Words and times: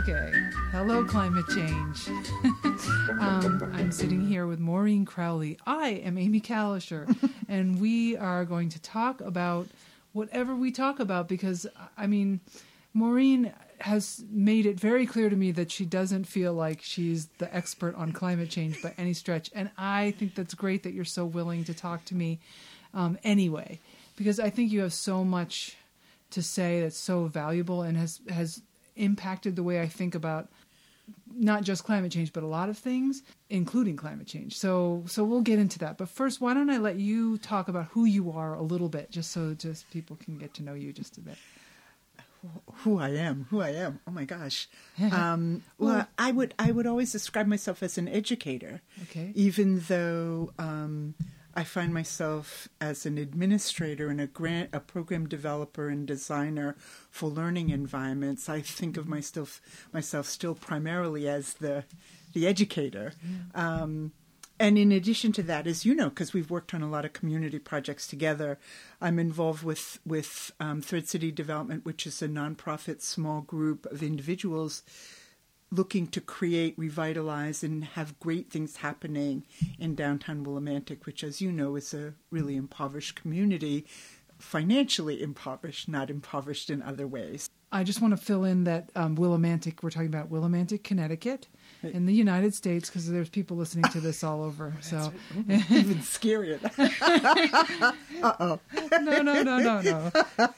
Okay. 0.00 0.32
Hello, 0.72 1.04
climate 1.04 1.44
change. 1.48 2.08
um, 3.20 3.70
I'm 3.74 3.92
sitting 3.92 4.26
here 4.26 4.46
with 4.46 4.58
Maureen 4.58 5.04
Crowley. 5.04 5.58
I 5.66 5.88
am 5.88 6.16
Amy 6.16 6.40
Callisher, 6.40 7.14
and 7.50 7.78
we 7.78 8.16
are 8.16 8.46
going 8.46 8.70
to 8.70 8.80
talk 8.80 9.20
about 9.20 9.68
whatever 10.14 10.56
we 10.56 10.72
talk 10.72 11.00
about 11.00 11.28
because, 11.28 11.66
I 11.98 12.06
mean, 12.06 12.40
Maureen 12.94 13.52
has 13.80 14.24
made 14.30 14.64
it 14.64 14.80
very 14.80 15.04
clear 15.04 15.28
to 15.28 15.36
me 15.36 15.52
that 15.52 15.70
she 15.70 15.84
doesn't 15.84 16.24
feel 16.24 16.54
like 16.54 16.80
she's 16.80 17.26
the 17.36 17.54
expert 17.54 17.94
on 17.94 18.12
climate 18.12 18.48
change 18.48 18.80
by 18.80 18.94
any 18.96 19.12
stretch. 19.12 19.50
And 19.54 19.68
I 19.76 20.12
think 20.12 20.34
that's 20.34 20.54
great 20.54 20.82
that 20.84 20.94
you're 20.94 21.04
so 21.04 21.26
willing 21.26 21.64
to 21.64 21.74
talk 21.74 22.06
to 22.06 22.14
me 22.14 22.38
um, 22.94 23.18
anyway, 23.22 23.80
because 24.16 24.40
I 24.40 24.48
think 24.48 24.72
you 24.72 24.80
have 24.80 24.94
so 24.94 25.24
much 25.24 25.76
to 26.30 26.42
say 26.42 26.80
that's 26.80 26.96
so 26.96 27.26
valuable 27.26 27.82
and 27.82 27.98
has 27.98 28.20
has 28.30 28.62
impacted 29.00 29.56
the 29.56 29.62
way 29.62 29.80
I 29.80 29.88
think 29.88 30.14
about 30.14 30.48
not 31.32 31.64
just 31.64 31.84
climate 31.84 32.12
change 32.12 32.32
but 32.32 32.42
a 32.42 32.46
lot 32.46 32.68
of 32.68 32.78
things 32.78 33.22
including 33.48 33.96
climate 33.96 34.26
change 34.26 34.56
so 34.56 35.02
so 35.06 35.24
we'll 35.24 35.40
get 35.40 35.58
into 35.58 35.78
that 35.78 35.98
but 35.98 36.08
first 36.08 36.40
why 36.40 36.54
don't 36.54 36.70
i 36.70 36.76
let 36.76 36.96
you 36.96 37.36
talk 37.38 37.66
about 37.66 37.86
who 37.86 38.04
you 38.04 38.30
are 38.30 38.54
a 38.54 38.62
little 38.62 38.88
bit 38.88 39.10
just 39.10 39.32
so 39.32 39.54
just 39.54 39.90
people 39.90 40.16
can 40.16 40.38
get 40.38 40.54
to 40.54 40.62
know 40.62 40.74
you 40.74 40.92
just 40.92 41.18
a 41.18 41.20
bit 41.20 41.36
who 42.76 42.98
I 42.98 43.10
am, 43.10 43.46
who 43.50 43.60
I 43.60 43.70
am. 43.70 44.00
Oh 44.06 44.10
my 44.10 44.24
gosh. 44.24 44.68
Um, 45.12 45.62
well, 45.78 46.06
I 46.18 46.32
would 46.32 46.54
I 46.58 46.70
would 46.70 46.86
always 46.86 47.12
describe 47.12 47.46
myself 47.46 47.82
as 47.82 47.98
an 47.98 48.08
educator. 48.08 48.80
Okay. 49.02 49.32
Even 49.34 49.80
though 49.88 50.52
um, 50.58 51.14
I 51.60 51.64
find 51.64 51.92
myself 51.92 52.70
as 52.80 53.04
an 53.04 53.18
administrator 53.18 54.08
and 54.08 54.18
a 54.18 54.26
grant, 54.26 54.70
a 54.72 54.80
program 54.80 55.28
developer 55.28 55.90
and 55.90 56.06
designer 56.06 56.74
for 57.10 57.28
learning 57.28 57.68
environments. 57.68 58.48
I 58.48 58.62
think 58.62 58.96
of 58.96 59.06
myself 59.06 59.60
myself 59.92 60.24
still 60.24 60.54
primarily 60.54 61.28
as 61.28 61.52
the 61.54 61.84
the 62.32 62.46
educator. 62.46 63.12
Yeah. 63.22 63.82
Um, 63.82 64.12
and 64.58 64.78
in 64.78 64.90
addition 64.90 65.32
to 65.32 65.42
that, 65.42 65.66
as 65.66 65.84
you 65.84 65.94
know, 65.94 66.08
because 66.08 66.32
we've 66.32 66.50
worked 66.50 66.72
on 66.72 66.80
a 66.80 66.88
lot 66.88 67.04
of 67.04 67.12
community 67.12 67.58
projects 67.58 68.06
together, 68.06 68.58
I'm 68.98 69.18
involved 69.18 69.62
with 69.62 69.98
with 70.06 70.52
um, 70.60 70.80
Thread 70.80 71.08
City 71.08 71.30
Development, 71.30 71.84
which 71.84 72.06
is 72.06 72.22
a 72.22 72.28
nonprofit 72.28 73.02
small 73.02 73.42
group 73.42 73.84
of 73.84 74.02
individuals 74.02 74.82
looking 75.70 76.06
to 76.08 76.20
create, 76.20 76.74
revitalize, 76.76 77.62
and 77.62 77.84
have 77.84 78.18
great 78.18 78.50
things 78.50 78.76
happening 78.76 79.44
in 79.78 79.94
downtown 79.94 80.44
Willimantic, 80.44 81.06
which, 81.06 81.22
as 81.22 81.40
you 81.40 81.52
know, 81.52 81.76
is 81.76 81.94
a 81.94 82.14
really 82.30 82.56
impoverished 82.56 83.14
community, 83.14 83.86
financially 84.38 85.22
impoverished, 85.22 85.88
not 85.88 86.10
impoverished 86.10 86.70
in 86.70 86.82
other 86.82 87.06
ways. 87.06 87.48
I 87.72 87.84
just 87.84 88.00
want 88.00 88.12
to 88.12 88.16
fill 88.16 88.44
in 88.44 88.64
that 88.64 88.90
um, 88.96 89.16
Willimantic, 89.16 89.82
we're 89.82 89.90
talking 89.90 90.08
about 90.08 90.30
Willimantic, 90.30 90.82
Connecticut 90.82 91.46
in 91.82 92.06
the 92.06 92.12
United 92.12 92.54
States 92.54 92.88
because 92.88 93.08
there's 93.08 93.28
people 93.28 93.56
listening 93.56 93.84
to 93.92 94.00
this 94.00 94.22
all 94.22 94.42
over. 94.42 94.74
So 94.90 95.12
even 95.48 95.98
scarier. 95.98 96.58
uh 98.22 98.34
oh. 98.40 98.60
no, 98.90 99.22
no, 99.22 99.42
no, 99.42 99.58
no, 99.58 99.80
no. 99.80 100.10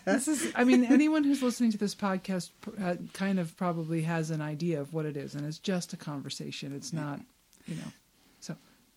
This 0.07 0.27
is. 0.27 0.51
I 0.55 0.65
mean, 0.65 0.85
anyone 0.85 1.23
who's 1.23 1.43
listening 1.43 1.71
to 1.73 1.79
this 1.79 1.95
podcast 1.95 2.51
uh, 2.83 2.95
kind 3.13 3.39
of 3.39 3.55
probably 3.59 4.03
has 4.03 4.31
an 4.31 4.41
idea 4.41 4.81
of 4.81 4.95
what 4.95 5.05
it 5.05 5.19
is, 5.19 5.35
and 5.35 5.45
it's 5.45 5.59
just 5.59 5.93
a 5.93 5.99
conversation. 5.99 6.75
It's 6.75 6.95
not, 6.95 7.21
you 7.67 7.75
know. 7.75 7.93
So. 8.41 8.57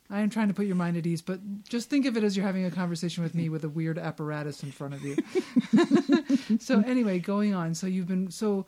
I 0.10 0.22
am 0.22 0.30
trying 0.30 0.48
to 0.48 0.54
put 0.54 0.68
your 0.68 0.76
mind 0.76 0.96
at 0.96 1.06
ease, 1.06 1.22
but 1.22 1.40
just 1.68 1.90
think 1.90 2.06
of 2.06 2.16
it 2.16 2.24
as 2.24 2.38
you're 2.38 2.46
having 2.46 2.64
a 2.64 2.72
conversation 2.72 3.24
with 3.24 3.36
me 3.36 3.50
with 3.50 3.66
a 3.66 3.70
weird 3.70 3.98
apparatus 3.98 4.64
in 4.64 4.72
front 4.72 4.94
of 4.94 5.04
you. 5.04 5.18
so 6.60 6.82
anyway, 6.82 7.20
going 7.20 7.54
on. 7.54 7.74
So 7.74 7.88
you've 7.88 8.08
been 8.08 8.32
so 8.32 8.66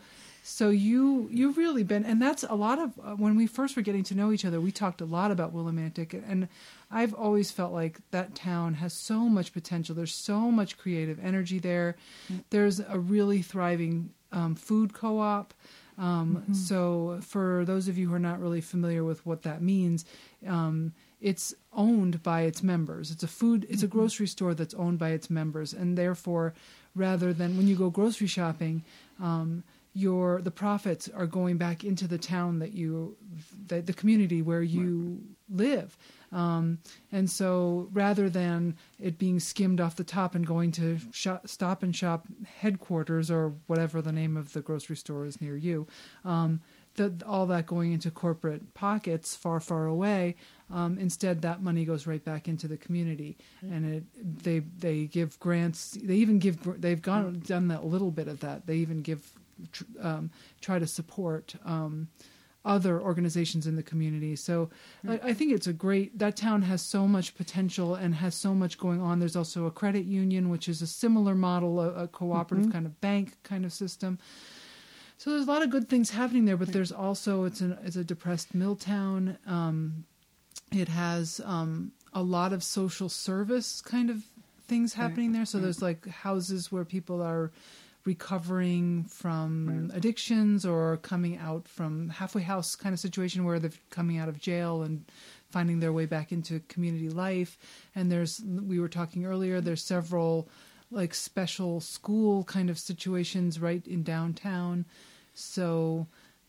so 0.48 0.70
you 0.70 1.28
you've 1.30 1.58
really 1.58 1.84
been, 1.84 2.06
and 2.06 2.22
that's 2.22 2.44
a 2.44 2.56
lot 2.56 2.80
of 2.80 2.98
uh, 3.03 3.16
when 3.16 3.36
we 3.36 3.48
first 3.48 3.76
were 3.76 3.81
getting 3.81 4.03
to 4.06 4.16
know 4.16 4.31
each 4.31 4.45
other. 4.45 4.62
We 4.62 4.72
talked 4.72 5.02
a 5.02 5.06
lot 5.06 5.30
about 5.30 5.53
Willimantic, 5.53 6.14
and 6.14 6.48
I've 6.90 7.14
always 7.14 7.52
felt 7.52 7.73
like 7.73 8.00
that 8.12 8.34
town 8.34 8.75
has 8.75 8.94
so 8.94 9.28
much 9.28 9.52
potential. 9.52 9.94
There's 9.94 10.16
so 10.16 10.50
much 10.50 10.78
creative 10.78 11.19
energy 11.22 11.59
there. 11.59 11.97
Mm-hmm. 12.31 12.44
There's 12.50 12.80
a 12.80 12.97
really 12.97 13.41
thriving 13.41 14.12
um, 14.31 14.56
food 14.56 14.94
co-op. 14.94 15.53
Um, 15.97 16.38
mm-hmm. 16.38 16.53
So 16.53 17.19
for 17.24 17.66
those 17.66 17.90
of 17.90 17.97
you 17.97 18.08
who 18.08 18.16
are 18.16 18.19
not 18.19 18.40
really 18.40 18.62
familiar 18.62 19.03
with 19.03 19.25
what 19.25 19.44
that 19.44 19.62
means. 19.62 20.06
Um, 20.47 20.94
it's 21.19 21.53
owned 21.74 22.22
by 22.22 22.41
its 22.41 22.62
members. 22.62 23.12
It's 23.12 23.24
a 23.24 23.28
food, 23.28 23.66
it's 23.69 23.81
a 23.81 23.88
mm-hmm. 23.88 23.97
grocery 23.97 24.28
store 24.28 24.53
that's 24.53 24.75
owned 24.75 25.00
by 25.00 25.09
its 25.09 25.29
members, 25.29 25.74
and 25.74 25.97
therefore, 25.97 26.53
rather 26.96 27.34
than 27.34 27.58
when 27.58 27.68
you 27.68 27.75
go 27.75 27.90
grocery 27.90 28.28
shopping, 28.28 28.84
um, 29.19 29.64
your 29.97 30.41
the 30.44 30.52
profits 30.52 31.09
are 31.09 31.25
going 31.25 31.58
back 31.58 31.84
into 31.84 32.08
the 32.08 32.19
town 32.19 32.59
that 32.59 32.72
you 32.72 33.18
the, 33.68 33.81
the 33.81 33.94
community 33.94 34.44
where 34.44 34.62
you 34.62 35.19
right. 35.50 35.59
live 35.59 35.97
um, 36.31 36.78
and 37.12 37.28
so 37.28 37.88
rather 37.94 38.30
than 38.30 38.75
it 39.00 39.18
being 39.18 39.40
skimmed 39.40 39.81
off 39.81 39.96
the 39.96 40.03
top 40.03 40.35
and 40.35 40.46
going 40.46 40.72
to 40.74 41.00
shop, 41.12 41.47
stop 41.47 41.81
and 41.81 41.96
shop 41.96 42.28
headquarters 42.59 43.31
or 43.31 43.53
whatever 43.66 44.00
the 44.00 44.12
name 44.12 44.38
of 44.38 44.53
the 44.53 44.62
grocery 44.62 44.96
store 44.96 45.25
is 45.25 45.41
near 45.41 45.58
you 45.58 45.88
um, 46.24 46.62
the, 46.94 47.12
all 47.25 47.47
that 47.47 47.66
going 47.66 47.91
into 47.91 48.12
corporate 48.12 48.75
pockets 48.75 49.35
far 49.35 49.59
far 49.59 49.88
away 49.88 50.35
um, 50.72 51.00
instead 51.00 51.41
that 51.41 51.64
money 51.64 51.85
goes 51.85 52.06
right 52.06 52.24
back 52.24 52.47
into 52.47 52.68
the 52.68 52.78
community 52.78 53.35
mm-hmm. 53.66 53.74
and 53.74 53.96
it 53.96 54.44
they 54.44 54.59
they 54.59 55.06
give 55.06 55.40
grants 55.40 55.97
they 56.03 56.16
even 56.16 56.38
give 56.38 56.59
they've 56.79 57.02
gone 57.02 57.41
done 57.47 57.68
that 57.69 57.84
little 57.84 58.12
bit 58.12 58.28
of 58.28 58.41
that 58.41 58.68
they 58.68 58.75
even 58.75 59.02
give 59.02 59.31
um, 60.01 60.31
try 60.62 60.79
to 60.79 60.88
support 60.88 61.56
um, 61.66 62.07
other 62.66 63.00
organizations 63.00 63.66
in 63.66 63.75
the 63.78 63.84
community. 63.84 64.35
So 64.35 64.69
I, 65.07 65.19
I, 65.23 65.34
think 65.34 65.53
it's 65.53 65.68
a 65.68 65.73
great. 65.73 66.19
That 66.19 66.35
town 66.35 66.63
has 66.63 66.81
so 66.81 67.07
much 67.07 67.35
potential 67.35 67.96
and 67.96 68.13
has 68.16 68.35
so 68.35 68.53
much 68.53 68.78
going 68.78 69.01
on. 69.01 69.19
There's 69.19 69.38
also 69.38 69.66
a 69.66 69.72
credit 69.72 70.06
union, 70.06 70.50
which 70.50 70.67
is 70.67 70.81
a 70.81 70.88
similar 70.88 71.34
model, 71.34 71.79
a, 71.79 72.03
a 72.03 72.07
cooperative 72.07 72.66
mm-hmm. 72.66 72.73
kind 72.73 72.85
of 72.85 73.00
bank 73.00 73.38
kind 73.44 73.63
of 73.63 73.72
system. 73.72 74.19
So 75.17 75.31
there's 75.31 75.47
a 75.47 75.51
lot 75.51 75.63
of 75.63 75.69
good 75.69 75.90
things 75.90 76.12
happening 76.12 76.46
there, 76.46 76.57
but 76.57 76.73
there's 76.73 76.91
also 76.91 77.46
it's 77.46 77.62
an 77.62 77.78
it's 77.84 77.96
a 77.96 78.03
depressed 78.03 78.53
mill 78.53 78.75
town. 78.75 79.38
Um, 79.47 80.06
it 80.72 80.90
has 80.90 81.41
um, 81.46 81.94
a 82.13 82.22
lot 82.22 82.53
of 82.53 82.63
social 82.63 83.09
service 83.09 83.81
kind 83.81 84.09
of 84.09 84.23
things 84.67 84.94
happening 84.94 85.31
there. 85.31 85.46
So 85.46 85.59
there's 85.59 85.81
like 85.81 86.06
houses 86.07 86.72
where 86.72 86.84
people 86.84 87.22
are 87.22 87.51
recovering 88.07 89.03
from 89.03 89.90
right. 89.90 89.97
addictions 89.97 90.66
or 90.66 90.95
coming 90.97 91.38
out 91.38 91.68
from 91.68 92.07
halfway 92.07 92.41
house 92.41 92.73
kind 92.73 92.94
of 92.94 93.00
situation 93.00 93.44
where 93.44 93.59
they're 93.59 93.69
coming 93.90 94.18
out 94.18 94.29
of 94.29 94.40
jail 94.40 94.81
and 94.81 95.03
finding 95.50 95.81
their 95.81 95.91
way 95.91 96.06
back 96.06 96.31
into 96.31 96.62
community 96.69 97.09
life. 97.09 97.57
And 97.94 98.09
there's, 98.09 98.41
we 98.41 98.79
were 98.79 98.88
talking 98.88 99.25
earlier, 99.25 99.59
there's 99.59 99.84
several 99.84 100.47
like 100.90 101.13
special 101.13 101.81
school 101.81 102.46
kind 102.46 102.69
of 102.69 102.79
situations 102.79 103.59
right 103.59 103.85
in 103.85 104.03
downtown. 104.03 104.85
So, 105.34 106.07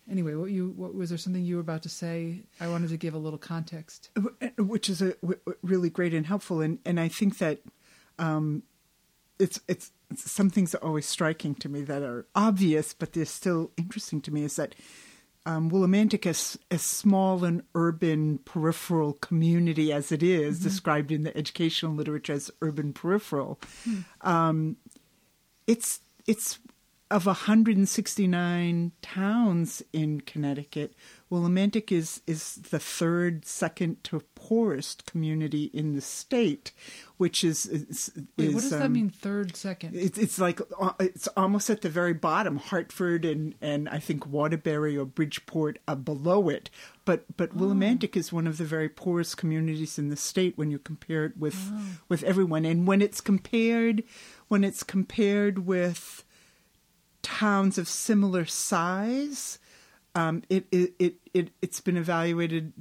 anyway, 0.09 0.35
what 0.35 0.51
you 0.51 0.73
what 0.77 0.95
was 0.95 1.09
there 1.09 1.19
something 1.19 1.45
you 1.45 1.57
were 1.57 1.61
about 1.61 1.83
to 1.83 1.89
say? 1.89 2.43
I 2.61 2.69
wanted 2.69 2.91
to 2.91 2.97
give 2.97 3.15
a 3.15 3.19
little 3.19 3.39
context, 3.39 4.11
which 4.57 4.89
is 4.89 5.03
a 5.03 5.15
w- 5.15 5.41
really 5.63 5.91
great 5.91 6.15
and 6.15 6.25
helpful, 6.25 6.61
and 6.61 6.79
and 6.87 7.01
I 7.01 7.09
think 7.09 7.39
that 7.39 7.59
um, 8.19 8.63
it's 9.41 9.61
it's 9.67 9.91
some 10.15 10.51
things 10.51 10.75
are 10.75 10.85
always 10.85 11.07
striking 11.07 11.55
to 11.57 11.69
me 11.69 11.83
that 11.83 12.03
are 12.03 12.27
obvious, 12.35 12.95
but 12.95 13.13
they're 13.13 13.25
still 13.25 13.71
interesting 13.77 14.21
to 14.23 14.33
me. 14.33 14.45
Is 14.45 14.57
that 14.57 14.75
um, 15.47 15.71
Willimantic, 15.71 16.27
as, 16.27 16.59
as 16.71 16.83
small 16.83 17.45
and 17.45 17.63
urban 17.75 18.39
peripheral 18.39 19.15
community 19.15 19.93
as 19.93 20.13
it 20.13 20.23
is, 20.23 20.57
mm-hmm. 20.59 20.69
described 20.69 21.13
in 21.13 21.23
the 21.23 21.37
educational 21.37 21.95
literature 21.95 22.35
as 22.35 22.51
urban 22.61 22.93
peripheral, 22.93 23.59
mm. 23.89 24.05
um, 24.23 24.77
it's 25.67 26.01
it's 26.27 26.59
of 27.11 27.27
169 27.27 28.93
towns 29.01 29.83
in 29.93 30.21
Connecticut, 30.21 30.95
Willimantic 31.31 31.93
is 31.93 32.23
is 32.27 32.57
the 32.57 32.79
third, 32.79 33.45
second 33.45 34.03
to 34.05 34.21
poorest 34.35 35.05
community 35.07 35.65
in 35.75 35.95
the 35.95 36.01
state, 36.01 36.73
which 37.19 37.45
is, 37.45 37.67
is 37.67 38.11
Wait, 38.37 38.55
what 38.55 38.63
does 38.63 38.73
um, 38.73 38.81
that 38.81 38.91
mean? 38.91 39.11
Third, 39.11 39.57
second? 39.57 39.95
It's 39.95 40.17
it's 40.17 40.39
like 40.39 40.61
uh, 40.81 40.93
it's 41.01 41.29
almost 41.37 41.69
at 41.69 41.83
the 41.83 41.91
very 41.91 42.15
bottom. 42.15 42.57
Hartford 42.57 43.25
and 43.25 43.55
and 43.61 43.89
I 43.89 43.99
think 43.99 44.27
Waterbury 44.27 44.97
or 44.97 45.05
Bridgeport 45.05 45.79
are 45.87 45.97
below 45.97 46.49
it, 46.49 46.71
but 47.05 47.25
but 47.37 47.51
oh. 47.55 47.59
Willimantic 47.59 48.17
is 48.17 48.33
one 48.33 48.47
of 48.47 48.57
the 48.57 48.65
very 48.65 48.89
poorest 48.89 49.37
communities 49.37 49.99
in 49.99 50.09
the 50.09 50.17
state 50.17 50.57
when 50.57 50.71
you 50.71 50.79
compare 50.79 51.27
it 51.27 51.37
with 51.37 51.71
oh. 51.73 51.83
with 52.09 52.23
everyone. 52.23 52.65
And 52.65 52.87
when 52.87 53.03
it's 53.03 53.21
compared 53.21 54.03
when 54.49 54.65
it's 54.65 54.83
compared 54.83 55.67
with 55.67 56.25
towns 57.39 57.79
of 57.79 57.87
similar 57.89 58.45
size 58.47 59.59
um, 60.15 60.43
it, 60.49 60.65
it 60.73 60.95
it 60.99 61.15
it 61.33 61.49
it's 61.63 61.81
been 61.81 61.97
evaluated 61.97 62.73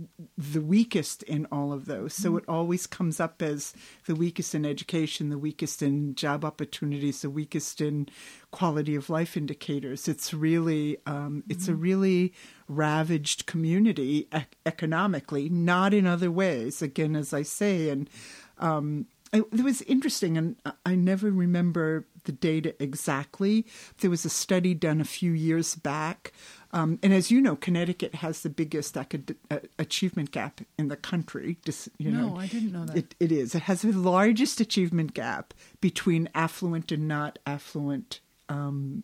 the 0.53 0.61
weakest 0.61 1.21
in 1.23 1.45
all 1.51 1.71
of 1.71 1.85
those. 1.85 2.13
So 2.15 2.29
Mm-hmm. 2.29 2.37
it 2.39 2.43
always 2.47 2.87
comes 2.87 3.19
up 3.19 3.41
as 3.43 3.73
the 4.07 4.15
weakest 4.15 4.55
in 4.55 4.65
education, 4.65 5.29
the 5.29 5.37
weakest 5.37 5.81
in 5.83 6.15
job 6.15 6.43
opportunities, 6.45 7.21
the 7.21 7.29
weakest 7.29 7.79
in 7.81 8.07
quality 8.51 8.95
of 8.95 9.09
life 9.09 9.37
indicators. 9.37 10.07
It's 10.07 10.33
really 10.33 10.97
um, 11.05 11.43
it's 11.49 11.67
a 11.67 11.71
Mm-hmm. 11.73 11.81
really 11.89 12.33
ravaged 12.67 13.45
community 13.45 14.27
ec- 14.31 14.57
economically, 14.65 15.49
not 15.49 15.93
in 15.93 16.07
other 16.07 16.31
ways. 16.31 16.81
Again, 16.81 17.15
as 17.15 17.33
I 17.33 17.43
say, 17.43 17.89
and 17.89 18.09
um, 18.57 19.05
it, 19.33 19.43
it 19.51 19.63
was 19.63 19.81
interesting, 19.83 20.37
and 20.37 20.55
I 20.85 20.95
never 20.95 21.29
remember 21.31 22.05
the 22.23 22.31
data 22.31 22.75
exactly. 22.81 23.65
There 23.99 24.09
was 24.09 24.25
a 24.25 24.29
study 24.29 24.73
done 24.73 25.01
a 25.01 25.05
few 25.05 25.31
years 25.31 25.75
back, 25.75 26.31
um, 26.71 26.99
and 27.03 27.13
as 27.13 27.29
you 27.31 27.41
know, 27.41 27.55
Connecticut 27.55 28.15
has 28.15 28.41
the 28.41 28.49
biggest 28.49 28.95
acad- 28.95 29.35
uh, 29.51 29.59
achievement 29.79 30.31
gap 30.31 30.61
in 30.77 30.87
the 30.87 30.95
country. 30.95 31.57
Dis- 31.65 31.89
you 31.97 32.11
No, 32.11 32.29
know, 32.29 32.37
I 32.37 32.47
didn't 32.47 32.71
know 32.71 32.85
that. 32.85 32.97
It, 32.97 33.15
it 33.19 33.31
is. 33.31 33.55
It 33.55 33.63
has 33.63 33.81
the 33.81 33.91
largest 33.91 34.59
achievement 34.61 35.13
gap 35.13 35.53
between 35.81 36.29
affluent 36.33 36.91
and 36.91 37.07
not 37.07 37.39
affluent 37.45 38.21
um, 38.49 39.03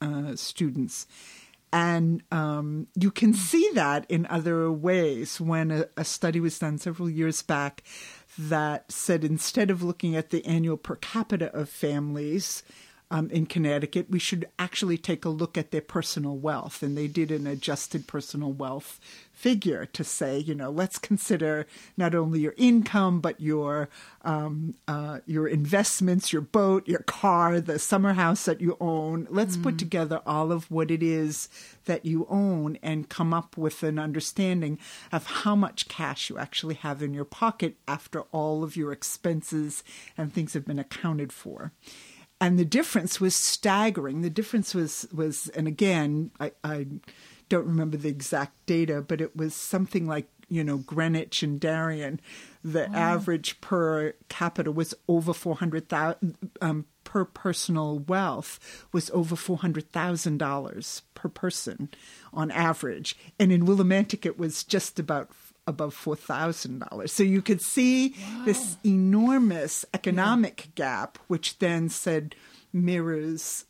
uh, 0.00 0.36
students. 0.36 1.06
And 1.70 2.22
um, 2.32 2.86
you 2.94 3.10
can 3.10 3.34
see 3.34 3.70
that 3.74 4.06
in 4.08 4.24
other 4.26 4.72
ways. 4.72 5.38
When 5.38 5.70
a, 5.70 5.84
a 5.98 6.04
study 6.04 6.40
was 6.40 6.58
done 6.58 6.78
several 6.78 7.10
years 7.10 7.42
back 7.42 7.82
that 8.38 8.90
said 8.92 9.24
instead 9.24 9.70
of 9.70 9.82
looking 9.82 10.14
at 10.14 10.30
the 10.30 10.44
annual 10.46 10.76
per 10.76 10.94
capita 10.96 11.52
of 11.52 11.68
families 11.68 12.62
um, 13.10 13.30
in 13.30 13.46
Connecticut, 13.46 14.10
we 14.10 14.18
should 14.18 14.48
actually 14.58 14.96
take 14.98 15.24
a 15.24 15.30
look 15.30 15.58
at 15.58 15.70
their 15.70 15.80
personal 15.80 16.36
wealth. 16.36 16.82
And 16.82 16.96
they 16.96 17.08
did 17.08 17.30
an 17.30 17.46
adjusted 17.46 18.06
personal 18.06 18.52
wealth 18.52 19.00
figure 19.38 19.86
to 19.86 20.02
say, 20.02 20.36
you 20.36 20.52
know, 20.52 20.68
let's 20.68 20.98
consider 20.98 21.64
not 21.96 22.12
only 22.12 22.40
your 22.40 22.54
income 22.56 23.20
but 23.20 23.40
your 23.40 23.88
um, 24.22 24.74
uh, 24.88 25.20
your 25.26 25.46
investments, 25.46 26.32
your 26.32 26.42
boat, 26.42 26.88
your 26.88 27.02
car, 27.02 27.60
the 27.60 27.78
summer 27.78 28.14
house 28.14 28.44
that 28.46 28.60
you 28.60 28.76
own. 28.80 29.28
Let's 29.30 29.56
put 29.56 29.78
together 29.78 30.20
all 30.26 30.50
of 30.50 30.68
what 30.70 30.90
it 30.90 31.04
is 31.04 31.48
that 31.84 32.04
you 32.04 32.26
own 32.28 32.78
and 32.82 33.08
come 33.08 33.32
up 33.32 33.56
with 33.56 33.84
an 33.84 33.98
understanding 33.98 34.78
of 35.12 35.26
how 35.26 35.54
much 35.54 35.88
cash 35.88 36.28
you 36.28 36.36
actually 36.36 36.74
have 36.74 37.00
in 37.00 37.14
your 37.14 37.24
pocket 37.24 37.76
after 37.86 38.22
all 38.32 38.64
of 38.64 38.76
your 38.76 38.90
expenses 38.90 39.84
and 40.16 40.32
things 40.32 40.52
have 40.54 40.66
been 40.66 40.80
accounted 40.80 41.32
for 41.32 41.72
and 42.40 42.58
the 42.58 42.64
difference 42.64 43.20
was 43.20 43.34
staggering. 43.34 44.22
The 44.22 44.30
difference 44.30 44.74
was 44.74 45.08
was, 45.12 45.48
and 45.48 45.66
again, 45.66 46.30
I, 46.38 46.52
I 46.62 46.86
don't 47.48 47.66
remember 47.66 47.96
the 47.96 48.08
exact 48.08 48.66
data, 48.66 49.02
but 49.06 49.20
it 49.20 49.36
was 49.36 49.54
something 49.54 50.06
like 50.06 50.28
you 50.48 50.64
know 50.64 50.78
Greenwich 50.78 51.42
and 51.42 51.60
Darien. 51.60 52.20
The 52.64 52.90
average 52.90 53.60
per 53.60 54.14
capita 54.28 54.72
was 54.72 54.94
over 55.08 55.32
four 55.32 55.56
hundred 55.56 55.88
thousand. 55.88 56.36
Um, 56.60 56.86
per 57.04 57.24
personal 57.24 58.00
wealth 58.00 58.86
was 58.92 59.10
over 59.10 59.34
four 59.34 59.58
hundred 59.58 59.90
thousand 59.92 60.38
dollars 60.38 61.02
per 61.14 61.28
person 61.28 61.88
on 62.34 62.50
average, 62.50 63.16
and 63.38 63.50
in 63.50 63.66
Willimantic 63.66 64.26
it 64.26 64.38
was 64.38 64.64
just 64.64 64.98
about 64.98 65.30
above 65.66 65.94
four 65.94 66.16
thousand 66.16 66.80
dollars. 66.80 67.12
So 67.12 67.22
you 67.22 67.42
could 67.42 67.62
see 67.62 68.14
this 68.44 68.76
enormous 68.84 69.84
economic 69.94 70.70
gap, 70.74 71.18
which 71.28 71.58
then 71.58 71.88
said 71.88 72.34
mirrors 72.72 73.64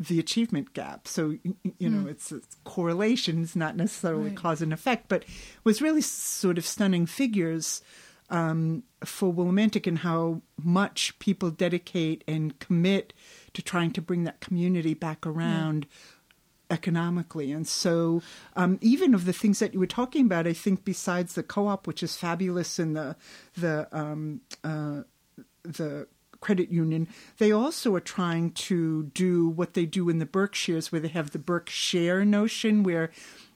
the 0.00 0.18
achievement 0.20 0.72
gap. 0.74 1.08
So 1.08 1.36
you 1.78 1.88
know, 1.90 2.08
it's, 2.08 2.30
it's 2.30 2.56
correlation 2.64 3.42
is 3.42 3.56
not 3.56 3.76
necessarily 3.76 4.28
Right. 4.28 4.36
cause 4.36 4.62
and 4.62 4.72
effect, 4.72 5.08
but 5.08 5.24
was 5.64 5.82
really 5.82 6.02
sort 6.02 6.56
of 6.58 6.64
stunning 6.66 7.06
figures 7.06 7.82
um, 8.30 8.82
for 9.04 9.32
Willimantic 9.32 9.86
and 9.86 9.98
how 9.98 10.42
much 10.62 11.18
people 11.18 11.50
dedicate 11.50 12.22
and 12.28 12.56
commit 12.60 13.12
to 13.54 13.62
trying 13.62 13.90
to 13.92 14.02
bring 14.02 14.24
that 14.24 14.38
community 14.40 14.94
back 14.94 15.26
around 15.26 15.86
economically. 16.70 17.50
And 17.52 17.66
so, 17.66 18.22
um, 18.54 18.78
even 18.82 19.14
of 19.14 19.24
the 19.24 19.32
things 19.32 19.58
that 19.58 19.72
you 19.72 19.80
were 19.80 19.86
talking 19.86 20.26
about, 20.26 20.46
I 20.46 20.52
think 20.52 20.84
besides 20.84 21.34
the 21.34 21.42
co-op, 21.42 21.86
which 21.86 22.02
is 22.02 22.16
fabulous, 22.16 22.78
and 22.78 22.94
the 22.94 23.16
the 23.56 23.88
um, 23.92 24.42
uh, 24.62 25.02
the 25.62 26.06
credit 26.40 26.70
union, 26.70 27.08
they 27.38 27.50
also 27.52 27.94
are 27.94 28.00
trying 28.00 28.52
to 28.52 29.04
do 29.14 29.48
what 29.48 29.74
they 29.74 29.86
do 29.86 30.08
in 30.08 30.18
the 30.18 30.26
Berkshires, 30.26 30.90
where 30.92 31.00
they 31.00 31.08
have 31.08 31.30
the 31.32 31.38
Berkshire 31.38 32.24
notion, 32.24 32.82
where 32.82 33.10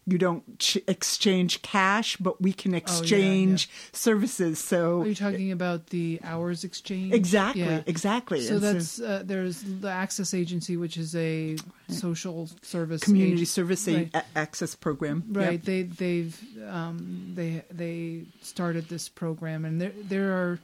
you 0.05 0.19
don't 0.19 0.59
ch- 0.59 0.79
exchange 0.89 1.63
cash, 1.63 2.17
but 2.17 2.43
we 2.43 2.53
can 2.53 2.75
exchange 2.75 3.71
services. 3.93 4.59
So 4.59 5.03
Are 5.03 5.07
you 5.07 5.15
talking 5.15 5.53
about 5.53 5.87
the 5.91 6.19
hours 6.25 6.65
exchange? 6.65 7.15
exactly, 7.15 7.63
Yeah. 7.63 7.83
exactly. 7.87 8.41
So 8.41 8.55
And 8.55 8.63
that's 8.65 9.01
uh, 9.01 9.23
there's 9.25 9.63
the 9.63 9.89
Access 9.89 10.35
Agency, 10.35 10.77
which 10.77 10.97
is 10.97 11.15
a 11.15 11.57
social 11.89 12.49
service 12.63 13.03
community 13.05 13.43
ag- 13.43 13.47
service 13.47 13.87
right. 13.87 14.11
a- 14.13 14.25
access 14.37 14.75
program. 14.75 15.23
Right. 15.31 15.53
Yep. 15.53 15.63
They 15.63 15.83
they've 15.85 16.41
um, 16.69 17.31
they 17.37 17.63
they 17.71 18.25
started 18.41 18.89
this 18.89 19.09
program, 19.09 19.65
and 19.65 19.81
there 19.81 19.93
there 20.03 20.33
are 20.33 20.59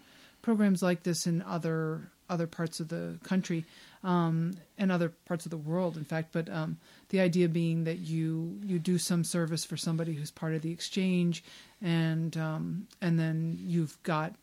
programs 0.49 0.83
like 0.83 1.03
this 1.03 1.27
in 1.27 1.43
other 1.43 2.11
other 2.31 2.47
parts 2.47 2.81
of 2.81 2.89
the 2.89 3.19
country 3.23 3.67
um, 4.03 4.55
and 4.79 4.91
other 4.91 5.11
parts 5.27 5.45
of 5.45 5.50
the 5.50 5.59
world, 5.59 5.99
in 5.99 6.05
fact. 6.05 6.29
But 6.33 6.49
um, 6.49 6.79
the 7.11 7.21
idea 7.21 7.50
being 7.50 7.85
that 7.85 7.99
you 7.99 8.59
you 8.65 8.79
do 8.79 8.97
some 8.97 9.25
service 9.25 9.67
for 9.67 9.77
somebody 9.77 10.15
who's 10.15 10.31
part 10.31 10.55
of 10.55 10.62
the 10.62 10.73
exchange, 10.73 11.45
and 11.83 12.35
um, 12.39 12.87
and 13.03 13.19
then 13.19 13.59
you've 13.61 14.03
got 14.05 14.37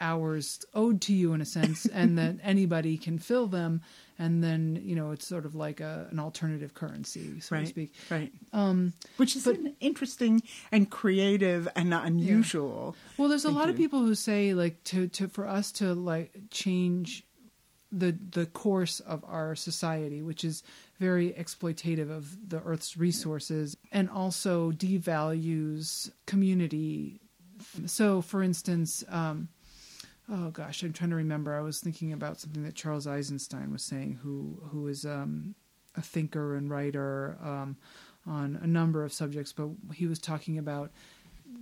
hours 0.00 0.58
owed 0.74 1.00
to 1.02 1.12
you 1.12 1.34
in 1.34 1.40
a 1.40 1.44
sense, 1.44 1.86
and 1.86 2.18
that 2.18 2.34
anybody 2.42 2.98
can 2.98 3.20
fill 3.20 3.46
them, 3.46 3.80
and 4.18 4.42
then 4.42 4.80
you 4.82 4.94
know 4.94 5.10
it's 5.10 5.26
sort 5.26 5.44
of 5.46 5.54
like 5.54 5.80
a, 5.80 6.06
an 6.10 6.18
alternative 6.18 6.74
currency, 6.74 7.40
so 7.40 7.56
to 7.58 7.66
speak. 7.66 7.92
right. 8.10 8.32
Um, 8.52 8.92
Which 9.16 9.36
is 9.36 9.44
but- 9.44 9.56
an 9.58 9.74
interesting 9.80 10.42
and 10.70 10.88
creative 10.90 11.68
and 11.76 11.92
unusual. 11.92 12.96
Well, 13.18 13.28
there's 13.28 13.44
a 13.44 13.50
lot 13.50 13.68
of 13.68 13.76
people 13.76 14.00
who 14.00 14.14
say 14.14 14.54
like 14.54 14.82
to 14.84 15.08
to 15.08 15.28
for 15.28 15.46
us 15.46 15.72
to 15.72 15.94
like 15.94 16.32
change 16.50 17.24
the 17.92 18.16
the 18.30 18.46
course 18.46 19.00
of 19.00 19.24
our 19.26 19.54
society, 19.54 20.22
which 20.22 20.44
is 20.44 20.62
very 21.00 21.32
exploitative 21.32 22.10
of 22.10 22.48
the 22.48 22.60
Earth's 22.62 22.96
resources, 22.96 23.76
and 23.92 24.08
also 24.10 24.70
devalues 24.72 26.10
community. 26.26 27.20
So, 27.86 28.20
for 28.20 28.42
instance, 28.42 29.04
um, 29.08 29.48
oh 30.30 30.50
gosh, 30.50 30.82
I'm 30.82 30.92
trying 30.92 31.10
to 31.10 31.16
remember. 31.16 31.54
I 31.54 31.60
was 31.60 31.80
thinking 31.80 32.12
about 32.12 32.40
something 32.40 32.64
that 32.64 32.74
Charles 32.74 33.06
Eisenstein 33.06 33.72
was 33.72 33.82
saying, 33.82 34.20
who 34.22 34.58
who 34.70 34.88
is 34.88 35.04
um, 35.04 35.54
a 35.96 36.02
thinker 36.02 36.56
and 36.56 36.70
writer 36.70 37.36
um, 37.42 37.76
on 38.26 38.58
a 38.62 38.66
number 38.66 39.04
of 39.04 39.12
subjects, 39.12 39.52
but 39.52 39.68
he 39.94 40.06
was 40.06 40.18
talking 40.18 40.58
about 40.58 40.90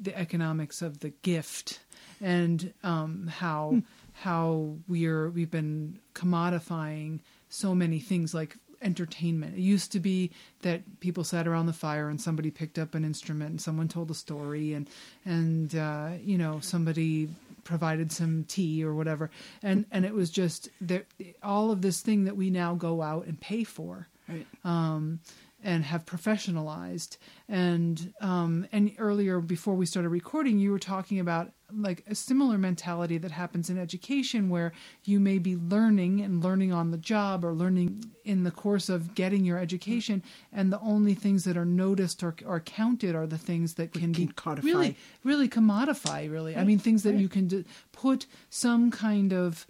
the 0.01 0.17
economics 0.17 0.81
of 0.83 1.01
the 1.01 1.11
gift 1.11 1.81
and 2.21 2.73
um, 2.83 3.27
how 3.27 3.83
how 4.13 4.77
we're 4.89 5.29
we've 5.31 5.51
been 5.51 5.99
commodifying 6.15 7.21
so 7.49 7.75
many 7.75 7.99
things 7.99 8.33
like 8.33 8.57
entertainment. 8.81 9.57
It 9.57 9.61
used 9.61 9.93
to 9.93 10.01
be 10.01 10.31
that 10.63 11.01
people 11.01 11.25
sat 11.25 11.47
around 11.47 11.67
the 11.67 11.73
fire 11.73 12.09
and 12.09 12.21
somebody 12.21 12.51
picked 12.51 12.79
up 12.79 12.95
an 12.95 13.05
instrument 13.05 13.51
and 13.51 13.61
someone 13.61 13.89
told 13.89 14.11
a 14.11 14.15
story 14.15 14.73
and 14.75 14.89
and 15.25 15.75
uh, 15.75 16.11
you 16.23 16.39
know 16.39 16.61
somebody 16.61 17.29
provided 17.65 18.11
some 18.13 18.45
tea 18.45 18.85
or 18.85 18.95
whatever 18.95 19.31
and 19.63 19.87
and 19.91 20.05
it 20.05 20.15
was 20.15 20.31
just 20.31 20.69
there 20.81 21.05
all 21.43 21.71
of 21.71 21.83
this 21.83 22.01
thing 22.01 22.25
that 22.25 22.37
we 22.37 22.51
now 22.51 22.75
go 22.75 23.03
out 23.03 23.27
and 23.27 23.41
pay 23.41 23.65
for 23.65 24.09
Right. 24.29 24.47
um, 24.65 25.21
and 25.65 25.85
have 25.85 26.05
professionalized. 26.07 27.19
And 27.49 28.13
um, 28.21 28.67
and 28.73 28.93
earlier, 28.99 29.41
before 29.41 29.75
we 29.75 29.85
started 29.87 30.09
recording, 30.11 30.59
you 30.59 30.71
were 30.71 30.79
talking 30.79 31.19
about 31.21 31.53
like 31.77 32.05
a 32.07 32.15
similar 32.15 32.59
mentality 32.59 33.19
that 33.19 33.31
happens 33.31 33.71
in 33.71 33.79
education, 33.79 34.49
where 34.49 34.73
you 35.05 35.21
may 35.21 35.39
be 35.39 35.57
learning 35.57 36.21
and 36.21 36.43
learning 36.43 36.73
on 36.73 36.91
the 36.91 36.99
job 36.99 37.45
or 37.45 37.53
learning 37.53 38.05
in 38.25 38.45
the 38.45 38.51
course 38.51 38.89
of 38.89 39.15
getting 39.15 39.45
your 39.45 39.59
education, 39.59 40.23
and 40.53 40.73
the 40.73 40.81
only 40.81 41.15
things 41.15 41.45
that 41.45 41.57
are 41.57 41.65
noticed 41.65 42.23
or, 42.23 42.35
or 42.47 42.61
counted 42.61 43.15
are 43.15 43.27
the 43.27 43.39
things 43.39 43.75
that 43.75 43.93
can, 43.93 44.13
can 44.13 44.27
be 44.27 44.33
codify. 44.35 44.67
really, 44.67 44.97
really 45.25 45.49
commodify. 45.49 46.31
Really, 46.31 46.57
I 46.57 46.65
mean, 46.65 46.79
things 46.79 47.03
that 47.03 47.15
you 47.15 47.29
can 47.29 47.47
d- 47.49 47.65
put 47.93 48.27
some 48.51 48.91
kind 48.91 49.33
of 49.33 49.67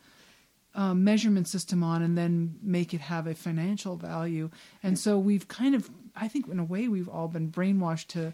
um, 0.75 1.04
measurement 1.04 1.49
system 1.49 1.82
on 1.82 2.02
and 2.02 2.16
then 2.16 2.56
make 2.62 2.94
it 2.94 3.00
have 3.00 3.26
a 3.26 3.35
financial 3.35 3.97
value. 3.97 4.50
And 4.82 4.99
so 4.99 5.18
we've 5.18 5.47
kind 5.49 5.75
of, 5.75 5.90
I 6.16 6.28
think, 6.28 6.49
in 6.49 6.59
a 6.59 6.64
way, 6.64 6.88
we've 6.88 7.09
all 7.09 7.28
been 7.28 7.50
brainwashed 7.50 8.09
to 8.09 8.32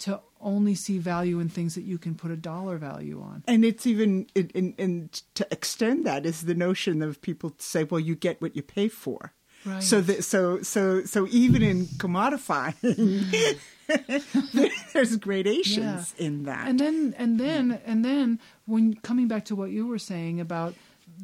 to 0.00 0.20
only 0.40 0.74
see 0.74 0.98
value 0.98 1.40
in 1.40 1.48
things 1.48 1.74
that 1.74 1.82
you 1.82 1.98
can 1.98 2.14
put 2.14 2.30
a 2.30 2.36
dollar 2.36 2.78
value 2.78 3.20
on. 3.20 3.42
And 3.46 3.64
it's 3.64 3.86
even, 3.86 4.26
in, 4.34 4.48
in, 4.50 4.74
in, 4.78 5.10
to 5.34 5.46
extend 5.50 6.06
that 6.06 6.26
is 6.26 6.42
the 6.42 6.54
notion 6.54 7.02
of 7.02 7.20
people 7.22 7.54
say, 7.58 7.84
well, 7.84 8.00
you 8.00 8.14
get 8.14 8.40
what 8.40 8.56
you 8.56 8.62
pay 8.62 8.88
for. 8.88 9.32
Right. 9.64 9.82
So 9.82 10.00
that 10.00 10.24
so 10.24 10.62
so 10.62 11.04
so 11.04 11.26
even 11.30 11.62
in 11.62 11.84
commodifying, 11.84 12.74
there's 14.94 15.16
gradations 15.18 16.14
in 16.16 16.44
that. 16.44 16.66
and 16.66 16.80
then 16.80 17.14
and 17.18 17.38
then 17.38 17.78
and 17.84 18.02
then 18.02 18.40
when 18.64 18.94
coming 18.94 19.28
back 19.28 19.44
to 19.46 19.54
what 19.54 19.70
you 19.70 19.86
were 19.86 19.98
saying 19.98 20.40
about 20.40 20.74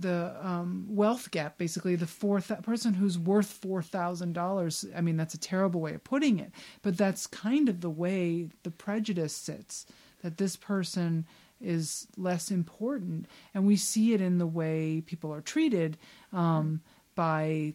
the 0.01 0.37
um, 0.41 0.87
wealth 0.89 1.31
gap, 1.31 1.59
basically 1.59 1.97
the 1.97 2.07
four 2.07 2.41
th- 2.41 2.63
person 2.63 2.95
who's 2.95 3.19
worth 3.19 3.47
four 3.47 3.83
thousand 3.83 4.33
dollars. 4.33 4.85
I 4.95 5.01
mean, 5.01 5.17
that's 5.17 5.35
a 5.35 5.39
terrible 5.39 5.81
way 5.81 5.95
of 5.95 6.05
putting 6.05 6.39
it, 6.39 6.53
but 6.83 6.97
that's 6.97 7.27
kind 7.27 7.69
of 7.69 7.81
the 7.81 7.91
way 7.91 8.49
the 8.63 8.71
prejudice 8.71 9.35
sits. 9.35 9.87
That 10.23 10.39
this 10.39 10.57
person 10.57 11.27
is 11.61 12.07
less 12.17 12.51
important, 12.51 13.27
and 13.55 13.67
we 13.67 13.77
see 13.77 14.13
it 14.13 14.21
in 14.21 14.39
the 14.39 14.47
way 14.47 15.03
people 15.07 15.33
are 15.33 15.41
treated 15.41 15.97
um, 16.33 16.81
by 17.15 17.75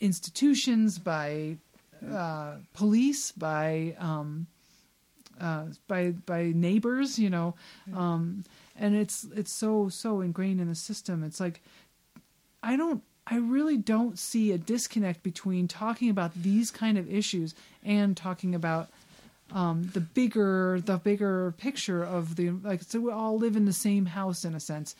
institutions, 0.00 0.98
by 0.98 1.56
uh, 2.12 2.56
police, 2.74 3.32
by 3.32 3.96
um, 3.98 4.46
uh, 5.40 5.64
by 5.86 6.10
by 6.26 6.52
neighbors, 6.54 7.18
you 7.18 7.30
know, 7.30 7.54
um, 7.94 8.44
and 8.78 8.94
it's 8.94 9.24
it's 9.34 9.52
so 9.52 9.88
so 9.88 10.20
ingrained 10.20 10.60
in 10.60 10.68
the 10.68 10.74
system. 10.74 11.22
It's 11.24 11.40
like 11.40 11.60
I 12.62 12.76
don't, 12.76 13.02
I 13.26 13.36
really 13.36 13.76
don't 13.76 14.18
see 14.18 14.52
a 14.52 14.58
disconnect 14.58 15.22
between 15.22 15.68
talking 15.68 16.10
about 16.10 16.34
these 16.34 16.70
kind 16.70 16.98
of 16.98 17.12
issues 17.12 17.54
and 17.84 18.16
talking 18.16 18.54
about 18.54 18.88
um, 19.52 19.90
the 19.94 20.00
bigger 20.00 20.80
the 20.84 20.96
bigger 20.98 21.52
picture 21.58 22.02
of 22.04 22.36
the 22.36 22.50
like. 22.50 22.82
So 22.82 23.00
we 23.00 23.12
all 23.12 23.38
live 23.38 23.56
in 23.56 23.64
the 23.64 23.72
same 23.72 24.06
house 24.06 24.44
in 24.44 24.54
a 24.54 24.60
sense, 24.60 24.94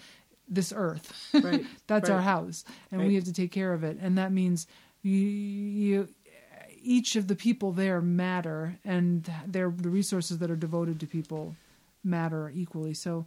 this 0.48 0.72
earth. 0.74 1.12
Right, 1.34 1.64
That's 1.86 2.08
our 2.08 2.20
house, 2.20 2.64
and 2.90 3.00
Right. 3.00 3.08
we 3.08 3.14
have 3.16 3.24
to 3.24 3.32
take 3.32 3.52
care 3.52 3.72
of 3.72 3.84
it, 3.84 3.98
and 4.00 4.16
that 4.18 4.32
means 4.32 4.66
you. 5.02 5.12
you 5.16 6.08
each 6.80 7.16
of 7.16 7.26
the 7.26 7.34
people 7.34 7.72
there 7.72 8.00
matter, 8.00 8.78
and 8.84 9.30
their 9.46 9.68
the 9.68 9.88
resources 9.90 10.38
that 10.38 10.50
are 10.50 10.56
devoted 10.56 11.00
to 11.00 11.06
people 11.06 11.56
matter 12.04 12.50
equally. 12.54 12.94
So, 12.94 13.26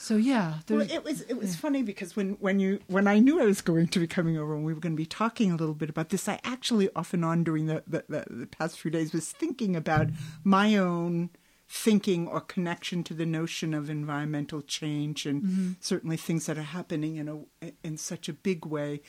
so 0.00 0.16
yeah, 0.16 0.54
Well, 0.78 0.90
it 0.90 1.04
was 1.04 1.20
it 1.20 1.34
was 1.34 1.56
funny 1.56 1.82
because 1.82 2.16
when 2.16 2.38
when 2.40 2.58
you 2.58 2.80
when 2.86 3.06
I 3.06 3.18
knew 3.18 3.38
I 3.38 3.44
was 3.44 3.60
going 3.60 3.86
to 3.88 3.98
be 3.98 4.06
coming 4.06 4.38
over 4.38 4.54
and 4.54 4.64
we 4.64 4.72
were 4.72 4.80
going 4.80 4.94
to 4.94 4.96
be 4.96 5.04
talking 5.04 5.52
a 5.52 5.56
little 5.56 5.74
bit 5.74 5.90
about 5.90 6.08
this, 6.08 6.26
I 6.26 6.40
actually 6.42 6.88
off 6.96 7.12
and 7.12 7.22
on 7.22 7.44
during 7.44 7.66
the 7.66 7.82
the, 7.86 8.04
the, 8.08 8.24
the 8.30 8.46
past 8.46 8.80
few 8.80 8.90
days 8.90 9.12
was 9.12 9.30
thinking 9.30 9.76
about 9.76 10.06
my 10.42 10.74
own 10.74 11.28
thinking 11.68 12.26
or 12.26 12.40
connection 12.40 13.04
to 13.04 13.14
the 13.14 13.26
notion 13.26 13.74
of 13.74 13.90
environmental 13.90 14.62
change 14.62 15.26
and 15.26 15.76
certainly 15.80 16.16
things 16.16 16.46
that 16.46 16.56
are 16.56 16.62
happening 16.62 17.16
in 17.16 17.28
a 17.28 17.72
in 17.84 17.98
such 17.98 18.26
a 18.26 18.32
big 18.32 18.64
way. 18.64 19.02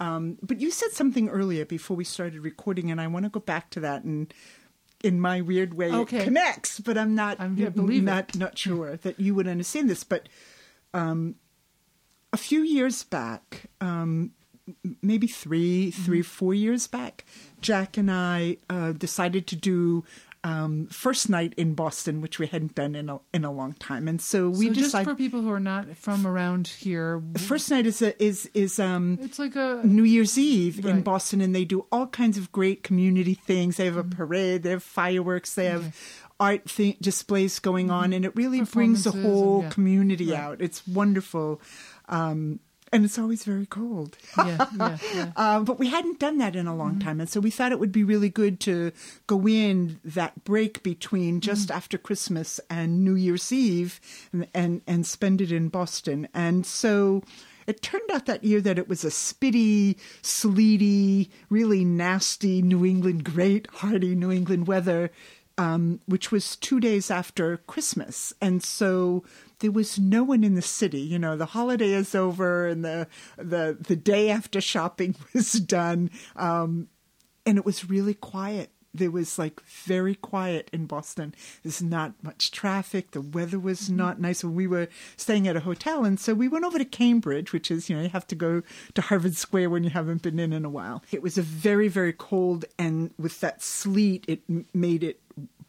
Um, 0.00 0.38
but 0.40 0.60
you 0.62 0.70
said 0.70 0.92
something 0.92 1.28
earlier 1.28 1.66
before 1.66 1.94
we 1.94 2.04
started 2.04 2.40
recording, 2.40 2.90
and 2.90 3.02
I 3.02 3.06
want 3.06 3.26
to 3.26 3.28
go 3.28 3.40
back 3.40 3.68
to 3.70 3.80
that 3.80 4.02
and. 4.02 4.32
In 5.04 5.20
my 5.20 5.40
weird 5.40 5.74
way, 5.74 5.92
Okay. 5.92 6.18
it 6.18 6.24
connects, 6.24 6.80
but 6.80 6.98
I'm 6.98 7.14
not. 7.14 7.38
I'm- 7.40 7.56
yeah, 7.56 7.68
believe 7.68 8.02
it. 8.02 8.06
not 8.06 8.36
not 8.36 8.58
sure 8.58 8.96
that 8.96 9.20
you 9.20 9.34
would 9.34 9.46
understand 9.46 9.88
this, 9.88 10.02
but 10.02 10.28
um, 10.92 11.36
a 12.32 12.36
few 12.36 12.62
years 12.62 13.04
back, 13.04 13.66
um, 13.80 14.32
maybe 15.00 15.26
3 15.28 15.90
three, 15.92 16.20
four 16.22 16.52
years 16.52 16.86
back, 16.88 17.24
Jack 17.60 17.96
and 17.96 18.10
I 18.10 18.56
uh, 18.68 18.92
decided 18.92 19.46
to 19.46 19.56
do 19.56 20.04
um, 20.48 20.86
first 20.86 21.28
night 21.28 21.52
in 21.56 21.74
Boston, 21.74 22.20
which 22.20 22.38
we 22.38 22.46
hadn't 22.46 22.74
done 22.74 22.94
in 22.94 23.08
a 23.10 23.20
in 23.34 23.44
a 23.44 23.52
long 23.52 23.72
time, 23.74 24.08
and 24.08 24.20
so 24.20 24.48
we 24.48 24.66
so 24.68 24.72
just 24.72 24.84
decided 24.86 25.08
for 25.10 25.14
people 25.14 25.42
who 25.42 25.50
are 25.52 25.60
not 25.60 25.96
from 25.96 26.26
around 26.26 26.68
here, 26.68 27.22
first 27.36 27.70
night 27.70 27.86
is 27.86 28.00
a, 28.02 28.10
is 28.22 28.48
is 28.54 28.78
um, 28.78 29.18
it's 29.20 29.38
like 29.38 29.56
a 29.56 29.80
New 29.84 30.04
Year's 30.04 30.38
Eve 30.38 30.78
in 30.78 30.84
Right. 30.84 30.94
Mm-hmm. 30.94 31.02
Boston, 31.02 31.40
and 31.40 31.54
they 31.54 31.64
do 31.64 31.86
all 31.92 32.06
kinds 32.06 32.38
of 32.38 32.50
great 32.52 32.82
community 32.82 33.34
things. 33.34 33.76
They 33.76 33.84
have 33.84 33.96
a 33.98 34.04
parade, 34.04 34.62
they 34.62 34.70
have 34.70 34.82
fireworks, 34.82 35.54
they 35.54 35.66
have 35.66 35.94
art 36.40 36.66
th- 36.66 36.98
displays 37.00 37.58
going 37.58 37.90
on, 37.90 38.12
and 38.12 38.24
it 38.24 38.34
really 38.36 38.62
brings 38.62 39.04
the 39.04 39.10
Mm-hmm. 39.10 39.22
Whole 39.22 39.62
yeah. 39.62 39.70
community 39.70 40.30
Right. 40.30 40.40
out. 40.40 40.60
It's 40.62 40.86
wonderful. 40.86 41.60
Um, 42.08 42.60
and 42.92 43.04
it's 43.04 43.18
always 43.18 43.44
very 43.44 43.66
cold. 43.66 44.16
yeah, 44.36 44.66
yeah, 44.76 44.98
yeah. 45.14 45.32
Uh, 45.36 45.60
but 45.60 45.78
we 45.78 45.88
hadn't 45.88 46.18
done 46.18 46.38
that 46.38 46.54
in 46.56 46.66
a 46.66 46.70
Mm-hmm. 46.70 46.78
long 46.78 46.98
time. 46.98 47.20
And 47.20 47.28
so 47.28 47.40
we 47.40 47.50
thought 47.50 47.72
it 47.72 47.78
would 47.80 47.92
be 47.92 48.04
really 48.04 48.28
good 48.28 48.60
to 48.60 48.92
go 49.26 49.46
in 49.48 50.00
that 50.04 50.44
break 50.44 50.82
between 50.82 51.40
just 51.40 51.68
Mm-hmm. 51.68 51.76
after 51.76 51.98
Christmas 51.98 52.60
and 52.70 53.04
New 53.04 53.14
Year's 53.14 53.52
Eve 53.52 54.00
and, 54.32 54.46
and, 54.54 54.82
and 54.86 55.06
spend 55.06 55.40
it 55.40 55.50
in 55.52 55.68
Boston. 55.68 56.28
And 56.34 56.64
so 56.66 57.22
it 57.66 57.82
turned 57.82 58.10
out 58.12 58.24
that 58.26 58.44
year 58.44 58.60
that 58.62 58.78
it 58.78 58.88
was 58.88 59.04
a 59.04 59.08
spitty, 59.08 59.96
sleety, 60.22 61.30
really 61.50 61.84
nasty 61.84 62.62
New 62.62 62.84
England, 62.86 63.24
great, 63.24 63.66
hardy 63.72 64.14
New 64.14 64.30
England 64.32 64.66
weather. 64.66 65.10
Um, 65.58 66.00
which 66.06 66.30
was 66.30 66.54
two 66.54 66.78
days 66.78 67.10
after 67.10 67.56
Christmas. 67.56 68.32
And 68.40 68.62
so 68.62 69.24
there 69.58 69.72
was 69.72 69.98
no 69.98 70.22
one 70.22 70.44
in 70.44 70.54
the 70.54 70.62
city. 70.62 71.00
You 71.00 71.18
know, 71.18 71.36
the 71.36 71.46
holiday 71.46 71.90
is 71.90 72.14
over 72.14 72.68
and 72.68 72.84
the 72.84 73.08
the, 73.36 73.76
the 73.80 73.96
day 73.96 74.30
after 74.30 74.60
shopping 74.60 75.16
was 75.34 75.52
done. 75.52 76.10
Um, 76.36 76.88
and 77.44 77.58
it 77.58 77.64
was 77.64 77.90
really 77.90 78.14
quiet. 78.14 78.70
There 78.94 79.10
was 79.10 79.38
like 79.38 79.60
very 79.62 80.14
quiet 80.14 80.70
in 80.72 80.86
Boston. 80.86 81.34
There's 81.62 81.82
not 81.82 82.14
much 82.22 82.50
traffic. 82.50 83.10
The 83.10 83.20
weather 83.20 83.58
was 83.58 83.82
mm-hmm. 83.82 83.96
not 83.96 84.20
nice. 84.20 84.42
We 84.42 84.66
were 84.66 84.88
staying 85.16 85.46
at 85.46 85.56
a 85.56 85.60
hotel. 85.60 86.04
And 86.04 86.18
so 86.18 86.34
we 86.34 86.48
went 86.48 86.64
over 86.64 86.78
to 86.78 86.84
Cambridge, 86.84 87.52
which 87.52 87.70
is, 87.70 87.90
you 87.90 87.96
know, 87.96 88.02
you 88.02 88.08
have 88.08 88.26
to 88.28 88.34
go 88.34 88.62
to 88.94 89.02
Harvard 89.02 89.36
Square 89.36 89.70
when 89.70 89.84
you 89.84 89.90
haven't 89.90 90.22
been 90.22 90.38
in 90.38 90.52
in 90.52 90.64
a 90.64 90.70
while. 90.70 91.02
It 91.12 91.22
was 91.22 91.36
a 91.36 91.42
very, 91.42 91.88
very 91.88 92.14
cold. 92.14 92.64
And 92.78 93.12
with 93.18 93.40
that 93.40 93.62
sleet, 93.62 94.24
it 94.26 94.40
m- 94.48 94.66
made 94.72 95.04
it 95.04 95.20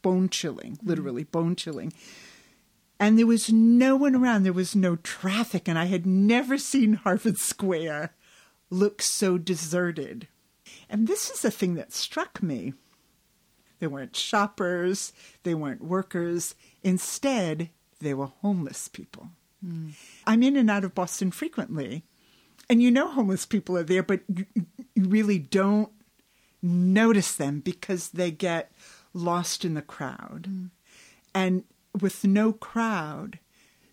bone 0.01 0.29
chilling, 0.29 0.73
mm-hmm. 0.77 0.87
literally 0.87 1.23
bone 1.25 1.55
chilling. 1.55 1.93
And 3.01 3.17
there 3.17 3.27
was 3.27 3.51
no 3.51 3.95
one 3.95 4.15
around. 4.15 4.43
There 4.43 4.53
was 4.53 4.75
no 4.75 4.95
traffic. 4.97 5.67
And 5.67 5.77
I 5.77 5.85
had 5.85 6.05
never 6.05 6.57
seen 6.57 6.93
Harvard 6.93 7.37
Square 7.37 8.13
look 8.69 9.01
so 9.01 9.37
deserted. 9.37 10.27
And 10.89 11.07
this 11.07 11.29
is 11.29 11.41
the 11.41 11.51
thing 11.51 11.75
that 11.75 11.93
struck 11.93 12.41
me. 12.41 12.73
There 13.79 13.89
weren't 13.89 14.15
shoppers, 14.15 15.13
they 15.43 15.53
weren't 15.53 15.83
workers. 15.83 16.55
Instead, 16.83 17.69
they 17.99 18.13
were 18.13 18.31
homeless 18.41 18.87
people. 18.87 19.29
Hmm. 19.65 19.89
I'm 20.25 20.43
in 20.43 20.55
and 20.55 20.69
out 20.69 20.83
of 20.83 20.95
Boston 20.95 21.31
frequently. 21.31 22.03
And 22.69 22.81
you 22.81 22.91
know 22.91 23.09
homeless 23.09 23.45
people 23.45 23.77
are 23.77 23.83
there, 23.83 24.03
but 24.03 24.21
you, 24.33 24.45
you 24.95 25.05
really 25.05 25.39
don't 25.39 25.91
notice 26.61 27.35
them 27.35 27.61
because 27.61 28.09
they 28.09 28.31
get 28.31 28.71
lost 29.13 29.65
in 29.65 29.73
the 29.73 29.81
crowd. 29.81 30.45
Hmm. 30.47 30.65
And 31.33 31.63
with 31.99 32.25
no 32.25 32.53
crowd, 32.53 33.39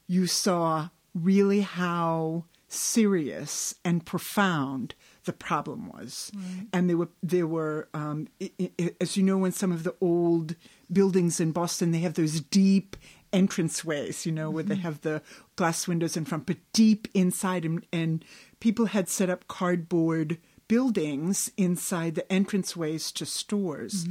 you 0.07 0.27
saw 0.27 0.91
really 1.15 1.61
how 1.61 2.45
serious 2.69 3.75
and 3.85 4.05
profound 4.05 4.95
the 5.27 5.33
problem 5.33 5.89
was. 5.89 6.33
And 6.73 6.89
there 6.89 6.97
were 6.97 7.11
there 7.23 7.47
were 7.47 7.89
um, 7.93 8.29
i 8.41 8.51
i 8.81 8.95
as 9.01 9.17
you 9.17 9.23
know, 9.23 9.45
in 9.45 9.53
some 9.53 9.73
of 9.73 9.85
the 9.85 9.95
old 10.01 10.57
buildings 10.91 11.39
in 11.39 11.53
Boston, 11.53 11.91
they 11.91 11.99
have 12.01 12.15
those 12.15 12.41
deep 12.41 12.97
entranceways, 13.33 14.25
you 14.25 14.33
know, 14.33 14.51
where 14.51 14.63
they 14.63 14.77
have 14.77 15.03
the 15.03 15.21
glass 15.57 15.87
windows 15.87 16.17
in 16.17 16.25
front, 16.25 16.47
but 16.47 16.57
deep 16.73 17.09
inside, 17.13 17.65
and, 17.65 17.85
and 17.93 18.25
people 18.61 18.87
had 18.87 19.09
set 19.09 19.29
up 19.29 19.47
cardboard 19.49 20.39
buildings 20.69 21.51
inside 21.57 22.15
the 22.15 22.23
entranceways 22.23 23.13
to 23.13 23.27
stores. 23.27 24.07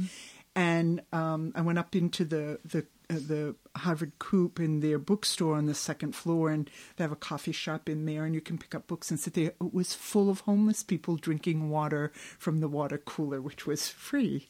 And 0.54 1.02
um, 1.12 1.52
I 1.54 1.60
went 1.62 1.78
up 1.78 1.94
into 1.96 2.24
the 2.24 2.60
the 2.64 2.86
the 3.08 3.54
Harvard 3.76 4.18
Coop 4.18 4.58
in 4.58 4.80
their 4.80 4.98
bookstore 4.98 5.56
on 5.56 5.66
the 5.66 5.74
second 5.74 6.14
floor, 6.14 6.50
and 6.50 6.68
they 6.96 7.04
have 7.04 7.12
a 7.12 7.16
coffee 7.16 7.52
shop 7.52 7.88
in 7.88 8.04
there, 8.06 8.24
and 8.24 8.34
you 8.34 8.40
can 8.40 8.58
pick 8.58 8.74
up 8.74 8.86
books 8.86 9.10
and 9.10 9.20
sit 9.20 9.34
there. 9.34 9.52
It 9.60 9.72
was 9.74 9.94
full 9.94 10.28
of 10.28 10.40
homeless 10.40 10.82
people 10.82 11.16
drinking 11.16 11.70
water 11.70 12.10
from 12.38 12.60
the 12.60 12.68
water 12.68 12.98
cooler, 12.98 13.40
which 13.40 13.66
was 13.66 13.88
free. 13.88 14.48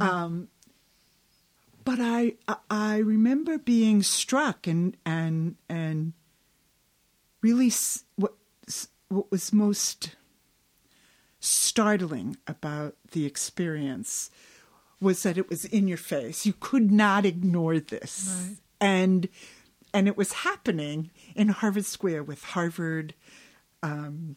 Um, 0.00 0.48
but 1.84 1.98
I 2.00 2.34
I- 2.46 2.56
I 2.70 2.96
remember 2.98 3.58
being 3.58 4.02
struck 4.02 4.66
and 4.66 4.96
and 5.04 5.56
and 5.68 6.12
really 7.42 7.70
what 8.16 8.34
what 9.08 9.30
was 9.30 9.52
most 9.52 10.16
startling 11.40 12.36
about 12.46 12.96
the 13.12 13.24
experience 13.24 14.30
was 15.00 15.22
that 15.22 15.38
it 15.38 15.48
was 15.48 15.64
in 15.64 15.88
your 15.88 15.98
face. 15.98 16.44
You 16.46 16.54
could 16.58 16.90
not 16.90 17.24
ignore 17.24 17.78
this. 17.78 18.46
Right. 18.48 18.56
And 18.80 19.28
and 19.94 20.06
it 20.06 20.16
was 20.16 20.32
happening 20.32 21.10
in 21.34 21.48
Harvard 21.48 21.86
Square 21.86 22.24
with 22.24 22.44
Harvard, 22.44 23.14
um, 23.82 24.36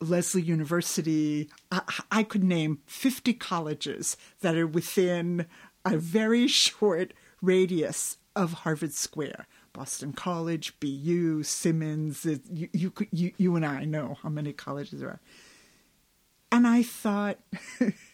Lesley 0.00 0.42
University. 0.42 1.50
I, 1.72 1.82
I 2.10 2.22
could 2.22 2.44
name 2.44 2.78
50 2.86 3.34
colleges 3.34 4.16
that 4.40 4.56
are 4.56 4.66
within 4.66 5.46
a 5.84 5.96
very 5.96 6.46
short 6.46 7.12
radius 7.40 8.18
of 8.36 8.52
Harvard 8.52 8.92
Square. 8.92 9.48
Boston 9.72 10.12
College, 10.12 10.78
BU, 10.78 11.42
Simmons. 11.42 12.24
You, 12.24 12.68
you, 12.72 12.92
you, 13.10 13.32
you 13.38 13.56
and 13.56 13.66
I 13.66 13.84
know 13.84 14.18
how 14.22 14.28
many 14.28 14.52
colleges 14.52 15.00
there 15.00 15.08
are 15.08 15.20
and 16.52 16.66
I 16.66 16.82
thought, 16.82 17.38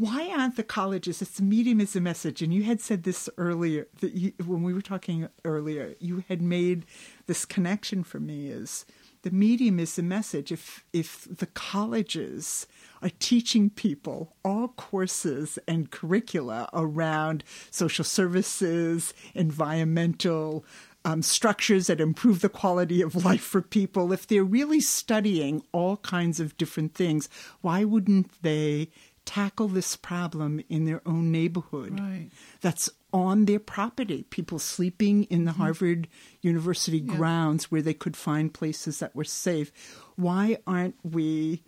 why 0.00 0.32
aren't 0.34 0.56
the 0.56 0.62
colleges? 0.62 1.20
It's 1.20 1.36
the 1.36 1.42
medium 1.42 1.78
is 1.78 1.94
a 1.94 2.00
message, 2.00 2.40
and 2.40 2.54
you 2.54 2.62
had 2.62 2.80
said 2.80 3.02
this 3.02 3.28
earlier 3.36 3.86
that 4.00 4.14
you, 4.14 4.32
when 4.46 4.62
we 4.62 4.72
were 4.72 4.80
talking 4.80 5.28
earlier, 5.44 5.94
you 6.00 6.24
had 6.26 6.40
made 6.40 6.86
this 7.26 7.44
connection 7.44 8.02
for 8.02 8.18
me 8.18 8.48
is 8.48 8.86
the 9.24 9.30
medium 9.30 9.78
is 9.78 9.96
the 9.96 10.02
message. 10.02 10.50
If 10.50 10.86
if 10.94 11.28
the 11.30 11.48
colleges 11.48 12.66
are 13.02 13.10
teaching 13.18 13.68
people 13.68 14.34
all 14.42 14.68
courses 14.68 15.58
and 15.68 15.90
curricula 15.90 16.70
around 16.72 17.44
social 17.70 18.04
services, 18.04 19.12
environmental, 19.34 20.64
um, 21.04 21.22
structures 21.22 21.88
that 21.88 22.00
improve 22.00 22.40
the 22.40 22.48
quality 22.48 23.02
of 23.02 23.24
life 23.24 23.42
for 23.42 23.60
people, 23.60 24.14
if 24.14 24.26
they're 24.26 24.44
really 24.44 24.80
studying 24.80 25.62
all 25.72 25.98
kinds 25.98 26.40
of 26.40 26.56
different 26.56 26.94
things, 26.94 27.28
why 27.60 27.84
wouldn't 27.84 28.30
they 28.42 28.88
tackle 29.30 29.68
this 29.68 29.94
problem 29.94 30.60
in 30.68 30.86
their 30.86 31.00
own 31.06 31.30
neighborhood 31.30 32.00
Right. 32.00 32.30
that's 32.60 32.90
on 33.12 33.44
their 33.44 33.60
property? 33.60 34.24
People 34.24 34.58
sleeping 34.58 35.22
in 35.24 35.44
the 35.44 35.52
hmm. 35.52 35.60
Harvard 35.62 36.08
University 36.42 36.98
Yeah. 36.98 37.14
grounds 37.14 37.70
where 37.70 37.80
they 37.80 37.94
could 37.94 38.16
find 38.16 38.52
places 38.52 38.98
that 38.98 39.14
were 39.14 39.22
safe. 39.22 39.70
Why 40.16 40.58
aren't 40.66 40.96
we 41.04 41.62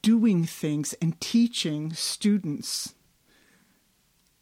doing 0.00 0.44
things 0.46 0.94
and 0.94 1.20
teaching 1.20 1.92
students 1.92 2.94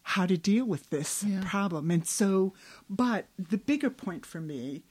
how 0.02 0.26
to 0.26 0.36
deal 0.36 0.64
with 0.64 0.90
this 0.90 1.24
Yeah. 1.24 1.42
problem. 1.44 1.90
And 1.90 2.06
so, 2.06 2.54
but 2.88 3.26
the 3.36 3.58
bigger 3.58 3.90
point 3.90 4.24
for 4.26 4.40
me, 4.40 4.84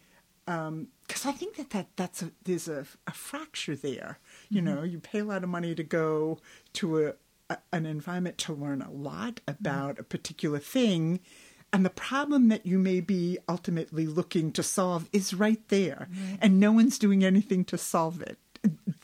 Um, 0.48 0.88
because 1.08 1.26
I 1.26 1.32
think 1.34 1.58
that, 1.58 1.72
that 1.72 1.88
that's 1.98 2.22
a, 2.24 2.32
there's 2.44 2.68
a, 2.68 2.86
a 3.06 3.12
fracture 3.12 3.76
there. 3.76 4.20
You 4.50 4.62
mm-hmm. 4.62 4.76
know, 4.76 4.84
you 4.84 5.00
pay 5.00 5.20
a 5.20 5.26
lot 5.26 5.44
of 5.44 5.50
money 5.50 5.76
to 5.76 5.84
go 5.84 6.40
to 6.74 7.06
a, 7.08 7.14
a 7.50 7.58
an 7.74 7.86
environment 7.86 8.38
to 8.40 8.54
learn 8.54 8.82
a 8.82 8.92
lot 8.92 9.36
mm-hmm. 9.36 9.52
about 9.52 10.00
a 10.00 10.04
particular 10.04 10.60
thing. 10.60 11.20
And 11.74 11.86
the 11.86 11.90
problem 11.90 12.50
that 12.50 12.66
you 12.66 12.78
may 12.78 13.00
be 13.00 13.38
ultimately 13.48 14.06
looking 14.06 14.52
to 14.54 14.64
solve 14.64 15.08
is 15.14 15.34
right 15.34 15.66
there, 15.70 16.10
and 16.42 16.60
no 16.60 16.74
one's 16.74 17.00
doing 17.00 17.24
anything 17.24 17.64
to 17.66 17.78
solve 17.78 18.22
it 18.22 18.38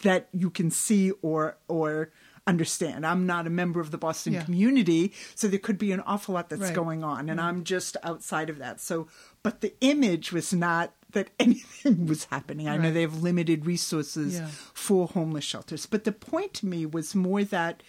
that 0.03 0.27
you 0.33 0.49
can 0.49 0.69
see 0.69 1.11
or 1.21 1.57
or 1.67 2.11
understand. 2.45 3.05
I'm 3.05 3.25
not 3.25 3.47
a 3.47 3.49
member 3.49 3.79
of 3.79 3.91
the 3.91 3.97
Boston 3.97 4.33
Yeah. 4.33 4.43
community, 4.43 5.13
so 5.35 5.47
there 5.47 5.59
could 5.59 5.77
be 5.77 5.91
an 5.91 5.99
awful 6.01 6.33
lot 6.35 6.49
that's 6.49 6.61
Right. 6.61 6.73
going 6.73 7.03
on, 7.03 7.29
and 7.29 7.39
I'm 7.39 7.63
just 7.63 7.97
outside 8.03 8.49
of 8.49 8.57
that. 8.59 8.79
So, 8.81 9.07
but 9.43 9.61
the 9.61 9.73
image 9.81 10.31
was 10.31 10.53
not 10.53 10.93
that 11.11 11.29
anything 11.39 12.05
was 12.05 12.25
happening. 12.25 12.67
I 12.67 12.77
know 12.77 12.91
they 12.91 13.01
have 13.01 13.21
limited 13.21 13.65
resources 13.65 14.35
Yeah. 14.35 14.47
for 14.73 15.07
homeless 15.07 15.43
shelters, 15.43 15.85
but 15.85 16.03
the 16.03 16.11
point 16.11 16.53
to 16.55 16.65
me 16.65 16.85
was 16.85 17.15
more 17.15 17.43
that 17.43 17.83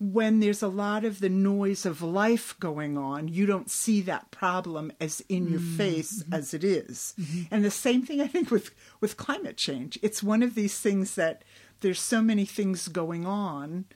when 0.00 0.40
there's 0.40 0.62
a 0.62 0.68
lot 0.68 1.04
of 1.04 1.20
the 1.20 1.28
noise 1.28 1.86
of 1.86 2.02
life 2.02 2.58
going 2.58 2.98
on, 2.98 3.28
you 3.28 3.46
don't 3.46 3.70
see 3.70 4.00
that 4.02 4.30
problem 4.30 4.92
as 5.00 5.20
in 5.28 5.48
your 5.48 5.60
mm-hmm. 5.60 5.76
face 5.76 6.22
mm-hmm. 6.22 6.34
as 6.34 6.52
it 6.52 6.64
is. 6.64 7.14
Mm-hmm. 7.18 7.54
And 7.54 7.64
the 7.64 7.70
same 7.70 8.02
thing 8.02 8.20
I 8.20 8.26
think 8.26 8.50
with 8.50 8.72
with 9.00 9.16
climate 9.16 9.56
change. 9.56 9.98
It's 10.02 10.22
one 10.22 10.42
of 10.42 10.54
these 10.54 10.78
things 10.80 11.14
that 11.14 11.44
there's 11.80 12.00
so 12.00 12.20
many 12.20 12.44
things 12.44 12.88
going 12.88 13.24
on 13.24 13.86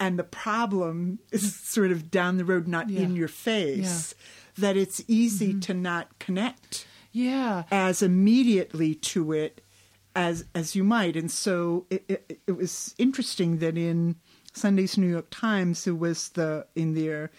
and 0.00 0.18
the 0.18 0.24
problem 0.24 1.20
is 1.30 1.44
mm. 1.44 1.64
sort 1.64 1.90
of 1.90 2.10
down 2.10 2.36
the 2.36 2.44
road 2.44 2.66
not 2.66 2.90
Yeah. 2.90 3.00
in 3.00 3.16
your 3.16 3.28
face 3.28 4.14
that 4.56 4.76
it's 4.76 5.02
easy 5.08 5.58
to 5.60 5.74
not 5.74 6.18
connect 6.18 6.86
Yeah. 7.14 7.62
as 7.70 8.02
immediately 8.02 8.94
to 8.96 9.32
it 9.32 9.60
as 10.16 10.44
as 10.54 10.76
you 10.76 10.84
might. 10.84 11.16
And 11.16 11.30
so 11.30 11.86
it, 11.88 12.04
it, 12.08 12.40
it 12.46 12.52
was 12.52 12.94
interesting 12.98 13.58
that 13.58 13.78
in 13.78 14.16
Sunday's 14.52 14.98
New 14.98 15.08
York 15.08 15.28
Times, 15.30 15.84
there 15.84 15.94
was 15.94 16.30
the 16.30 16.66
in 16.74 16.94
their 16.94 17.30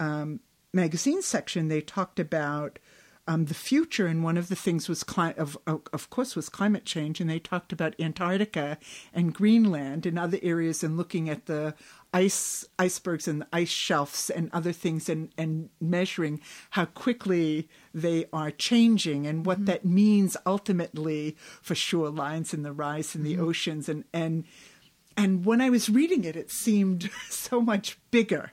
um, 0.00 0.40
magazine 0.72 1.20
section 1.22 1.68
they 1.68 1.80
talked 1.80 2.18
about 2.18 2.78
um, 3.26 3.46
the 3.46 3.54
future, 3.54 4.06
and 4.06 4.22
one 4.22 4.36
of 4.36 4.48
the 4.48 4.56
things 4.56 4.88
was 4.88 5.02
cli- 5.02 5.34
of, 5.36 5.56
of 5.66 5.82
of 5.92 6.10
course 6.10 6.36
was 6.36 6.48
climate 6.48 6.84
change, 6.84 7.20
and 7.20 7.30
they 7.30 7.38
talked 7.38 7.72
about 7.72 7.98
Antarctica 7.98 8.78
and 9.14 9.34
Greenland 9.34 10.04
and 10.04 10.18
other 10.18 10.38
areas, 10.42 10.84
and 10.84 10.96
looking 10.96 11.30
at 11.30 11.46
the 11.46 11.74
ice 12.12 12.66
icebergs 12.78 13.26
and 13.26 13.40
the 13.40 13.46
ice 13.52 13.70
shelves 13.70 14.28
and 14.28 14.50
other 14.52 14.72
things, 14.72 15.08
and 15.08 15.30
and 15.38 15.70
measuring 15.80 16.40
how 16.70 16.84
quickly 16.84 17.68
they 17.94 18.26
are 18.32 18.50
changing 18.50 19.26
and 19.26 19.46
what 19.46 19.64
that 19.64 19.84
means 19.84 20.36
ultimately 20.44 21.36
for 21.62 21.74
shorelines 21.74 22.52
and 22.52 22.64
the 22.64 22.72
rise 22.72 23.14
in 23.14 23.22
the 23.22 23.38
oceans, 23.38 23.88
and 23.88 24.04
and 24.12 24.44
and 25.16 25.46
when 25.46 25.60
I 25.60 25.70
was 25.70 25.88
reading 25.88 26.24
it, 26.24 26.36
it 26.36 26.50
seemed 26.50 27.10
so 27.30 27.60
much 27.60 27.98
bigger. 28.10 28.52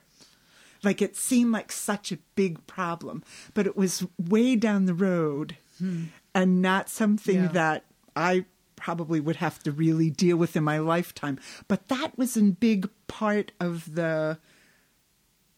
Like 0.83 1.01
it 1.01 1.15
seemed 1.15 1.51
like 1.51 1.71
such 1.71 2.11
a 2.11 2.17
big 2.35 2.65
problem, 2.67 3.23
but 3.53 3.67
it 3.67 3.77
was 3.77 4.05
way 4.17 4.55
down 4.55 4.85
the 4.85 4.93
road 4.93 5.57
hmm. 5.77 6.05
and 6.33 6.61
not 6.61 6.89
something 6.89 7.35
Yeah. 7.43 7.47
that 7.49 7.85
I 8.15 8.45
probably 8.75 9.19
would 9.19 9.35
have 9.35 9.59
to 9.63 9.71
really 9.71 10.09
deal 10.09 10.37
with 10.37 10.55
in 10.55 10.63
my 10.63 10.79
lifetime. 10.79 11.39
But 11.67 11.87
that 11.89 12.17
was 12.17 12.35
a 12.35 12.41
big 12.41 12.89
part 13.07 13.51
of 13.59 13.93
the 13.95 14.39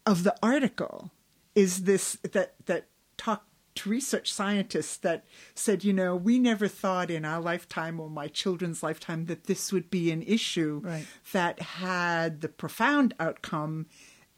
of 0.06 0.24
the 0.24 0.36
article 0.44 1.12
is 1.56 1.84
this 1.84 2.18
that 2.34 2.56
that 2.66 2.88
talked 3.16 3.48
to 3.76 3.90
research 3.90 4.32
scientists 4.32 4.98
that 4.98 5.24
said, 5.56 5.84
you 5.84 5.94
know, 5.94 6.16
we 6.16 6.38
never 6.38 6.68
thought 6.68 7.10
in 7.10 7.26
our 7.26 7.42
lifetime 7.42 8.00
or 8.00 8.10
my 8.10 8.28
children's 8.28 8.84
lifetime 8.84 9.26
that 9.26 9.46
this 9.46 9.72
would 9.72 9.90
be 9.90 10.12
an 10.12 10.22
issue 10.22 10.82
Right. 10.84 11.06
that 11.32 11.60
had 11.60 12.42
the 12.42 12.50
profound 12.50 13.16
outcome 13.20 13.88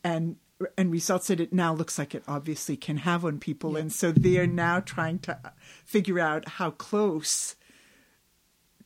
and 0.04 0.38
and 0.78 0.92
results 0.92 1.28
that 1.28 1.40
it 1.40 1.54
now 1.54 1.74
looks 1.74 1.98
like 1.98 2.16
it 2.16 2.24
obviously 2.28 2.78
can 2.78 2.98
have 2.98 3.26
on 3.26 3.40
people. 3.40 3.76
And 3.76 3.92
so 3.92 4.12
they're 4.12 4.48
now 4.48 4.80
trying 4.80 5.20
to 5.20 5.34
uh, 5.44 5.50
figure 5.84 6.20
out 6.20 6.48
how 6.48 6.72
close 6.72 7.56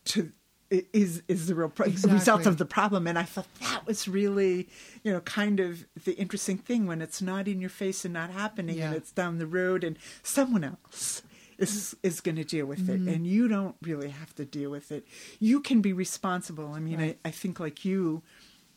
to 0.06 0.32
is 0.72 1.24
is 1.28 1.48
the 1.48 1.56
real 1.56 1.70
pro- 1.70 1.88
result 1.88 2.46
of 2.46 2.58
the 2.58 2.66
problem. 2.66 3.08
And 3.08 3.18
i 3.18 3.24
thought 3.24 3.48
that 3.62 3.88
was 3.88 4.08
really 4.08 4.70
you 5.04 5.12
know 5.12 5.20
kind 5.22 5.60
of 5.60 5.86
the 6.06 6.14
interesting 6.14 6.58
thing 6.58 6.86
when 6.86 7.02
it's 7.02 7.22
not 7.22 7.48
in 7.48 7.60
your 7.60 7.72
face 7.72 8.06
and 8.06 8.14
not 8.14 8.30
happening 8.30 8.80
and 8.80 8.96
it's 8.96 9.12
down 9.12 9.40
the 9.40 9.48
road 9.48 9.84
and 9.84 9.98
someone 10.22 10.64
else 10.64 11.24
is 11.58 11.96
is 12.04 12.22
going 12.22 12.36
to 12.36 12.44
deal 12.44 12.66
with 12.66 12.88
it. 12.88 13.00
Mm-hmm. 13.00 13.10
And 13.10 13.28
you 13.28 13.48
don't 13.48 13.76
really 13.82 14.10
have 14.10 14.34
to 14.36 14.46
deal 14.46 14.70
with 14.70 14.92
it. 14.92 15.08
You 15.40 15.60
can 15.60 15.82
be 15.82 15.94
responsible. 15.94 16.74
I 16.74 16.80
mean 16.80 17.00
Right. 17.00 17.20
I, 17.26 17.30
I 17.30 17.32
think 17.32 17.60
like 17.60 17.84
you 17.86 18.22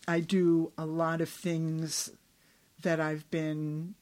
i 0.09 0.18
do 0.18 0.72
a 0.76 0.85
lot 0.85 1.20
of 1.20 1.28
things 1.28 2.11
that 2.82 3.00
i've 3.00 3.28
been 3.30 3.94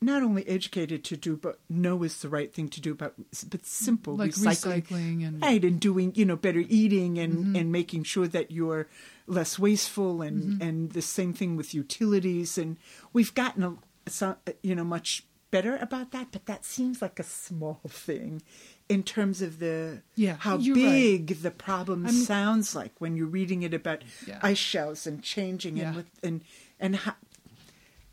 not 0.00 0.22
only 0.22 0.46
educated 0.46 1.02
to 1.04 1.16
do 1.16 1.36
but 1.36 1.58
know 1.70 2.02
is 2.02 2.20
the 2.20 2.28
right 2.28 2.52
thing 2.52 2.68
to 2.68 2.80
do 2.80 2.94
but 2.94 3.14
but 3.48 3.64
simple 3.64 4.14
Like 4.16 4.32
recycling 4.32 4.82
recycling 4.86 5.26
and 5.26 5.42
right 5.42 5.64
and 5.64 5.80
doing 5.80 6.12
you 6.14 6.24
know 6.26 6.36
better 6.36 6.62
eating 6.68 7.18
and 7.18 7.34
Mm-hmm. 7.34 7.56
and 7.56 7.72
making 7.72 8.04
sure 8.04 8.28
that 8.28 8.50
you're 8.50 8.88
less 9.26 9.58
wasteful 9.58 10.20
and 10.22 10.60
and 10.62 10.92
the 10.92 11.02
same 11.02 11.32
thing 11.32 11.56
with 11.56 11.72
utilities 11.74 12.58
and 12.58 12.76
we've 13.12 13.34
gotten 13.34 13.62
a 13.64 13.76
so, 14.08 14.36
you 14.62 14.74
know 14.74 14.84
much 14.84 15.24
better 15.50 15.76
about 15.78 16.10
that 16.12 16.28
but 16.30 16.44
that 16.46 16.64
seems 16.64 17.00
like 17.00 17.18
a 17.18 17.24
small 17.24 17.80
thing 17.88 18.42
in 18.88 19.02
terms 19.02 19.40
of 19.42 19.58
the 19.58 20.02
Yeah, 20.14 20.36
how 20.38 20.58
you're 20.58 20.76
right. 20.76 20.82
big 21.26 21.42
the 21.42 21.50
problem 21.50 22.06
I 22.06 22.10
mean- 22.10 22.20
sounds 22.24 22.74
like 22.74 22.92
when 23.00 23.16
you're 23.16 23.26
reading 23.26 23.62
it 23.62 23.72
about 23.74 24.02
Yeah. 24.26 24.38
ice 24.42 24.58
shelves 24.58 25.06
and 25.06 25.22
changing 25.22 25.76
Yeah. 25.78 25.86
and 25.88 25.96
with 25.96 26.10
and 26.22 26.42
and 26.78 26.96
how, 26.96 27.14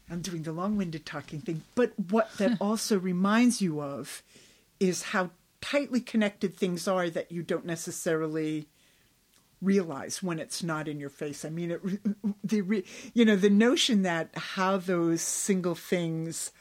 I'm 0.10 0.22
doing 0.22 0.44
the 0.44 0.52
long-winded 0.52 1.06
talking 1.06 1.42
thing, 1.42 1.64
but 1.76 1.94
what 2.10 2.38
that 2.38 2.58
also 2.62 3.00
reminds 3.00 3.62
you 3.62 3.82
of 3.82 4.22
is 4.80 5.04
how 5.04 5.32
tightly 5.62 6.02
connected 6.02 6.56
things 6.56 6.88
are 6.88 7.10
that 7.10 7.32
you 7.32 7.42
don't 7.42 7.66
necessarily 7.66 8.68
realize 9.64 10.22
when 10.22 10.40
it's 10.40 10.62
not 10.62 10.88
in 10.88 11.00
your 11.00 11.10
face. 11.10 11.46
I 11.46 11.50
mean, 11.50 11.72
it, 11.72 11.82
the 12.44 12.84
you 13.14 13.26
know 13.26 13.36
the 13.36 13.50
notion 13.50 14.04
that 14.04 14.30
how 14.36 14.78
those 14.78 15.22
single 15.22 15.76
things, 15.76 16.52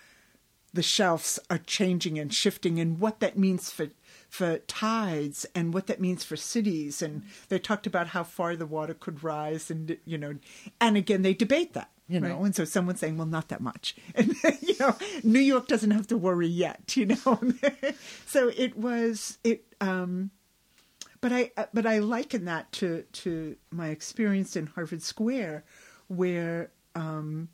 the 0.72 0.82
shelves 0.82 1.38
are 1.50 1.58
changing 1.58 2.18
and 2.18 2.32
shifting, 2.32 2.78
and 2.78 3.00
what 3.00 3.20
that 3.20 3.36
means 3.36 3.70
for 3.70 3.88
for 4.28 4.58
tides 4.58 5.44
and 5.54 5.74
what 5.74 5.88
that 5.88 6.00
means 6.00 6.24
for 6.24 6.36
cities. 6.36 7.02
And 7.02 7.22
they 7.48 7.58
talked 7.58 7.86
about 7.86 8.08
how 8.08 8.22
far 8.22 8.56
the 8.56 8.66
water 8.66 8.94
could 8.94 9.22
rise, 9.22 9.70
and 9.70 9.98
you 10.04 10.16
know, 10.16 10.36
and 10.80 10.96
again 10.96 11.22
they 11.22 11.34
debate 11.34 11.74
that. 11.74 11.90
You 12.08 12.20
know, 12.20 12.30
Right. 12.36 12.44
and 12.46 12.54
so 12.54 12.64
someone's 12.64 13.00
saying, 13.00 13.16
"Well, 13.16 13.26
not 13.26 13.48
that 13.48 13.60
much," 13.60 13.94
and 14.14 14.34
you 14.60 14.74
know, 14.80 14.96
New 15.22 15.40
York 15.40 15.66
doesn't 15.68 15.92
have 15.92 16.06
to 16.08 16.16
worry 16.18 16.48
yet. 16.48 16.96
You 16.96 17.06
know, 17.06 17.40
so 18.26 18.48
it 18.56 18.76
was 18.76 19.38
it. 19.44 19.64
um 19.80 20.30
but 21.20 21.32
I 21.32 21.52
uh, 21.56 21.66
but 21.72 21.86
I 21.86 22.00
liken 22.00 22.44
that 22.46 22.72
to 22.72 23.02
to 23.12 23.56
my 23.70 23.88
experience 23.88 24.56
in 24.56 24.66
Harvard 24.66 25.02
Square, 25.02 25.64
where 26.08 26.72
um, 26.96 27.48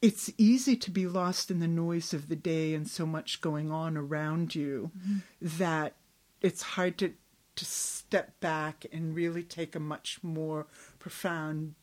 it's 0.00 0.30
easy 0.38 0.76
to 0.76 0.90
be 0.90 1.06
lost 1.06 1.50
in 1.50 1.60
the 1.60 1.68
noise 1.68 2.12
of 2.14 2.28
the 2.28 2.36
day 2.36 2.74
and 2.74 2.88
so 2.88 3.06
much 3.06 3.40
going 3.40 3.70
on 3.72 3.96
around 3.96 4.54
you 4.54 4.90
that 5.40 5.94
it's 6.40 6.62
hard 6.62 6.98
to 6.98 7.12
to 7.56 7.64
step 7.64 8.38
back 8.40 8.84
and 8.92 9.14
really 9.14 9.42
take 9.42 9.74
a 9.76 9.80
much 9.80 10.18
more 10.22 10.66
profound, 10.98 11.74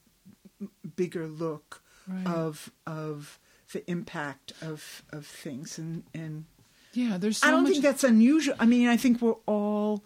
bigger 0.95 1.27
look 1.27 1.81
Right. 2.07 2.25
of 2.27 2.71
of 2.87 3.39
the 3.73 3.89
impact 3.89 4.53
of 4.61 5.03
of 5.11 5.25
things 5.25 5.77
and 5.77 6.03
and 6.13 6.45
Yeah, 6.93 7.17
there's. 7.17 7.37
So 7.37 7.47
I 7.47 7.51
don't 7.51 7.63
much, 7.63 7.73
think 7.73 7.83
that's 7.83 8.03
unusual. 8.03 8.55
I 8.59 8.65
mean, 8.65 8.87
I 8.87 8.97
think 8.97 9.21
we're 9.21 9.35
all 9.45 10.03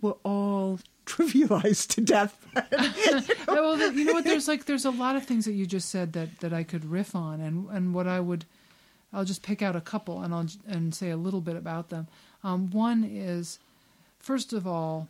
we're 0.00 0.14
all 0.22 0.78
trivialized 1.06 1.88
to 1.94 2.00
death. 2.00 2.34
Well, 3.46 3.78
you 3.92 4.04
know 4.04 4.14
what? 4.14 4.24
There's 4.24 4.48
like 4.48 4.64
there's 4.64 4.84
a 4.84 4.90
lot 4.90 5.16
of 5.16 5.24
things 5.26 5.44
that 5.44 5.52
you 5.52 5.66
just 5.66 5.90
said 5.90 6.12
that 6.14 6.38
that 6.40 6.52
I 6.52 6.62
could 6.64 6.84
riff 6.84 7.14
on, 7.14 7.40
and 7.40 7.68
and 7.70 7.92
what 7.94 8.06
I 8.06 8.20
would, 8.20 8.44
I'll 9.12 9.24
just 9.24 9.42
pick 9.42 9.60
out 9.62 9.76
a 9.76 9.80
couple 9.80 10.22
and 10.22 10.32
I'll 10.34 10.46
and 10.66 10.94
say 10.94 11.10
a 11.10 11.16
little 11.16 11.40
bit 11.40 11.56
about 11.56 11.88
them. 11.90 12.06
Um, 12.42 12.70
one 12.70 13.04
is, 13.04 13.58
first 14.18 14.52
of 14.52 14.66
all, 14.66 15.08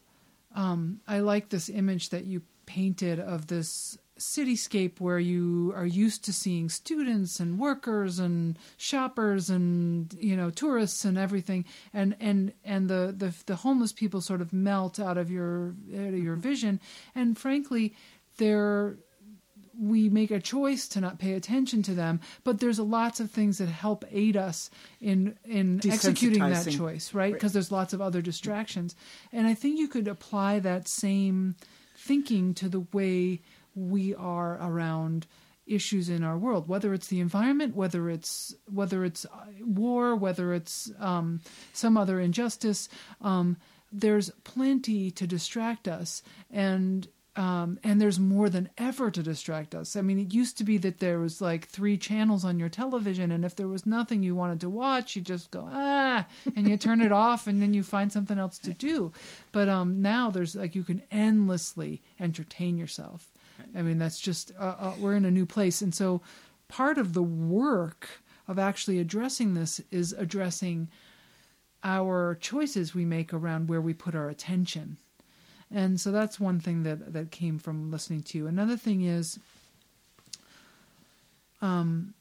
um, 0.54 1.00
I 1.06 1.20
like 1.20 1.48
this 1.50 1.68
image 1.68 2.08
that 2.10 2.24
you 2.24 2.42
painted 2.66 3.18
of 3.20 3.46
this 3.48 3.98
cityscape 4.18 5.00
where 5.00 5.18
you 5.18 5.72
are 5.76 5.86
used 5.86 6.24
to 6.24 6.32
seeing 6.32 6.68
students 6.68 7.40
and 7.40 7.58
workers 7.58 8.18
and 8.18 8.58
shoppers 8.76 9.50
and 9.50 10.14
you 10.18 10.36
know 10.36 10.50
tourists 10.50 11.04
and 11.04 11.18
everything. 11.18 11.64
And 11.92 12.16
and 12.20 12.52
and 12.64 12.88
the 12.88 13.14
the, 13.16 13.34
the 13.46 13.56
homeless 13.56 13.92
people 13.92 14.20
sort 14.20 14.40
of 14.40 14.52
melt 14.52 15.00
out 15.00 15.18
of 15.18 15.30
your 15.30 15.74
out 15.92 16.14
of 16.14 16.18
your 16.18 16.34
mm-hmm. 16.34 16.40
vision. 16.40 16.80
And 17.14 17.38
frankly 17.38 17.94
they're 18.36 18.96
we 19.78 20.08
make 20.08 20.30
a 20.30 20.40
choice 20.40 20.88
to 20.88 21.00
not 21.00 21.18
pay 21.18 21.34
attention 21.34 21.82
to 21.82 21.94
them, 21.94 22.20
but 22.44 22.60
there's 22.60 22.78
lots 22.78 23.20
of 23.20 23.30
things 23.30 23.58
that 23.58 23.68
help 23.68 24.04
aid 24.10 24.36
us 24.36 24.70
in 25.00 25.36
in 25.44 25.80
executing 25.84 26.40
that 26.40 26.70
choice, 26.70 27.12
right? 27.12 27.24
Right. 27.24 27.32
Because 27.32 27.52
there's 27.52 27.72
lots 27.72 27.92
of 27.92 28.00
other 28.00 28.22
distractions, 28.22 28.94
and 29.32 29.46
I 29.46 29.54
think 29.54 29.78
you 29.78 29.88
could 29.88 30.08
apply 30.08 30.60
that 30.60 30.88
same 30.88 31.56
thinking 31.96 32.54
to 32.54 32.68
the 32.68 32.80
way 32.92 33.40
we 33.74 34.14
are 34.14 34.58
around 34.60 35.26
issues 35.66 36.08
in 36.08 36.22
our 36.22 36.36
world, 36.36 36.68
whether 36.68 36.92
it's 36.92 37.08
the 37.08 37.20
environment, 37.20 37.74
whether 37.74 38.10
it's 38.10 38.54
whether 38.70 39.04
it's 39.04 39.24
uh, 39.24 39.46
war, 39.60 40.14
whether 40.14 40.52
it's 40.52 40.90
um, 40.98 41.40
some 41.72 41.96
other 41.96 42.20
injustice. 42.20 42.88
Um, 43.20 43.56
there's 43.90 44.30
plenty 44.42 45.10
to 45.12 45.26
distract 45.26 45.88
us, 45.88 46.22
and 46.50 47.06
um, 47.36 47.80
and 47.82 48.00
there's 48.00 48.20
more 48.20 48.48
than 48.48 48.70
ever 48.78 49.10
to 49.10 49.22
distract 49.22 49.74
us. 49.74 49.96
I 49.96 50.02
mean, 50.02 50.18
it 50.18 50.32
used 50.32 50.58
to 50.58 50.64
be 50.64 50.78
that 50.78 51.00
there 51.00 51.18
was 51.18 51.40
like 51.40 51.66
three 51.66 51.96
channels 51.96 52.44
on 52.44 52.58
your 52.58 52.68
television, 52.68 53.32
and 53.32 53.44
if 53.44 53.56
there 53.56 53.68
was 53.68 53.86
nothing 53.86 54.22
you 54.22 54.36
wanted 54.36 54.60
to 54.60 54.70
watch, 54.70 55.16
you 55.16 55.22
just 55.22 55.50
go 55.50 55.68
ah, 55.70 56.26
and 56.54 56.68
you 56.68 56.76
turn 56.76 57.00
it 57.00 57.12
off, 57.26 57.46
and 57.46 57.62
then 57.62 57.74
you 57.74 57.82
find 57.82 58.12
something 58.12 58.38
else 58.38 58.58
to 58.58 58.72
do. 58.72 59.12
But 59.52 59.68
um, 59.68 60.02
now 60.02 60.30
there's 60.30 60.54
like 60.54 60.74
you 60.74 60.84
can 60.84 61.02
endlessly 61.10 62.02
entertain 62.20 62.76
yourself. 62.76 63.32
I 63.76 63.82
mean, 63.82 63.98
that's 63.98 64.20
just 64.20 64.52
uh, 64.58 64.74
uh, 64.78 64.94
we're 64.98 65.16
in 65.16 65.24
a 65.24 65.30
new 65.30 65.46
place, 65.46 65.82
and 65.82 65.94
so 65.94 66.20
part 66.68 66.98
of 66.98 67.12
the 67.12 67.22
work 67.22 68.08
of 68.46 68.58
actually 68.58 68.98
addressing 68.98 69.54
this 69.54 69.80
is 69.90 70.12
addressing 70.12 70.88
our 71.82 72.36
choices 72.40 72.94
we 72.94 73.04
make 73.04 73.32
around 73.32 73.68
where 73.68 73.80
we 73.80 73.94
put 73.94 74.14
our 74.14 74.28
attention. 74.28 74.96
And 75.70 76.00
so 76.00 76.12
that's 76.12 76.38
one 76.38 76.60
thing 76.60 76.82
that, 76.84 77.12
that 77.12 77.30
came 77.30 77.58
from 77.58 77.90
listening 77.90 78.22
to 78.24 78.38
you. 78.38 78.46
Another 78.46 78.76
thing 78.76 79.02
is 79.02 79.38
um, 81.60 82.14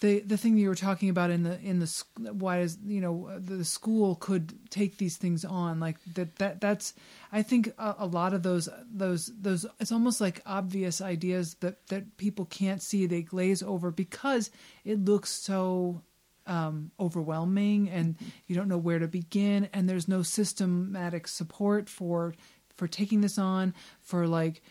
the 0.00 0.20
the 0.20 0.36
thing 0.36 0.54
that 0.54 0.60
you 0.60 0.68
were 0.68 0.74
talking 0.74 1.08
about 1.08 1.30
in 1.30 1.42
the 1.42 1.58
in 1.60 1.78
the 1.78 2.04
why 2.32 2.60
is 2.60 2.78
you 2.84 3.00
know 3.00 3.30
the 3.38 3.64
school 3.64 4.16
could 4.16 4.70
take 4.70 4.98
these 4.98 5.16
things 5.16 5.44
on 5.44 5.80
like 5.80 5.96
that 6.14 6.36
that 6.36 6.60
that's 6.60 6.94
I 7.32 7.42
think 7.42 7.68
a, 7.78 7.94
a 8.00 8.06
lot 8.06 8.34
of 8.34 8.42
those 8.42 8.68
those 8.92 9.32
those 9.40 9.64
it's 9.80 9.92
almost 9.92 10.20
like 10.20 10.42
obvious 10.44 11.00
ideas 11.00 11.54
that 11.60 11.86
that 11.88 12.16
people 12.16 12.44
can't 12.44 12.82
see 12.82 13.06
they 13.06 13.22
glaze 13.22 13.62
over 13.62 13.90
because 13.90 14.50
it 14.84 15.04
looks 15.04 15.30
so 15.30 16.02
um, 16.46 16.92
overwhelming 17.00 17.88
and 17.90 18.16
you 18.46 18.54
don't 18.54 18.68
know 18.68 18.78
where 18.78 18.98
to 18.98 19.08
begin 19.08 19.68
and 19.72 19.88
there's 19.88 20.06
no 20.08 20.22
systematic 20.22 21.26
support 21.26 21.88
for 21.88 22.34
for 22.76 22.86
taking 22.86 23.20
this 23.20 23.38
on 23.38 23.74
for 24.02 24.26
like 24.28 24.62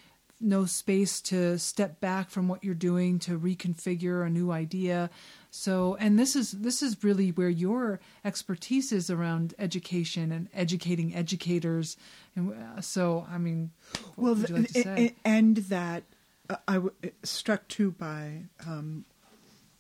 no 0.41 0.65
space 0.65 1.21
to 1.21 1.57
step 1.57 1.99
back 1.99 2.29
from 2.29 2.47
what 2.47 2.63
you're 2.63 2.73
doing 2.75 3.19
to 3.19 3.39
reconfigure 3.39 4.25
a 4.25 4.29
new 4.29 4.51
idea 4.51 5.09
so 5.49 5.95
and 5.99 6.19
this 6.19 6.35
is 6.35 6.51
this 6.51 6.81
is 6.83 7.03
really 7.03 7.29
where 7.31 7.49
your 7.49 7.99
expertise 8.25 8.91
is 8.91 9.09
around 9.09 9.53
education 9.57 10.31
and 10.31 10.49
educating 10.53 11.15
educators 11.15 11.95
and 12.35 12.53
uh, 12.53 12.81
so 12.81 13.25
i 13.31 13.37
mean 13.37 13.71
what 14.15 14.37
well, 14.37 14.59
like 14.59 14.69
say 14.69 15.15
and 15.23 15.57
that 15.57 16.03
uh, 16.49 16.57
I 16.67 16.73
w- 16.75 16.93
struck 17.23 17.67
too 17.67 17.91
by 17.91 18.43
um, 18.67 19.05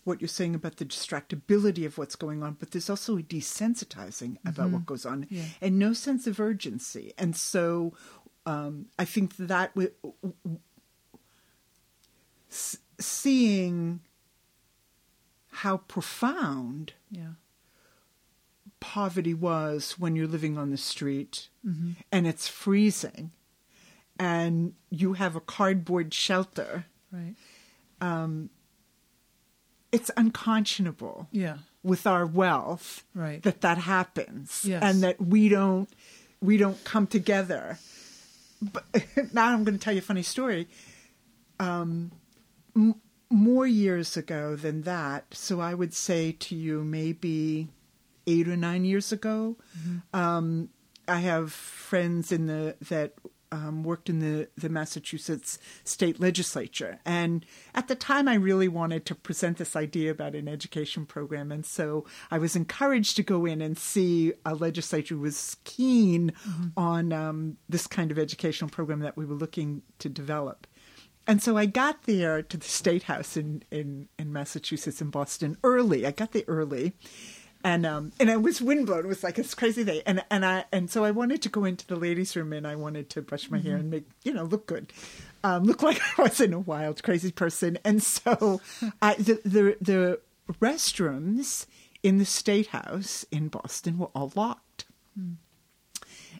what 0.03 0.19
you're 0.21 0.27
saying 0.27 0.55
about 0.55 0.77
the 0.77 0.85
distractibility 0.85 1.85
of 1.85 1.97
what's 1.97 2.15
going 2.15 2.41
on, 2.43 2.57
but 2.59 2.71
there's 2.71 2.89
also 2.89 3.17
a 3.17 3.21
desensitizing 3.21 4.37
about 4.45 4.69
what 4.71 4.85
goes 4.85 5.05
on 5.05 5.27
Yeah. 5.29 5.43
and 5.61 5.77
no 5.79 5.93
sense 5.93 6.25
of 6.27 6.39
urgency. 6.39 7.13
And 7.17 7.35
so 7.35 7.93
um, 8.45 8.85
I 8.99 9.05
think 9.05 9.37
that 9.37 9.73
w- 9.75 9.91
s- 12.51 12.77
seeing 12.99 14.01
how 15.51 15.77
profound 15.77 16.93
yeah 17.09 17.33
poverty 18.79 19.33
was 19.33 19.93
when 19.97 20.15
you're 20.15 20.27
living 20.27 20.57
on 20.57 20.69
the 20.69 20.77
street 20.77 21.49
Mm-hmm. 21.65 21.91
and 22.11 22.27
it's 22.27 22.47
freezing 22.47 23.31
and 24.19 24.73
you 24.91 25.13
have 25.13 25.35
a 25.35 25.39
cardboard 25.41 26.13
shelter 26.13 26.85
right 27.11 27.35
it's 29.91 30.11
unconscionable 30.17 31.27
yeah 31.31 31.57
with 31.83 32.05
our 32.05 32.25
wealth 32.25 33.03
Right. 33.13 33.41
that 33.43 33.61
that 33.61 33.77
happens 33.79 34.63
Yes. 34.65 34.83
and 34.83 35.01
that 35.03 35.19
we 35.21 35.49
don't 35.49 35.89
we 36.41 36.57
don't 36.57 36.83
come 36.83 37.07
together 37.07 37.79
but 38.61 38.85
now 39.33 39.47
i'm 39.53 39.63
going 39.63 39.77
to 39.77 39.83
tell 39.83 39.93
you 39.93 39.99
a 39.99 40.01
funny 40.03 40.23
story. 40.23 40.67
Um 41.59 42.11
m- 42.75 43.01
more 43.29 43.65
years 43.67 44.15
ago 44.17 44.55
than 44.55 44.83
that 44.83 45.25
so 45.33 45.59
i 45.59 45.73
would 45.73 45.93
say 45.93 46.31
to 46.33 46.55
you 46.55 46.83
maybe 46.83 47.67
eight 48.27 48.47
or 48.47 48.55
nine 48.55 48.85
years 48.85 49.11
ago 49.11 49.55
um 50.13 50.69
i 51.07 51.19
have 51.19 51.51
friends 51.51 52.31
in 52.31 52.45
the 52.47 52.75
that 52.81 53.13
um, 53.55 53.83
worked 53.83 54.09
in 54.09 54.19
the, 54.19 54.49
the 54.57 54.67
Massachusetts 54.67 55.57
state 55.85 56.19
legislature. 56.19 56.99
And 57.05 57.45
at 57.73 57.87
the 57.87 57.95
time, 57.95 58.27
I 58.27 58.35
really 58.35 58.67
wanted 58.67 59.05
to 59.05 59.15
present 59.15 59.57
this 59.57 59.75
idea 59.75 60.11
about 60.11 60.35
an 60.35 60.49
education 60.49 61.05
program. 61.05 61.51
And 61.51 61.65
so 61.65 62.05
I 62.29 62.37
was 62.37 62.55
encouraged 62.55 63.15
to 63.15 63.23
go 63.23 63.45
in 63.45 63.61
and 63.61 63.77
see 63.77 64.33
a 64.45 64.53
legislature 64.53 65.15
who 65.15 65.21
was 65.21 65.55
keen 65.63 66.33
on 66.75 67.13
um, 67.13 67.57
this 67.69 67.87
kind 67.87 68.11
of 68.11 68.19
educational 68.19 68.69
program 68.69 68.99
that 68.99 69.15
we 69.15 69.25
were 69.25 69.35
looking 69.35 69.83
to 69.99 70.09
develop. 70.09 70.67
And 71.27 71.41
so 71.41 71.57
I 71.57 71.65
got 71.65 72.03
there 72.03 72.43
to 72.43 72.57
the 72.57 72.67
State 72.67 73.03
House 73.03 73.35
in, 73.35 73.63
in, 73.71 74.09
in 74.19 74.31
Massachusetts 74.31 75.01
in 75.01 75.09
Boston 75.09 75.57
early. 75.63 76.05
I 76.05 76.11
got 76.11 76.33
there 76.33 76.43
early. 76.47 76.93
And 77.65 77.83
um 77.85 78.11
and 78.19 78.29
it 78.29 78.41
was 78.43 78.61
windblown. 78.61 78.99
It 78.99 79.07
was 79.07 79.23
like 79.23 79.35
this 79.35 79.55
crazy 79.55 79.83
day. 79.83 80.03
And 80.05 80.23
and 80.29 80.45
I 80.45 80.65
and 80.71 80.89
so 80.89 81.03
I 81.03 81.09
wanted 81.11 81.41
to 81.41 81.49
go 81.49 81.65
into 81.65 81.85
the 81.87 81.95
ladies' 81.95 82.35
room 82.35 82.53
and 82.53 82.65
I 82.67 82.75
wanted 82.75 83.09
to 83.09 83.21
brush 83.23 83.49
my 83.49 83.57
hair 83.59 83.75
and 83.75 83.89
make 83.89 84.05
you 84.23 84.33
know 84.33 84.43
look 84.43 84.67
good, 84.67 84.93
um, 85.43 85.63
look 85.63 85.81
like 85.89 85.99
I 86.17 86.21
wasn't 86.21 86.53
a 86.53 86.59
wild 86.59 87.01
crazy 87.01 87.31
person. 87.31 87.79
And 87.83 88.03
so 88.03 88.61
I 89.01 89.15
the 89.15 89.41
the 89.43 89.77
the 89.81 90.19
restrooms 90.61 91.65
in 92.03 92.19
the 92.19 92.25
State 92.25 92.67
House 92.67 93.25
in 93.31 93.47
Boston 93.47 93.97
were 93.97 94.11
all 94.13 94.31
locked. 94.35 94.85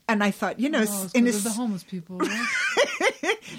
And 0.07 0.23
I 0.23 0.29
thought, 0.29 0.59
you 0.59 0.69
know, 0.69 0.85
oh, 0.87 1.09
in 1.15 1.27
a 1.27 1.31
the 1.31 1.49
homeless 1.49 1.83
people 1.83 2.17
right? 2.19 2.47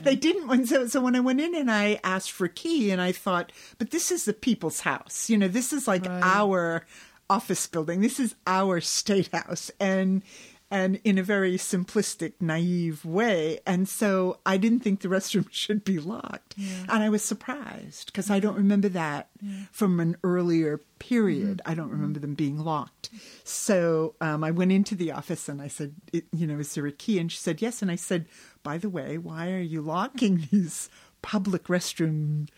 they 0.05 0.15
didn't 0.15 0.47
when 0.47 0.65
so, 0.67 0.87
so 0.87 1.01
when 1.01 1.17
i 1.17 1.21
went 1.21 1.41
in 1.41 1.55
and 1.55 1.71
i 1.71 1.99
asked 2.05 2.31
for 2.31 2.45
a 2.45 2.49
key 2.49 2.91
and 2.93 3.01
i 3.01 3.11
thought 3.11 3.51
but 3.79 3.91
this 3.91 4.13
is 4.13 4.25
the 4.25 4.33
people's 4.33 4.81
house 4.81 5.29
you 5.29 5.37
know 5.37 5.49
this 5.49 5.73
is 5.73 5.89
like 5.89 6.05
Right. 6.07 6.23
our 6.23 6.87
office 7.29 7.67
building. 7.67 8.01
This 8.01 8.21
is 8.21 8.35
our 8.47 8.81
state 8.81 9.29
house 9.33 9.71
and 9.81 10.23
and 10.69 10.99
in 11.05 11.17
a 11.17 11.23
very 11.23 11.57
simplistic 11.57 12.33
naive 12.41 13.05
way. 13.05 13.61
And 13.67 13.89
so 13.89 14.39
i 14.45 14.57
didn't 14.57 14.81
think 14.81 15.01
the 15.01 15.09
restroom 15.09 15.47
should 15.51 15.85
be 15.85 15.99
locked. 15.99 16.55
And 16.59 17.03
i 17.03 17.09
was 17.09 17.23
surprised 17.23 18.07
because 18.07 18.31
i 18.31 18.41
don't 18.41 18.57
remember 18.57 18.89
that 18.91 19.29
from 19.71 20.01
an 20.01 20.17
earlier 20.25 20.81
period. 20.99 21.61
I 21.67 21.75
don't 21.75 21.91
remember 21.91 22.19
them 22.19 22.35
being 22.35 22.59
locked. 22.59 23.11
So 23.45 24.15
um, 24.21 24.43
i 24.43 24.51
went 24.51 24.73
into 24.73 24.95
the 24.95 25.13
office 25.13 25.49
and 25.49 25.63
i 25.63 25.69
said 25.69 25.95
you 26.13 26.47
know 26.47 26.59
is 26.59 26.75
there 26.75 26.87
a 26.87 26.93
key? 26.93 27.19
And 27.19 27.31
she 27.31 27.39
said 27.39 27.63
yes. 27.63 27.83
And 27.83 27.91
i 27.91 27.97
said 27.97 28.27
by 28.63 28.79
the 28.79 28.91
way 28.91 29.19
why 29.19 29.53
are 29.53 29.61
you 29.61 29.81
locking 29.81 30.49
these 30.51 30.89
public 31.23 31.65
restrooms 31.65 32.49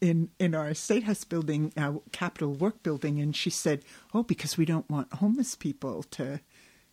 in 0.00 0.30
in 0.38 0.54
our 0.54 0.74
state 0.74 1.04
house 1.04 1.24
building, 1.24 1.72
our 1.76 2.00
Capitol 2.12 2.52
Work 2.52 2.82
building, 2.82 3.20
and 3.20 3.34
she 3.34 3.50
said, 3.50 3.82
"Oh, 4.12 4.22
because 4.22 4.56
we 4.56 4.64
don't 4.64 4.88
want 4.90 5.12
homeless 5.14 5.54
people 5.54 6.02
to 6.12 6.40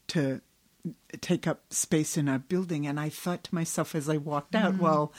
to 0.07 0.41
take 1.21 1.47
up 1.47 1.61
space 1.71 2.17
in 2.17 2.27
our 2.27 2.39
building. 2.39 2.87
And 2.87 2.99
I 2.99 3.09
thought 3.09 3.43
to 3.45 3.55
myself 3.55 3.93
as 3.95 4.09
I 4.09 4.17
walked 4.17 4.55
out, 4.55 4.73
mm-hmm. 4.73 4.83
well, 4.83 5.13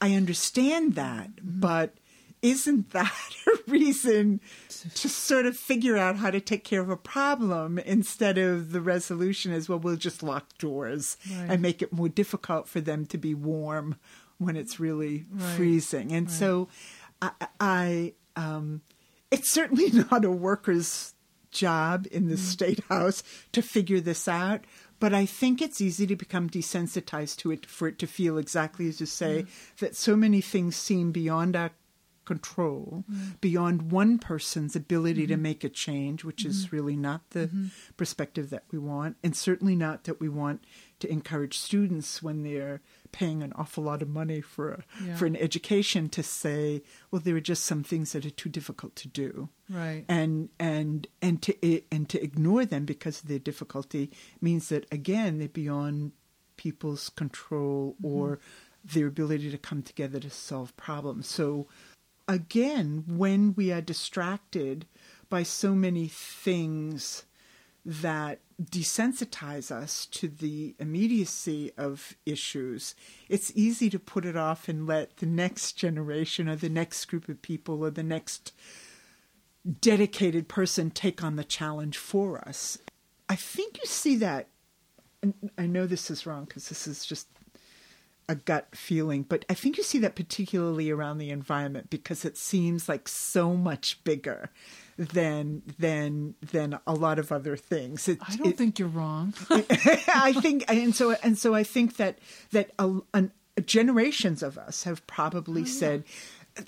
I 0.00 0.14
understand 0.14 0.94
that, 0.94 1.36
mm-hmm. 1.36 1.60
but 1.60 1.94
isn't 2.40 2.90
that 2.92 3.12
a 3.46 3.70
reason 3.70 4.40
to 4.68 5.08
sort 5.08 5.46
of 5.46 5.56
figure 5.56 5.96
out 5.96 6.16
how 6.16 6.30
to 6.30 6.40
take 6.40 6.64
care 6.64 6.80
of 6.80 6.90
a 6.90 6.96
problem 6.96 7.78
instead 7.78 8.36
of 8.38 8.72
the 8.72 8.80
resolution 8.80 9.52
is 9.52 9.68
well 9.68 9.78
we'll 9.78 9.94
just 9.94 10.24
lock 10.24 10.46
doors 10.58 11.16
Right. 11.30 11.50
and 11.50 11.62
make 11.62 11.82
it 11.82 11.92
more 11.92 12.08
difficult 12.08 12.68
for 12.68 12.80
them 12.80 13.06
to 13.06 13.18
be 13.18 13.32
warm 13.32 13.94
when 14.38 14.56
it's 14.56 14.80
really 14.80 15.24
Right. 15.30 15.56
freezing 15.56 16.10
and 16.10 16.26
Right. 16.26 16.36
so 16.36 16.68
i, 17.22 17.30
I 17.58 18.14
um, 18.36 18.82
it's 19.30 19.48
certainly 19.48 19.90
not 20.10 20.24
a 20.24 20.30
worker's 20.30 21.14
job 21.50 22.06
in 22.10 22.28
the 22.28 22.34
mm. 22.34 22.38
state 22.38 22.80
house 22.88 23.22
to 23.52 23.62
figure 23.62 24.00
this 24.00 24.28
out 24.28 24.64
but 25.02 25.12
I 25.12 25.26
think 25.26 25.60
it's 25.60 25.80
easy 25.80 26.06
to 26.06 26.14
become 26.14 26.48
desensitized 26.48 27.38
to 27.38 27.50
it 27.50 27.66
for 27.66 27.88
it 27.88 27.98
to 27.98 28.06
feel 28.06 28.38
exactly 28.38 28.86
as 28.86 29.00
you 29.00 29.06
say 29.06 29.42
mm. 29.42 29.78
that 29.78 29.96
so 29.96 30.14
many 30.14 30.40
things 30.40 30.76
seem 30.76 31.10
beyond 31.10 31.56
our 31.56 31.72
control, 32.24 33.04
mm. 33.10 33.40
beyond 33.40 33.90
one 33.90 34.18
person's 34.18 34.76
ability 34.76 35.26
to 35.26 35.34
mm-hmm. 35.34 35.42
make 35.42 35.64
a 35.64 35.68
change, 35.68 36.24
which 36.24 36.44
is 36.44 36.66
mm-hmm. 36.66 36.76
really 36.76 36.96
not 36.96 37.22
the 37.30 37.48
mm-hmm. 37.48 37.66
perspective 37.96 38.50
that 38.50 38.64
we 38.70 38.78
want, 38.78 39.16
and 39.22 39.36
certainly 39.36 39.74
not 39.74 40.04
that 40.04 40.20
we 40.20 40.28
want 40.28 40.64
to 41.00 41.10
encourage 41.10 41.58
students 41.58 42.22
when 42.22 42.42
they're 42.42 42.80
paying 43.12 43.42
an 43.42 43.52
awful 43.54 43.84
lot 43.84 44.02
of 44.02 44.08
money 44.08 44.40
for 44.40 44.72
a, 44.72 44.84
Yeah. 45.04 45.16
for 45.16 45.26
an 45.26 45.36
education 45.36 46.08
to 46.10 46.22
say, 46.22 46.82
well, 47.10 47.20
there 47.22 47.36
are 47.36 47.40
just 47.40 47.64
some 47.64 47.82
things 47.84 48.12
that 48.12 48.26
are 48.26 48.30
too 48.30 48.48
difficult 48.48 48.96
to 48.96 49.08
do 49.08 49.48
Right. 49.68 50.04
and 50.08 50.48
and 50.58 51.06
and 51.20 51.40
to 51.42 51.52
eh, 51.64 51.80
and 51.90 52.08
to 52.08 52.22
ignore 52.22 52.64
them 52.64 52.84
because 52.84 53.22
of 53.22 53.28
their 53.28 53.38
difficulty 53.38 54.10
means 54.40 54.68
that 54.70 54.86
again 54.90 55.38
they're 55.38 55.48
beyond 55.48 56.12
people's 56.56 57.08
control 57.10 57.94
mm-hmm. 57.94 58.06
or 58.06 58.38
their 58.84 59.06
ability 59.06 59.50
to 59.50 59.58
come 59.58 59.82
together 59.82 60.18
to 60.20 60.30
solve 60.30 60.76
problems. 60.76 61.28
So 61.28 61.68
again, 62.28 63.04
when 63.06 63.54
we 63.54 63.70
are 63.72 63.80
distracted 63.80 64.86
by 65.28 65.42
so 65.44 65.74
many 65.74 66.08
things 66.08 67.24
that 67.84 68.40
desensitize 68.62 69.70
us 69.70 70.06
to 70.06 70.28
the 70.28 70.74
immediacy 70.78 71.72
of 71.76 72.16
issues, 72.24 72.94
it's 73.28 73.52
easy 73.54 73.90
to 73.90 73.98
put 73.98 74.24
it 74.24 74.36
off 74.36 74.68
and 74.68 74.86
let 74.86 75.16
the 75.16 75.26
next 75.26 75.72
generation 75.72 76.48
or 76.48 76.56
the 76.56 76.68
next 76.68 77.06
group 77.06 77.28
of 77.28 77.42
people 77.42 77.82
or 77.82 77.90
the 77.90 78.02
next 78.02 78.52
dedicated 79.80 80.48
person 80.48 80.90
take 80.90 81.22
on 81.22 81.36
the 81.36 81.44
challenge 81.44 81.96
for 81.96 82.38
us. 82.46 82.78
I 83.28 83.36
think 83.36 83.78
you 83.78 83.86
see 83.86 84.16
that. 84.16 84.48
I 85.56 85.66
know 85.66 85.86
this 85.86 86.10
is 86.10 86.26
wrong 86.26 86.44
because 86.44 86.68
this 86.68 86.86
is 86.86 87.04
just 87.04 87.28
a 88.28 88.34
gut 88.34 88.74
feeling, 88.74 89.22
but 89.22 89.44
I 89.48 89.54
think 89.54 89.76
you 89.76 89.84
see 89.84 89.98
that 90.00 90.16
particularly 90.16 90.90
around 90.90 91.18
the 91.18 91.30
environment 91.30 91.90
because 91.90 92.24
it 92.24 92.36
seems 92.36 92.88
like 92.88 93.06
so 93.08 93.54
much 93.54 94.02
bigger 94.04 94.50
than 95.12 95.62
than 95.78 96.34
than 96.40 96.78
a 96.86 96.94
lot 96.94 97.18
of 97.18 97.32
other 97.32 97.56
things. 97.56 98.08
It, 98.08 98.18
I 98.26 98.36
don't 98.36 98.48
it- 98.48 98.58
think 98.58 98.78
you're 98.78 98.88
wrong. 98.88 99.34
I 99.50 100.34
think, 100.40 100.64
and 100.68 100.94
so 100.94 101.12
and 101.22 101.36
so, 101.38 101.54
I 101.54 101.64
think 101.64 101.96
that 101.96 102.18
that 102.52 102.70
a, 102.78 102.98
an, 103.14 103.32
generations 103.66 104.42
of 104.42 104.58
us 104.58 104.84
have 104.84 105.06
probably 105.06 105.62
oh, 105.62 105.66
said. 105.66 106.04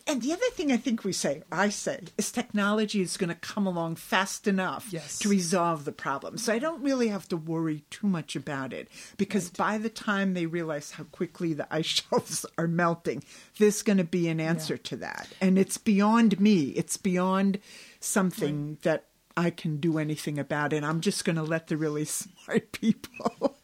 And 0.06 0.22
the 0.22 0.32
other 0.32 0.48
thing 0.52 0.72
I 0.72 0.78
think 0.78 1.04
we 1.04 1.12
say, 1.12 1.42
I 1.52 1.68
say, 1.68 2.00
is 2.16 2.32
technology 2.32 3.02
is 3.02 3.18
going 3.18 3.28
to 3.28 3.34
come 3.34 3.66
along 3.66 3.96
fast 3.96 4.48
enough 4.48 4.86
Yes. 4.90 5.18
to 5.18 5.28
resolve 5.28 5.84
the 5.84 5.92
problem. 5.92 6.38
So 6.38 6.54
I 6.54 6.58
don't 6.58 6.82
really 6.82 7.08
have 7.08 7.28
to 7.28 7.36
worry 7.36 7.84
too 7.90 8.06
much 8.06 8.34
about 8.34 8.72
it 8.72 8.88
because 9.18 9.50
by 9.50 9.76
the 9.76 9.90
time 9.90 10.32
they 10.32 10.46
realize 10.46 10.92
how 10.92 11.04
quickly 11.04 11.52
the 11.52 11.66
ice 11.70 11.84
shelves 11.84 12.46
are 12.56 12.66
melting, 12.66 13.24
there's 13.58 13.82
going 13.82 13.98
to 13.98 14.04
be 14.04 14.26
an 14.28 14.40
answer 14.40 14.78
to 14.78 14.96
that. 14.96 15.28
And 15.38 15.58
it's 15.58 15.76
beyond 15.76 16.40
me. 16.40 16.68
It's 16.70 16.96
beyond 16.96 17.58
something 18.04 18.78
that 18.82 19.06
I 19.36 19.50
can 19.50 19.78
do 19.78 19.98
anything 19.98 20.38
about 20.38 20.72
it. 20.72 20.84
I'm 20.84 21.00
just 21.00 21.24
going 21.24 21.36
to 21.36 21.42
let 21.42 21.66
the 21.66 21.76
really 21.76 22.04
smart 22.04 22.72
people 22.72 23.56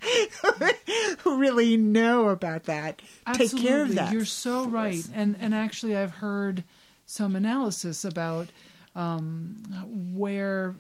who 1.20 1.38
really 1.38 1.76
know 1.76 2.28
about 2.28 2.64
that 2.64 3.00
take 3.34 3.56
care 3.56 3.82
of 3.82 3.90
Absolutely. 3.90 3.94
that. 3.94 4.12
You're 4.12 4.24
so 4.24 4.66
right. 4.66 5.04
And 5.14 5.36
and 5.40 5.54
actually, 5.54 5.96
I've 5.96 6.14
heard 6.14 6.64
some 7.06 7.36
analysis 7.36 8.04
about 8.04 8.48
um, 8.94 9.56
where, 10.14 10.74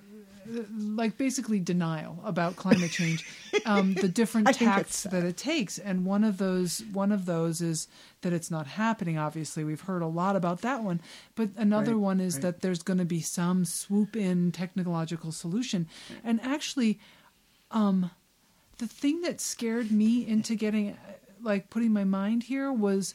like, 0.46 1.16
basically 1.18 1.60
denial 1.60 2.18
about 2.24 2.56
climate 2.56 2.90
change, 2.90 3.26
um, 3.66 3.94
the 3.94 4.08
different 4.08 4.54
tacts 4.54 5.04
that 5.04 5.24
it 5.24 5.36
takes, 5.36 5.78
and 5.78 6.04
one 6.04 6.24
of 6.24 6.38
those 6.38 6.82
one 6.92 7.12
of 7.12 7.26
those 7.26 7.60
is 7.60 7.88
that 8.22 8.32
it's 8.32 8.50
not 8.50 8.66
happening. 8.66 9.18
Obviously, 9.18 9.64
we've 9.64 9.82
heard 9.82 10.02
a 10.02 10.06
lot 10.06 10.36
about 10.36 10.62
that 10.62 10.82
one, 10.82 11.00
but 11.34 11.50
another 11.56 11.92
Right, 11.92 12.00
one 12.00 12.20
is 12.20 12.34
right. 12.36 12.42
that 12.42 12.60
there's 12.62 12.82
going 12.82 12.98
to 12.98 13.04
be 13.04 13.20
some 13.20 13.64
swoop 13.64 14.16
in 14.16 14.52
technological 14.52 15.32
solution, 15.32 15.88
and 16.24 16.40
actually 16.42 16.98
the 18.78 18.86
thing 18.86 19.22
that 19.22 19.40
scared 19.40 19.90
me 19.90 20.26
into 20.26 20.54
getting 20.54 20.96
like 21.42 21.70
putting 21.70 21.92
my 21.92 22.04
mind 22.04 22.44
here 22.44 22.72
was 22.72 23.14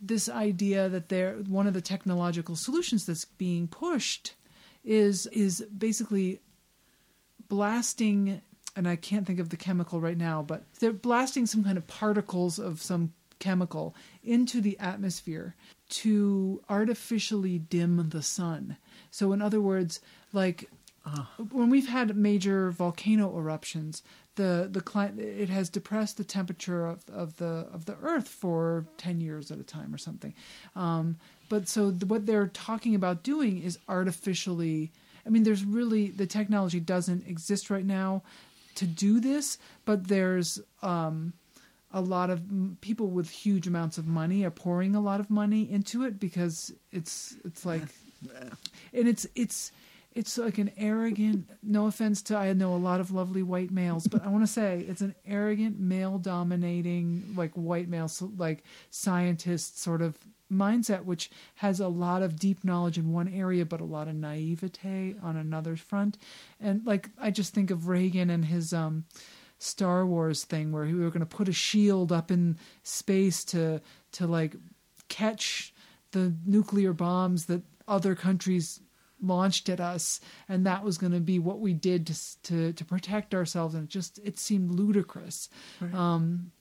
this 0.00 0.28
idea 0.28 0.88
that 0.88 1.08
there 1.08 1.34
one 1.48 1.66
of 1.66 1.74
the 1.74 1.80
technological 1.80 2.56
solutions 2.56 3.06
that's 3.06 3.24
being 3.24 3.68
pushed 3.68 4.34
is 4.84 5.26
is 5.28 5.64
basically 5.76 6.40
blasting 7.52 8.40
and 8.74 8.88
I 8.88 8.96
can't 8.96 9.26
think 9.26 9.40
of 9.40 9.50
the 9.50 9.56
chemical 9.56 10.00
right 10.00 10.16
now 10.16 10.42
but 10.42 10.64
they're 10.80 10.92
blasting 10.92 11.46
some 11.46 11.62
kind 11.62 11.76
of 11.76 11.86
particles 11.86 12.58
of 12.58 12.80
some 12.80 13.12
chemical 13.42 13.94
into 14.22 14.60
the 14.60 14.78
atmosphere 14.78 15.56
to 15.88 16.62
artificially 16.70 17.58
dim 17.58 18.08
the 18.10 18.22
sun. 18.22 18.76
So 19.10 19.32
in 19.32 19.42
other 19.42 19.60
words, 19.60 20.00
like 20.32 20.70
when 21.50 21.68
we've 21.68 21.88
had 21.88 22.16
major 22.16 22.70
volcano 22.70 23.36
eruptions, 23.36 24.02
the 24.36 24.68
the 24.70 24.80
cli- 24.80 25.18
it 25.18 25.48
has 25.48 25.68
depressed 25.68 26.16
the 26.16 26.24
temperature 26.24 26.86
of, 26.86 27.02
of 27.12 27.36
the 27.36 27.66
of 27.72 27.84
the 27.84 27.96
Earth 28.00 28.28
for 28.28 28.86
ten 28.96 29.20
years 29.20 29.50
at 29.50 29.58
a 29.58 29.64
time 29.64 29.92
or 29.92 29.98
something. 29.98 30.32
Um, 30.76 31.16
but 31.48 31.68
so 31.68 31.90
the, 31.90 32.06
what 32.06 32.26
they're 32.26 32.46
talking 32.46 32.94
about 32.94 33.24
doing 33.24 33.60
is 33.60 33.78
artificially. 33.88 34.92
I 35.26 35.30
mean, 35.30 35.42
there's 35.42 35.64
really 35.64 36.08
the 36.08 36.26
technology 36.26 36.80
doesn't 36.80 37.26
exist 37.26 37.70
right 37.70 37.84
now 37.84 38.22
to 38.76 38.86
do 38.86 39.20
this, 39.20 39.58
but 39.84 40.08
there's 40.08 40.60
um, 40.82 41.32
a 41.92 42.00
lot 42.00 42.30
of 42.30 42.40
m- 42.40 42.78
people 42.80 43.08
with 43.08 43.30
huge 43.30 43.66
amounts 43.66 43.98
of 43.98 44.06
money 44.06 44.44
are 44.44 44.50
pouring 44.50 44.94
a 44.94 45.00
lot 45.00 45.20
of 45.20 45.30
money 45.30 45.70
into 45.70 46.04
it 46.04 46.18
because 46.18 46.72
it's 46.90 47.36
it's 47.44 47.64
like 47.64 47.82
and 48.94 49.08
it's 49.08 49.26
it's 49.34 49.72
it's 50.14 50.36
like 50.36 50.58
an 50.58 50.70
arrogant 50.76 51.48
no 51.62 51.86
offense 51.86 52.22
to 52.22 52.36
i 52.36 52.52
know 52.52 52.74
a 52.74 52.76
lot 52.76 53.00
of 53.00 53.10
lovely 53.10 53.42
white 53.42 53.70
males 53.70 54.06
but 54.06 54.24
i 54.24 54.28
want 54.28 54.42
to 54.42 54.52
say 54.52 54.84
it's 54.88 55.00
an 55.00 55.14
arrogant 55.26 55.78
male 55.78 56.18
dominating 56.18 57.22
like 57.36 57.52
white 57.54 57.88
male 57.88 58.10
like 58.36 58.62
scientist 58.90 59.80
sort 59.80 60.02
of 60.02 60.18
mindset 60.52 61.04
which 61.04 61.30
has 61.56 61.80
a 61.80 61.88
lot 61.88 62.22
of 62.22 62.38
deep 62.38 62.62
knowledge 62.62 62.98
in 62.98 63.12
one 63.12 63.28
area 63.28 63.64
but 63.64 63.80
a 63.80 63.84
lot 63.84 64.06
of 64.06 64.14
naivete 64.14 65.16
on 65.22 65.36
another 65.36 65.76
front. 65.76 66.18
And 66.60 66.86
like 66.86 67.08
i 67.18 67.30
just 67.30 67.54
think 67.54 67.70
of 67.70 67.88
reagan 67.88 68.30
and 68.30 68.44
his 68.44 68.72
um 68.72 69.04
Star 69.58 70.04
Wars 70.04 70.42
thing 70.42 70.72
where 70.72 70.84
we 70.84 70.94
were 70.94 71.10
going 71.10 71.20
to 71.20 71.26
put 71.26 71.48
a 71.48 71.52
shield 71.52 72.10
up 72.10 72.32
in 72.32 72.58
space 72.82 73.44
to 73.44 73.80
to 74.10 74.26
like 74.26 74.56
catch 75.08 75.72
the 76.10 76.34
nuclear 76.44 76.92
bombs 76.92 77.46
that 77.46 77.62
other 77.86 78.16
countries 78.16 78.80
launched 79.22 79.68
at 79.68 79.80
us 79.80 80.20
and 80.48 80.66
that 80.66 80.84
was 80.84 80.98
going 80.98 81.12
to 81.12 81.20
be 81.20 81.38
what 81.38 81.60
we 81.60 81.72
did 81.72 82.06
to 82.08 82.42
to 82.42 82.72
to 82.72 82.84
protect 82.84 83.34
ourselves 83.34 83.74
and 83.74 83.84
it 83.84 83.90
just 83.90 84.18
it 84.24 84.38
seemed 84.38 84.70
ludicrous. 84.70 85.48
Um 85.92 86.52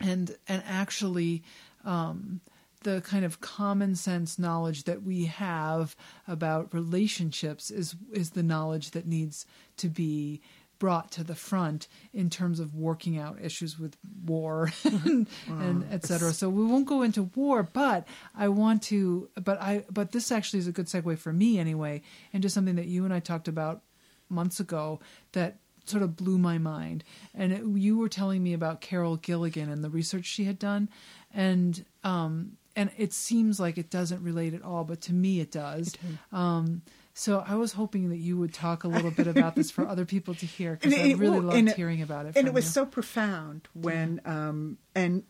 and 0.00 0.36
and 0.46 0.62
actually 0.66 1.42
um 1.84 2.40
the 2.82 3.00
kind 3.00 3.24
of 3.24 3.40
common 3.40 3.96
sense 3.96 4.38
knowledge 4.38 4.84
that 4.84 5.02
we 5.02 5.24
have 5.24 5.96
about 6.28 6.72
relationships 6.72 7.70
is 7.70 7.96
is 8.12 8.30
the 8.30 8.42
knowledge 8.42 8.92
that 8.92 9.06
needs 9.06 9.46
to 9.76 9.88
be 9.88 10.40
brought 10.78 11.10
to 11.12 11.24
the 11.24 11.34
front 11.34 11.88
in 12.12 12.30
terms 12.30 12.60
of 12.60 12.74
working 12.74 13.18
out 13.18 13.38
issues 13.40 13.78
with 13.78 13.96
war 14.24 14.70
and, 14.84 15.26
and 15.48 15.86
et 15.90 16.04
cetera. 16.04 16.32
So 16.32 16.48
we 16.48 16.64
won't 16.64 16.86
go 16.86 17.02
into 17.02 17.24
war, 17.34 17.62
but 17.62 18.06
I 18.34 18.48
want 18.48 18.82
to, 18.84 19.28
but 19.42 19.60
I, 19.60 19.84
but 19.90 20.12
this 20.12 20.30
actually 20.30 20.60
is 20.60 20.66
a 20.66 20.72
good 20.72 20.86
segue 20.86 21.18
for 21.18 21.32
me 21.32 21.58
anyway, 21.58 22.02
into 22.32 22.48
something 22.48 22.76
that 22.76 22.86
you 22.86 23.04
and 23.04 23.12
I 23.12 23.20
talked 23.20 23.48
about 23.48 23.82
months 24.28 24.60
ago 24.60 25.00
that 25.32 25.56
sort 25.84 26.02
of 26.02 26.16
blew 26.16 26.38
my 26.38 26.58
mind. 26.58 27.04
And 27.34 27.52
it, 27.52 27.62
you 27.64 27.96
were 27.98 28.08
telling 28.08 28.42
me 28.42 28.52
about 28.52 28.80
Carol 28.80 29.16
Gilligan 29.16 29.70
and 29.70 29.82
the 29.82 29.90
research 29.90 30.24
she 30.26 30.44
had 30.44 30.58
done, 30.58 30.88
and 31.32 31.84
um, 32.04 32.56
and 32.74 32.90
it 32.98 33.12
seems 33.12 33.58
like 33.58 33.78
it 33.78 33.90
doesn't 33.90 34.22
relate 34.22 34.52
at 34.52 34.62
all, 34.62 34.84
but 34.84 35.00
to 35.02 35.14
me 35.14 35.40
it 35.40 35.50
does. 35.50 35.94
Um, 36.32 36.82
So 37.18 37.42
I 37.46 37.54
was 37.54 37.72
hoping 37.72 38.10
that 38.10 38.18
you 38.18 38.36
would 38.36 38.52
talk 38.52 38.84
a 38.84 38.88
little 38.88 39.10
bit 39.10 39.26
about 39.26 39.54
this 39.56 39.70
for 39.70 39.88
other 39.88 40.04
people 40.04 40.34
to 40.34 40.44
hear 40.44 40.72
because 40.72 40.92
I 40.98 41.12
really 41.12 41.40
well, 41.40 41.54
loved 41.54 41.72
hearing 41.72 42.02
about 42.02 42.26
it. 42.26 42.36
and 42.36 42.46
it 42.46 42.52
was 42.52 42.66
you. 42.66 42.70
so 42.72 42.84
profound 42.84 43.68
when 43.72 44.20
um 44.26 44.76
and 44.94 45.22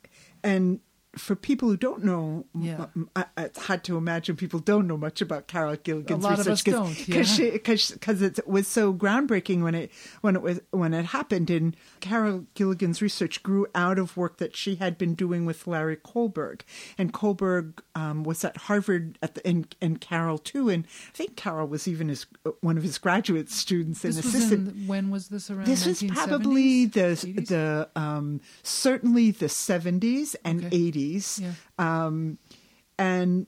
and 0.42 0.80
for 1.16 1.34
people 1.34 1.68
who 1.68 1.76
don't 1.76 2.04
know, 2.04 2.44
Yeah. 2.54 2.86
I, 3.14 3.24
it's 3.38 3.58
hard 3.66 3.84
to 3.84 3.96
imagine 3.96 4.36
people 4.36 4.60
don't 4.60 4.86
know 4.86 4.96
much 4.96 5.20
about 5.20 5.46
Carol 5.46 5.76
Gilligan's 5.76 6.24
A 6.24 6.28
lot 6.28 6.38
of 6.38 6.46
research 6.46 7.08
yeah. 7.08 7.50
because 7.52 7.90
because 7.90 8.22
it 8.22 8.46
was 8.46 8.68
so 8.68 8.92
groundbreaking 8.92 9.62
when 9.62 9.74
it 9.74 9.90
when 10.20 10.36
it 10.36 10.42
was 10.42 10.60
when 10.70 10.92
it 10.94 11.06
happened. 11.06 11.50
And 11.50 11.76
Carol 12.00 12.46
Gilligan's 12.54 13.00
research 13.00 13.42
grew 13.42 13.66
out 13.74 13.98
of 13.98 14.16
work 14.16 14.38
that 14.38 14.54
she 14.56 14.76
had 14.76 14.98
been 14.98 15.14
doing 15.14 15.46
with 15.46 15.66
Larry 15.66 15.96
Kohlberg, 15.96 16.60
and 16.98 17.12
Kohlberg 17.12 17.80
um, 17.94 18.22
was 18.24 18.44
at 18.44 18.56
Harvard 18.56 19.18
at 19.22 19.34
the 19.34 19.46
and, 19.46 19.74
and 19.80 20.00
Carol 20.00 20.38
too, 20.38 20.68
and 20.68 20.86
I 20.86 21.16
think 21.16 21.36
Carol 21.36 21.66
was 21.68 21.88
even 21.88 22.08
his 22.08 22.26
one 22.60 22.76
of 22.76 22.82
his 22.82 22.98
graduate 22.98 23.50
students 23.50 24.04
and 24.04 24.12
This 24.14 24.24
was 24.24 24.34
assistant 24.34 24.68
in, 24.68 24.86
when 24.86 25.10
was 25.10 25.28
this 25.28 25.50
around? 25.50 25.66
this 25.66 25.86
was 25.86 26.02
probably 26.02 26.84
the 26.86 27.00
80s? 27.00 27.48
the 27.48 27.88
um, 27.96 28.40
certainly 28.62 29.30
the 29.30 29.48
seventies 29.48 30.34
and 30.44 30.66
Okay. 30.66 30.76
Eighties, 31.06 31.40
Yeah. 31.42 31.52
um, 31.78 32.38
and 32.98 33.46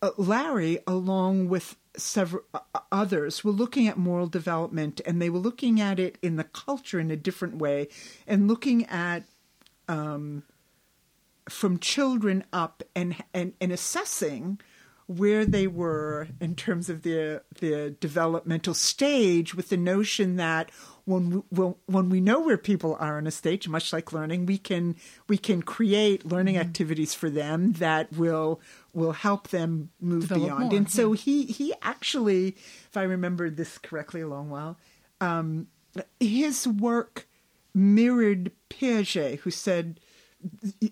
uh, 0.00 0.10
Larry, 0.16 0.78
along 0.86 1.48
with 1.48 1.76
several 1.96 2.42
uh, 2.54 2.60
others, 2.90 3.44
were 3.44 3.52
looking 3.52 3.86
at 3.88 3.96
moral 3.96 4.26
development, 4.26 5.00
and 5.06 5.20
they 5.20 5.30
were 5.30 5.38
looking 5.38 5.80
at 5.80 5.98
it 6.00 6.18
in 6.22 6.36
the 6.36 6.44
culture 6.44 6.98
in 6.98 7.10
a 7.10 7.16
different 7.16 7.56
way, 7.56 7.88
and 8.26 8.48
looking 8.48 8.84
at 8.86 9.24
um, 9.88 10.42
from 11.48 11.78
children 11.78 12.44
up 12.52 12.82
and 12.96 13.16
and, 13.34 13.52
and 13.60 13.72
assessing 13.72 14.58
where 15.06 15.44
they 15.44 15.66
were 15.66 16.28
in 16.40 16.54
terms 16.54 16.88
of 16.88 17.02
their 17.02 17.42
their 17.60 17.90
developmental 17.90 18.74
stage 18.74 19.54
with 19.54 19.68
the 19.68 19.76
notion 19.76 20.36
that 20.36 20.70
when 21.04 21.30
we, 21.30 21.36
when, 21.50 21.74
when 21.86 22.08
we 22.08 22.20
know 22.20 22.40
where 22.40 22.56
people 22.56 22.96
are 23.00 23.18
in 23.18 23.26
a 23.26 23.30
stage 23.30 23.68
much 23.68 23.92
like 23.92 24.12
learning 24.12 24.46
we 24.46 24.58
can 24.58 24.94
we 25.28 25.36
can 25.36 25.62
create 25.62 26.24
learning 26.24 26.54
Mm-hmm. 26.54 26.68
activities 26.68 27.14
for 27.14 27.30
them 27.30 27.72
that 27.74 28.12
will 28.12 28.60
will 28.92 29.12
help 29.12 29.48
them 29.48 29.90
move 30.00 30.22
Develop 30.22 30.42
beyond 30.44 30.64
more, 30.64 30.74
and 30.76 30.90
so 30.90 31.12
he 31.12 31.44
he 31.46 31.72
actually 31.82 32.48
if 32.88 32.96
i 32.96 33.02
remember 33.02 33.48
this 33.50 33.78
correctly 33.78 34.20
a 34.20 34.28
long 34.28 34.50
while 34.50 34.76
um, 35.20 35.68
his 36.20 36.66
work 36.66 37.26
mirrored 37.74 38.50
piaget 38.68 39.38
who 39.40 39.50
said 39.50 39.98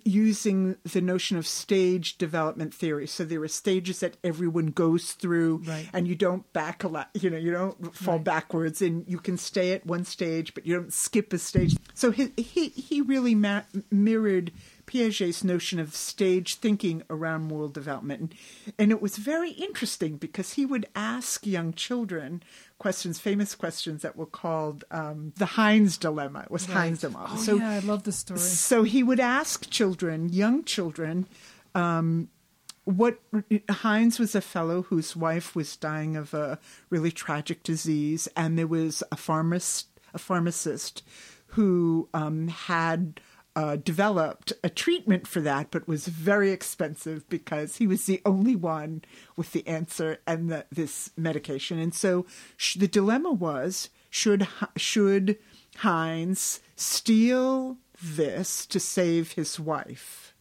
using 0.04 0.76
the 0.84 1.00
notion 1.00 1.36
of 1.36 1.46
stage 1.46 2.18
development 2.18 2.74
theory. 2.74 3.06
So 3.06 3.24
there 3.24 3.42
are 3.42 3.48
stages 3.48 4.00
that 4.00 4.16
everyone 4.22 4.66
goes 4.68 5.12
through, 5.12 5.62
Right. 5.66 5.88
and 5.92 6.06
you 6.08 6.14
don't 6.14 6.50
back 6.52 6.84
a 6.84 6.88
lot. 6.88 7.10
You 7.14 7.30
know, 7.30 7.36
you 7.36 7.50
don't 7.52 7.94
fall 7.94 8.16
Right. 8.16 8.24
backwards, 8.24 8.82
and 8.82 9.04
you 9.08 9.18
can 9.18 9.36
stay 9.36 9.72
at 9.72 9.86
one 9.86 10.04
stage, 10.04 10.54
but 10.54 10.66
you 10.66 10.74
don't 10.76 10.92
skip 10.92 11.32
a 11.32 11.38
stage. 11.38 11.76
So 11.94 12.10
he 12.10 12.32
he 12.36 12.68
he 12.68 13.00
really 13.00 13.34
ma- 13.34 13.62
mirrored 13.90 14.52
Piaget's 14.90 15.44
notion 15.44 15.78
of 15.78 15.94
stage 15.94 16.56
thinking 16.56 17.04
around 17.08 17.42
moral 17.42 17.68
development, 17.68 18.20
and, 18.20 18.74
and 18.76 18.90
it 18.90 19.00
was 19.00 19.16
very 19.16 19.52
interesting 19.52 20.16
because 20.16 20.54
he 20.54 20.66
would 20.66 20.86
ask 20.96 21.46
young 21.46 21.72
children 21.72 22.42
questions, 22.78 23.20
famous 23.20 23.54
questions 23.54 24.02
that 24.02 24.16
were 24.16 24.26
called 24.26 24.84
um, 24.90 25.32
the 25.36 25.46
Heinz 25.46 25.96
dilemma. 25.96 26.40
It 26.40 26.50
was 26.50 26.66
Heinz 26.66 27.02
dilemma. 27.02 27.30
Oh, 27.30 27.36
so 27.36 27.54
yeah, 27.56 27.70
I 27.70 27.78
love 27.78 28.02
the 28.02 28.10
story. 28.10 28.40
so 28.40 28.82
he 28.82 29.04
would 29.04 29.20
ask 29.20 29.70
children, 29.70 30.28
young 30.28 30.64
children, 30.64 31.28
um, 31.76 32.28
what 32.84 33.20
Heinz 33.70 34.18
was 34.18 34.34
a 34.34 34.40
fellow 34.40 34.82
whose 34.82 35.14
wife 35.14 35.54
was 35.54 35.76
dying 35.76 36.16
of 36.16 36.34
a 36.34 36.58
really 36.88 37.12
tragic 37.12 37.62
disease, 37.62 38.26
and 38.36 38.58
there 38.58 38.66
was 38.66 39.04
a 39.12 39.16
pharmacist, 39.16 39.86
a 40.12 40.18
pharmacist 40.18 41.04
who 41.54 42.08
um, 42.12 42.48
had 42.48 43.20
uh, 43.56 43.76
developed 43.76 44.52
a 44.62 44.70
treatment 44.70 45.26
for 45.26 45.40
that, 45.40 45.70
but 45.70 45.88
was 45.88 46.06
very 46.06 46.50
expensive 46.50 47.28
because 47.28 47.76
he 47.76 47.86
was 47.86 48.06
the 48.06 48.22
only 48.24 48.56
one 48.56 49.02
with 49.36 49.52
the 49.52 49.66
answer 49.66 50.18
and 50.26 50.50
the, 50.50 50.66
this 50.70 51.10
medication. 51.16 51.78
And 51.78 51.94
so 51.94 52.26
sh- 52.56 52.76
the 52.76 52.88
dilemma 52.88 53.32
was: 53.32 53.90
should 54.08 54.46
should 54.76 55.38
Heinz 55.78 56.60
steal 56.76 57.78
this 58.02 58.66
to 58.66 58.80
save 58.80 59.32
his 59.32 59.60
wife? 59.60 60.34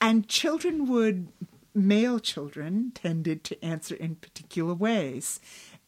And 0.00 0.28
children 0.28 0.86
would, 0.86 1.28
male 1.74 2.18
children 2.18 2.92
tended 2.94 3.44
to 3.44 3.64
answer 3.64 3.94
in 3.94 4.16
particular 4.16 4.74
ways. 4.74 5.40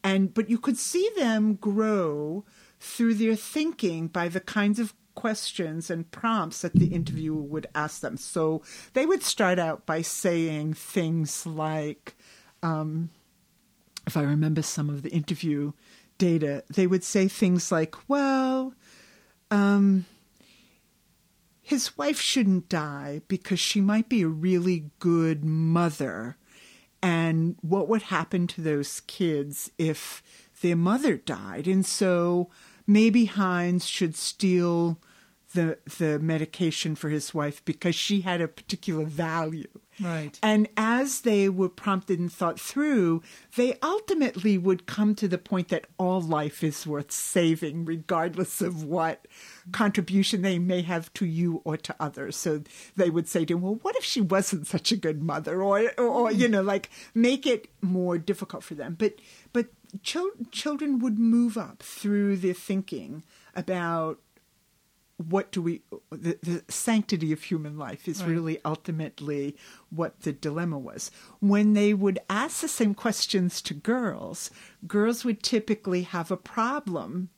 And, 0.03 0.33
but 0.33 0.49
you 0.49 0.57
could 0.57 0.77
see 0.77 1.09
them 1.15 1.55
grow 1.55 2.45
through 2.79 3.15
their 3.15 3.35
thinking 3.35 4.07
by 4.07 4.29
the 4.29 4.39
kinds 4.39 4.79
of 4.79 4.93
questions 5.19 5.89
and 5.89 6.09
prompts 6.11 6.61
that 6.61 6.73
the 6.73 6.93
interviewer 6.93 7.41
would 7.41 7.67
ask 7.75 7.99
them. 7.99 8.15
So 8.15 8.61
they 8.93 9.05
would 9.05 9.21
start 9.21 9.59
out 9.59 9.85
by 9.85 10.01
saying 10.01 10.75
things 10.75 11.45
like, 11.45 12.15
um, 12.63 13.09
if 14.07 14.15
I 14.15 14.21
remember 14.21 14.61
some 14.61 14.89
of 14.89 15.01
the 15.01 15.09
interview 15.09 15.73
data, 16.17 16.63
they 16.73 16.87
would 16.87 17.03
say 17.03 17.27
things 17.27 17.69
like, 17.69 17.95
well, 18.07 18.73
um, 19.51 20.05
his 21.61 21.97
wife 21.97 22.21
shouldn't 22.21 22.69
die 22.69 23.21
because 23.27 23.59
she 23.59 23.81
might 23.81 24.07
be 24.07 24.21
a 24.21 24.29
really 24.29 24.85
good 24.99 25.43
mother. 25.43 26.37
And 27.03 27.57
what 27.59 27.89
would 27.89 28.03
happen 28.03 28.47
to 28.47 28.61
those 28.61 29.01
kids 29.01 29.69
if 29.77 30.23
their 30.61 30.77
mother 30.77 31.17
died? 31.17 31.67
And 31.67 31.85
so 31.85 32.49
maybe 32.87 33.25
Heinz 33.25 33.85
should 33.85 34.15
steal 34.15 34.97
the 35.53 35.77
the 35.97 36.19
medication 36.19 36.95
for 36.95 37.09
his 37.09 37.33
wife 37.33 37.63
because 37.65 37.95
she 37.95 38.21
had 38.21 38.41
a 38.41 38.47
particular 38.47 39.05
value. 39.05 39.67
Right. 40.01 40.39
And 40.41 40.69
as 40.77 41.21
they 41.21 41.49
were 41.49 41.67
prompted 41.67 42.19
and 42.19 42.31
thought 42.31 42.59
through, 42.59 43.21
they 43.57 43.77
ultimately 43.83 44.57
would 44.57 44.85
come 44.85 45.13
to 45.15 45.27
the 45.27 45.37
point 45.37 45.69
that 45.69 45.87
all 45.97 46.21
life 46.21 46.63
is 46.63 46.87
worth 46.87 47.11
saving, 47.11 47.83
regardless 47.83 48.61
of 48.61 48.83
what 48.83 49.27
contribution 49.71 50.41
they 50.41 50.57
may 50.57 50.81
have 50.83 51.11
to 51.15 51.25
you 51.25 51.61
or 51.65 51.75
to 51.77 51.95
others. 51.99 52.37
So 52.37 52.63
they 52.95 53.09
would 53.09 53.27
say 53.27 53.43
to 53.45 53.55
him, 53.55 53.61
Well, 53.61 53.79
what 53.81 53.97
if 53.97 54.05
she 54.05 54.21
wasn't 54.21 54.67
such 54.67 54.91
a 54.91 54.97
good 54.97 55.21
mother? 55.21 55.61
Or, 55.61 55.91
or, 55.97 56.07
or 56.07 56.31
you 56.31 56.47
know, 56.47 56.61
like 56.61 56.89
make 57.13 57.45
it 57.45 57.67
more 57.81 58.17
difficult 58.17 58.63
for 58.63 58.75
them. 58.75 58.95
But, 58.97 59.15
but 59.51 59.67
chil- 60.01 60.31
children 60.51 60.99
would 60.99 61.19
move 61.19 61.57
up 61.57 61.83
through 61.83 62.37
their 62.37 62.53
thinking 62.53 63.23
about 63.55 64.19
what 65.27 65.51
do 65.51 65.61
we 65.61 65.81
the, 66.11 66.39
the 66.41 66.63
sanctity 66.69 67.33
of 67.33 67.43
human 67.43 67.77
life 67.77 68.07
is 68.07 68.21
Right. 68.21 68.29
really 68.29 68.59
ultimately 68.63 69.57
what 69.89 70.21
the 70.21 70.31
dilemma 70.31 70.79
was. 70.79 71.11
When 71.39 71.73
they 71.73 71.93
would 71.93 72.19
ask 72.29 72.61
the 72.61 72.69
same 72.69 72.95
questions 72.95 73.61
to 73.63 73.73
girls 73.73 74.49
girls 74.87 75.25
would 75.25 75.43
typically 75.43 76.03
have 76.03 76.31
a 76.31 76.37
problem 76.37 77.29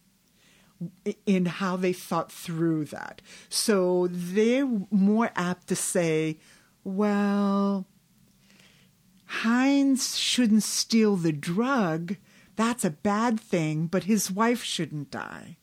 in 1.26 1.46
how 1.46 1.76
they 1.76 1.94
thought 1.94 2.32
through 2.32 2.86
that. 2.86 3.22
So 3.50 4.08
they're 4.12 4.70
more 4.92 5.32
apt 5.36 5.68
to 5.68 5.76
say 5.76 6.38
well 6.84 7.88
Heinz 9.26 10.18
shouldn't 10.18 10.64
steal 10.64 11.16
the 11.16 11.32
drug. 11.32 12.18
That's 12.58 12.86
a 12.86 12.92
bad 12.92 13.40
thing 13.40 13.88
but 13.88 14.04
his 14.04 14.30
wife 14.30 14.64
shouldn't 14.64 15.10
die 15.10 15.58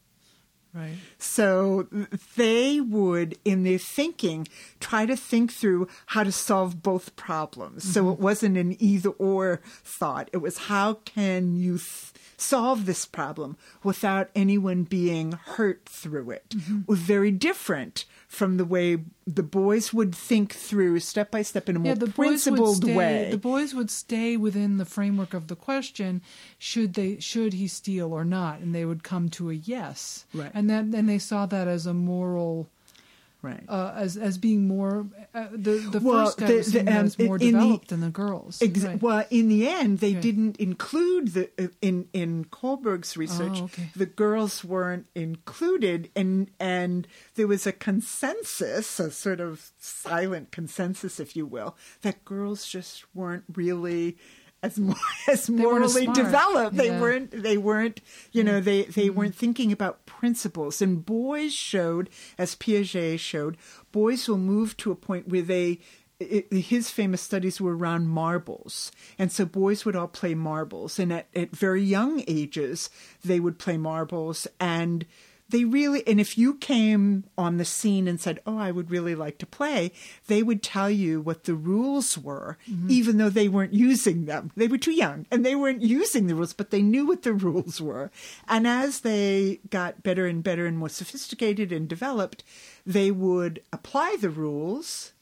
Right. 0.74 0.96
so 1.18 1.88
they 2.37 2.81
would, 2.81 3.38
in 3.44 3.64
their 3.64 3.78
thinking, 3.78 4.46
try 4.81 5.07
to 5.07 5.16
think 5.16 5.50
through 5.50 5.88
how 6.07 6.24
to 6.24 6.31
solve 6.31 6.83
both 6.83 7.16
problems. 7.16 7.85
So 7.85 8.02
mm-hmm. 8.02 8.12
it 8.12 8.20
wasn't 8.20 8.57
an 8.59 8.76
either 8.78 9.11
or 9.11 9.61
thought. 9.83 10.28
It 10.33 10.38
was 10.38 10.59
how 10.59 10.94
can 11.04 11.57
you 11.57 11.78
th- 11.78 12.12
solve 12.40 12.87
this 12.87 13.05
problem 13.05 13.57
without 13.83 14.31
anyone 14.35 14.85
being 14.85 15.33
hurt 15.33 15.87
through 15.87 16.31
it? 16.31 16.55
Was 16.87 17.01
very 17.01 17.31
different 17.31 18.05
from 18.29 18.57
the 18.57 18.64
way 18.64 18.98
the 19.27 19.42
boys 19.42 19.92
would 19.92 20.14
think 20.14 20.53
through 20.53 21.01
step 21.01 21.31
by 21.31 21.42
step 21.42 21.68
in 21.68 21.77
a 21.77 21.79
more 21.79 21.88
yeah, 21.88 21.94
the 21.94 22.09
principled 22.09 22.77
stay. 22.77 22.94
way. 22.94 23.29
The 23.31 23.38
boys 23.38 23.74
would 23.74 23.90
stay 23.90 24.37
within 24.37 24.77
the 24.77 24.85
framework 24.85 25.35
of 25.35 25.48
the 25.48 25.57
question: 25.57 26.22
should 26.59 26.94
they, 26.94 27.18
should 27.18 27.53
he 27.53 27.66
steal 27.68 28.12
or 28.12 28.24
not? 28.24 28.61
And 28.61 28.74
they 28.74 28.85
would 28.85 29.03
come 29.03 29.29
to 29.31 29.51
a 29.51 29.55
yes. 29.55 30.27
Right. 30.33 30.51
And 30.55 30.70
then, 30.70 30.94
and 30.94 31.09
they 31.09 31.18
saw 31.18 31.46
that 31.46 31.68
as 31.68 31.86
a 31.86 31.95
moral, 31.95 32.70
right. 33.43 33.64
uh, 33.68 33.93
as 33.97 34.16
as 34.16 34.39
being 34.39 34.66
more. 34.68 35.07
Uh, 35.34 35.47
the 35.53 35.78
the 35.93 36.01
Well, 36.01 36.26
first 36.26 36.39
guy 36.39 36.47
the- 36.49 36.55
was 36.57 36.72
the, 36.72 36.80
um, 36.80 36.89
as 36.89 37.18
more 37.18 37.36
in 37.36 37.41
the- 37.41 37.53
developed 37.53 37.89
than 37.89 38.01
the 38.01 38.11
girls. 38.11 38.61
Ex- 38.62 38.82
Right. 38.84 39.01
Well, 39.03 39.24
in 39.30 39.49
the 39.49 39.68
end, 39.68 39.99
they 39.99 40.14
Right. 40.14 40.22
didn't 40.22 40.57
include 40.59 41.28
the 41.34 41.51
uh, 41.59 41.68
in 41.82 42.09
in 42.12 42.47
Kohlberg's 42.47 43.16
research. 43.16 43.59
Oh, 43.61 43.64
okay. 43.64 43.91
The 43.95 44.07
girls 44.07 44.64
weren't 44.64 45.07
included, 45.14 46.11
and 46.16 46.51
and 46.61 47.07
there 47.34 47.47
was 47.47 47.66
a 47.66 47.72
consensus, 47.72 48.99
a 49.01 49.11
sort 49.11 49.41
of 49.41 49.70
silent 49.78 50.51
consensus, 50.53 51.20
if 51.20 51.36
you 51.36 51.47
will, 51.47 51.76
that 52.03 52.24
girls 52.24 52.66
just 52.66 53.05
weren't 53.14 53.45
really 53.55 54.16
as 54.62 54.78
more, 54.78 54.96
as 55.28 55.48
morally 55.48 56.04
smart. 56.04 56.16
developed. 56.16 56.76
They 56.76 56.88
Yeah. 56.88 57.00
weren't. 57.00 57.30
They 57.30 57.56
weren't. 57.56 58.00
You 58.32 58.44
know, 58.44 58.61
mm. 58.61 58.64
they 58.64 58.82
they 58.82 59.06
mm-hmm. 59.06 59.18
weren't 59.18 59.34
thinking 59.34 59.72
about 59.72 60.06
principles. 60.06 60.82
And 60.82 61.04
boys 61.04 61.52
showed, 61.52 62.11
as 62.36 62.54
Piaget 62.54 63.20
showed, 63.20 63.56
boys 63.92 64.28
will 64.28 64.38
move 64.38 64.76
to 64.78 64.90
a 64.90 64.96
point 64.96 65.28
where 65.28 65.42
they. 65.42 65.80
It, 66.20 66.52
his 66.52 66.90
famous 66.90 67.22
studies 67.22 67.61
were 67.61 67.76
around 67.76 68.09
marbles, 68.09 68.90
and 69.20 69.30
so 69.30 69.44
boys 69.44 69.84
would 69.84 69.94
all 69.94 70.09
play 70.09 70.34
marbles, 70.34 70.98
and 70.98 71.12
at, 71.12 71.28
at 71.32 71.54
very 71.54 71.84
young 71.84 72.24
ages 72.26 72.90
they 73.24 73.38
would 73.38 73.56
play 73.61 73.76
marbles, 73.76 74.48
and 74.59 75.06
they 75.49 75.64
really 75.64 76.07
and 76.07 76.20
if 76.20 76.36
you 76.36 76.55
came 76.55 77.24
on 77.36 77.57
the 77.57 77.64
scene 77.64 78.07
and 78.07 78.20
said 78.20 78.40
oh 78.46 78.59
i 78.59 78.70
would 78.70 78.90
really 78.90 79.14
like 79.14 79.38
to 79.38 79.46
play 79.46 79.90
they 80.26 80.42
would 80.42 80.62
tell 80.62 80.90
you 80.90 81.20
what 81.20 81.44
the 81.44 81.55
rules 81.55 82.18
were 82.18 82.59
mm-hmm. 82.70 82.90
even 82.90 83.16
though 83.18 83.30
they 83.30 83.49
weren't 83.49 83.72
using 83.72 84.26
them. 84.26 84.51
They 84.57 84.68
were 84.68 84.78
too 84.78 84.92
young 84.92 85.26
and 85.30 85.44
they 85.44 85.55
weren't 85.55 85.82
using 85.82 86.26
the 86.26 86.34
rules 86.34 86.53
but 86.53 86.70
they 86.70 86.82
knew 86.82 87.07
what 87.07 87.22
the 87.22 87.32
rules 87.32 87.80
were. 87.80 88.11
And 88.49 88.66
as 88.66 89.01
they 89.01 89.61
got 89.70 90.03
better 90.03 90.26
and 90.26 90.42
better 90.42 90.66
and 90.66 90.78
more 90.78 90.88
sophisticated 90.88 91.72
and 91.72 91.88
developed 91.88 92.44
they 92.84 93.11
would 93.11 93.62
apply 93.72 94.16
the 94.20 94.30
rules 94.30 95.12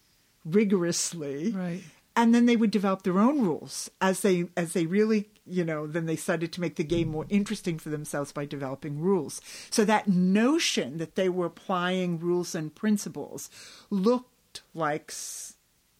rigorously. 0.45 1.51
Right. 1.51 1.81
and 2.15 2.33
then 2.33 2.45
they 2.45 2.55
would 2.55 2.71
develop 2.71 3.03
their 3.03 3.19
own 3.19 3.41
rules 3.41 3.89
as 4.01 4.21
they 4.21 4.45
as 4.57 4.73
they 4.73 4.85
really 4.85 5.29
you 5.49 5.63
know 5.63 5.87
then 5.87 6.05
they 6.05 6.15
started 6.15 6.51
to 6.51 6.61
make 6.61 6.75
the 6.75 6.83
game 6.83 7.07
more 7.07 7.25
interesting 7.29 7.77
for 7.79 7.89
themselves 7.89 8.31
by 8.31 8.45
developing 8.45 8.99
rules 8.99 9.41
so 9.69 9.83
that 9.85 10.07
notion 10.07 10.97
that 10.97 11.15
they 11.15 11.29
were 11.29 11.45
applying 11.45 12.19
rules 12.19 12.53
and 12.55 12.75
principles 12.75 13.49
looked 13.89 14.61
like 14.73 15.05
s- 15.09 15.55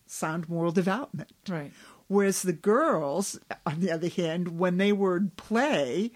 sound 0.05 0.47
moral 0.49 0.71
development 0.71 1.31
Right. 1.47 1.71
whereas 2.07 2.41
the 2.41 2.53
girls 2.53 3.39
on 3.65 3.79
the 3.79 3.91
other 3.91 4.09
hand 4.09 4.59
when 4.59 4.77
they 4.77 4.91
would 4.91 5.35
play 5.37 6.11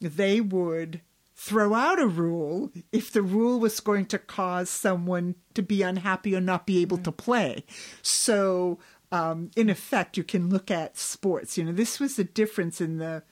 they 0.00 0.40
would 0.40 1.00
throw 1.38 1.74
out 1.74 2.00
a 2.00 2.06
rule 2.06 2.72
if 2.92 3.12
the 3.12 3.20
rule 3.20 3.60
was 3.60 3.78
going 3.80 4.06
to 4.06 4.18
cause 4.18 4.70
someone 4.70 5.34
to 5.52 5.62
be 5.62 5.82
unhappy 5.82 6.34
or 6.34 6.40
not 6.40 6.64
be 6.66 6.80
able 6.80 6.96
to 6.96 7.12
play. 7.12 7.62
So, 8.00 8.78
um, 9.12 9.50
in 9.56 9.68
effect, 9.70 10.16
you 10.16 10.24
can 10.24 10.48
look 10.50 10.70
at 10.70 10.96
sports. 10.96 11.56
You 11.56 11.64
know, 11.64 11.72
this 11.72 12.00
was 12.00 12.16
the 12.16 12.24
difference 12.24 12.80
in 12.80 12.98
the 12.98 13.22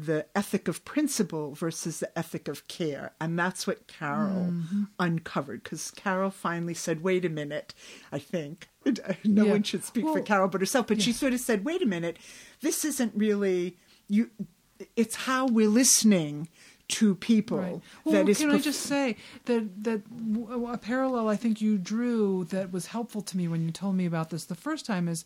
the 0.00 0.24
ethic 0.36 0.68
of 0.68 0.84
principle 0.84 1.54
versus 1.54 1.98
the 1.98 2.16
ethic 2.18 2.46
of 2.46 2.68
care, 2.68 3.12
and 3.20 3.36
that's 3.36 3.66
what 3.66 3.88
Carol 3.88 4.52
uncovered. 5.00 5.64
Because 5.64 5.90
Carol 5.90 6.30
finally 6.30 6.74
said, 6.74 7.02
"Wait 7.02 7.24
a 7.24 7.28
minute," 7.28 7.74
I 8.12 8.18
think. 8.18 8.68
No 9.24 9.44
Yeah. 9.44 9.50
one 9.52 9.62
should 9.64 9.84
speak 9.84 10.04
for 10.06 10.20
Carol 10.22 10.48
but 10.48 10.60
herself, 10.62 10.86
but 10.86 11.02
she 11.02 11.10
yeah. 11.10 11.16
sort 11.16 11.32
of 11.34 11.40
said, 11.40 11.64
"Wait 11.64 11.82
a 11.82 11.86
minute, 11.86 12.16
this 12.62 12.84
isn't 12.84 13.12
really 13.14 13.76
you. 14.08 14.30
It's 14.96 15.16
how 15.16 15.46
we're 15.46 15.68
listening 15.68 16.48
to 16.88 17.14
people 17.14 17.58
Right. 17.58 17.80
Well, 18.04 18.14
that 18.14 18.28
is 18.30 18.38
can 18.38 18.50
I 18.50 18.58
just 18.58 18.80
say 18.80 19.16
that 19.44 19.84
that 19.84 20.00
w- 20.32 20.66
a 20.72 20.78
parallel 20.78 21.28
I 21.28 21.36
think 21.36 21.60
you 21.60 21.76
drew 21.76 22.44
that 22.44 22.72
was 22.72 22.86
helpful 22.86 23.20
to 23.22 23.36
me 23.36 23.46
when 23.46 23.62
you 23.62 23.70
told 23.70 23.94
me 23.96 24.06
about 24.06 24.30
this 24.30 24.44
the 24.46 24.54
first 24.54 24.86
time 24.86 25.06
is 25.06 25.24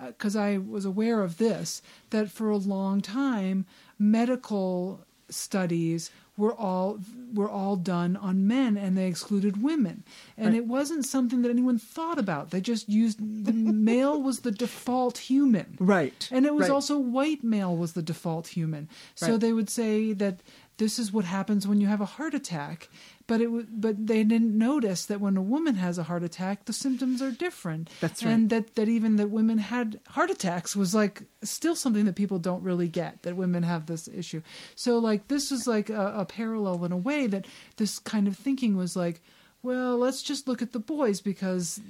uh, 0.00 0.06
because 0.06 0.36
I 0.36 0.56
was 0.56 0.84
aware 0.86 1.20
of 1.22 1.36
this 1.36 1.82
that 2.10 2.30
for 2.30 2.48
a 2.50 2.56
long 2.56 3.00
time 3.02 3.66
medical 3.98 5.04
studies 5.28 6.10
were 6.36 6.54
all 6.54 6.98
were 7.34 7.48
all 7.48 7.76
done 7.76 8.16
on 8.16 8.46
men 8.46 8.76
and 8.76 8.96
they 8.96 9.06
excluded 9.06 9.62
women 9.62 10.02
and 10.36 10.48
Right. 10.48 10.56
it 10.56 10.66
wasn't 10.66 11.04
something 11.04 11.42
that 11.42 11.50
anyone 11.50 11.78
thought 11.78 12.18
about 12.18 12.50
they 12.50 12.60
just 12.60 12.88
used 12.88 13.18
the 13.44 13.52
male 13.92 14.20
was 14.20 14.40
the 14.40 14.50
default 14.50 15.18
human 15.18 15.76
right, 15.78 16.28
and 16.32 16.46
it 16.46 16.54
was 16.54 16.68
right. 16.68 16.74
also 16.74 16.98
white 16.98 17.44
male 17.44 17.76
was 17.76 17.92
the 17.92 18.02
default 18.02 18.48
human. 18.48 18.88
So 19.14 19.32
Right. 19.32 19.40
they 19.40 19.52
would 19.52 19.68
say 19.70 20.12
that 20.14 20.40
this 20.82 20.98
is 21.02 21.08
what 21.16 21.24
happens 21.38 21.62
when 21.68 21.80
you 21.82 21.88
have 21.94 22.02
a 22.08 22.10
heart 22.16 22.34
attack, 22.40 22.88
but 23.30 23.38
it 23.44 23.50
w- 23.54 23.66
but 23.84 23.94
they 24.10 24.22
didn't 24.32 24.54
notice 24.70 25.02
that 25.10 25.20
when 25.24 25.36
a 25.36 25.46
woman 25.54 25.74
has 25.86 25.94
a 25.98 26.02
heart 26.10 26.24
attack, 26.30 26.56
the 26.70 26.72
symptoms 26.84 27.18
are 27.26 27.30
different. 27.46 27.84
That's 28.00 28.20
right 28.24 28.32
And 28.34 28.50
that 28.52 28.64
that 28.78 28.88
even 28.96 29.16
that 29.20 29.30
women 29.38 29.58
had 29.58 29.88
heart 30.16 30.30
attacks 30.36 30.70
was 30.82 30.90
like 31.02 31.22
still 31.42 31.76
something 31.76 32.04
that 32.08 32.16
people 32.22 32.38
don't 32.48 32.62
really 32.70 32.88
get 33.02 33.12
that 33.22 33.34
women 33.36 33.62
have 33.72 33.82
this 33.86 34.08
issue. 34.22 34.40
So 34.74 34.90
like 35.08 35.22
this 35.28 35.44
is 35.56 35.66
like 35.76 35.88
a, 36.02 36.06
a 36.22 36.24
parallel 36.24 36.84
in 36.86 36.92
a 36.92 36.96
way 37.08 37.26
that 37.34 37.44
this 37.76 37.98
kind 38.12 38.26
of 38.28 38.34
thinking 38.36 38.72
was 38.76 38.94
like. 39.04 39.18
Well, 39.64 39.96
let's 39.96 40.22
just 40.30 40.48
look 40.48 40.60
at 40.60 40.72
the 40.72 40.80
boys 40.80 41.20
because 41.22 41.80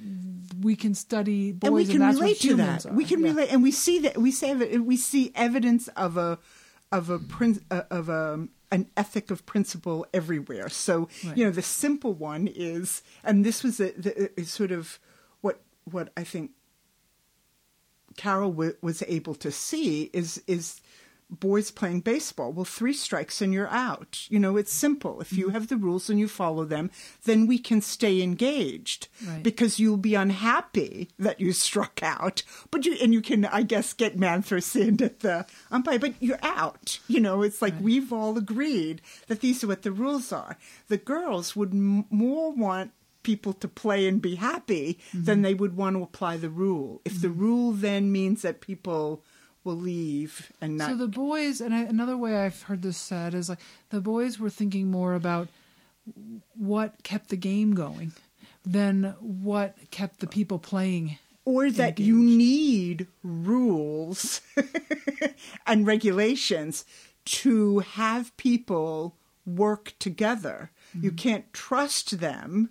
we 0.61 0.75
can 0.75 0.93
study 0.93 1.51
boys 1.51 1.67
and 1.67 1.75
we 1.75 1.85
can 1.87 1.99
that's 2.01 2.19
relate 2.19 2.29
what 2.33 2.41
to 2.41 2.47
humans 2.49 2.83
that. 2.83 2.91
are. 2.91 2.95
We 2.95 3.05
can 3.11 3.19
Yeah. 3.21 3.29
relate, 3.31 3.49
and 3.51 3.63
we 3.63 3.71
see 3.71 3.97
that 4.05 4.15
we 4.25 4.31
say 4.31 4.53
that 4.53 4.69
we 4.85 4.95
see 4.95 5.31
evidence 5.33 5.87
of 6.05 6.11
a 6.15 6.37
of 6.93 7.09
a 7.09 7.19
prin- 7.19 7.65
uh, 7.69 7.83
of 7.89 8.07
a 8.07 8.47
an 8.71 8.89
ethic 8.97 9.29
of 9.29 9.45
principle 9.45 10.05
everywhere. 10.13 10.67
So 10.69 11.09
Right. 11.25 11.37
you 11.37 11.45
know, 11.45 11.51
the 11.51 11.61
simple 11.61 12.13
one 12.13 12.47
is, 12.47 13.03
and 13.23 13.45
this 13.45 13.63
was 13.63 13.79
a, 13.79 13.91
the, 13.91 14.31
is 14.39 14.49
sort 14.51 14.71
of 14.71 14.99
what 15.41 15.61
what 15.83 16.11
I 16.15 16.23
think 16.23 16.51
Carol 18.15 18.51
w- 18.51 18.75
was 18.81 19.03
able 19.07 19.35
to 19.35 19.51
see 19.51 20.09
is 20.13 20.41
is 20.47 20.81
boys 21.39 21.71
playing 21.71 22.01
baseball. 22.01 22.51
Well, 22.53 22.65
three 22.65 22.93
strikes 22.93 23.41
and 23.41 23.53
you're 23.53 23.67
out. 23.69 24.25
You 24.29 24.39
know, 24.39 24.57
it's 24.57 24.71
simple. 24.73 25.21
If 25.21 25.29
Mm-hmm. 25.29 25.39
you 25.39 25.49
have 25.49 25.67
the 25.67 25.77
rules 25.77 26.09
and 26.09 26.19
you 26.19 26.27
follow 26.27 26.65
them, 26.65 26.91
then 27.25 27.47
we 27.47 27.57
can 27.59 27.81
stay 27.81 28.21
engaged 28.21 29.07
Right. 29.25 29.41
because 29.43 29.79
you'll 29.79 29.97
be 29.97 30.15
unhappy 30.15 31.09
that 31.17 31.39
you 31.39 31.51
struck 31.53 32.01
out. 32.03 32.43
But 32.71 32.85
you 32.85 32.95
and 33.01 33.13
you 33.13 33.21
can, 33.21 33.45
I 33.45 33.63
guess, 33.63 33.93
get 33.93 34.17
man 34.17 34.41
for 34.41 34.57
at 34.57 35.19
the 35.19 35.45
umpire. 35.71 35.99
But 35.99 36.13
you're 36.19 36.39
out. 36.43 36.99
You 37.07 37.19
know, 37.19 37.41
it's 37.41 37.61
like 37.61 37.73
Right. 37.73 37.83
we've 37.83 38.13
all 38.13 38.37
agreed 38.37 39.01
that 39.27 39.39
these 39.41 39.63
are 39.63 39.67
what 39.67 39.81
the 39.83 39.91
rules 39.91 40.31
are. 40.31 40.57
The 40.87 40.97
girls 40.97 41.55
would 41.55 41.71
m- 41.71 42.05
more 42.09 42.51
want 42.51 42.91
people 43.23 43.53
to 43.53 43.67
play 43.69 44.05
and 44.07 44.21
be 44.21 44.35
happy 44.35 44.99
Mm-hmm. 45.13 45.23
than 45.25 45.41
they 45.41 45.53
would 45.53 45.77
want 45.77 45.95
to 45.95 46.03
apply 46.03 46.37
the 46.37 46.49
rule. 46.49 47.01
If 47.05 47.21
the 47.21 47.29
rule 47.29 47.71
then 47.71 48.11
means 48.11 48.41
that 48.41 48.59
people 48.61 49.23
will 49.63 49.75
leave 49.75 50.51
and 50.61 50.77
not 50.77 50.91
So 50.91 50.97
the 50.97 51.07
boys, 51.07 51.61
and 51.61 51.73
I, 51.73 51.81
another 51.81 52.17
way 52.17 52.37
I've 52.37 52.63
heard 52.63 52.81
this 52.81 52.97
said 52.97 53.33
is 53.33 53.49
like 53.49 53.59
the 53.89 54.01
boys 54.01 54.39
were 54.39 54.49
thinking 54.49 54.91
more 54.91 55.13
about 55.13 55.47
what 56.55 57.03
kept 57.03 57.29
the 57.29 57.37
game 57.37 57.73
going 57.73 58.11
than 58.65 59.15
what 59.19 59.75
kept 59.91 60.19
the 60.19 60.27
people 60.27 60.59
playing. 60.59 61.17
or 61.45 61.69
that 61.71 61.99
you 61.99 62.17
need 62.17 63.07
rules 63.21 64.41
and 65.67 65.85
regulations 65.85 66.85
to 67.25 67.79
have 67.79 68.35
people 68.37 69.15
work 69.45 69.93
together. 69.99 70.71
You 70.93 71.09
mm-hmm. 71.09 71.15
can't 71.15 71.53
trust 71.53 72.19
them 72.19 72.69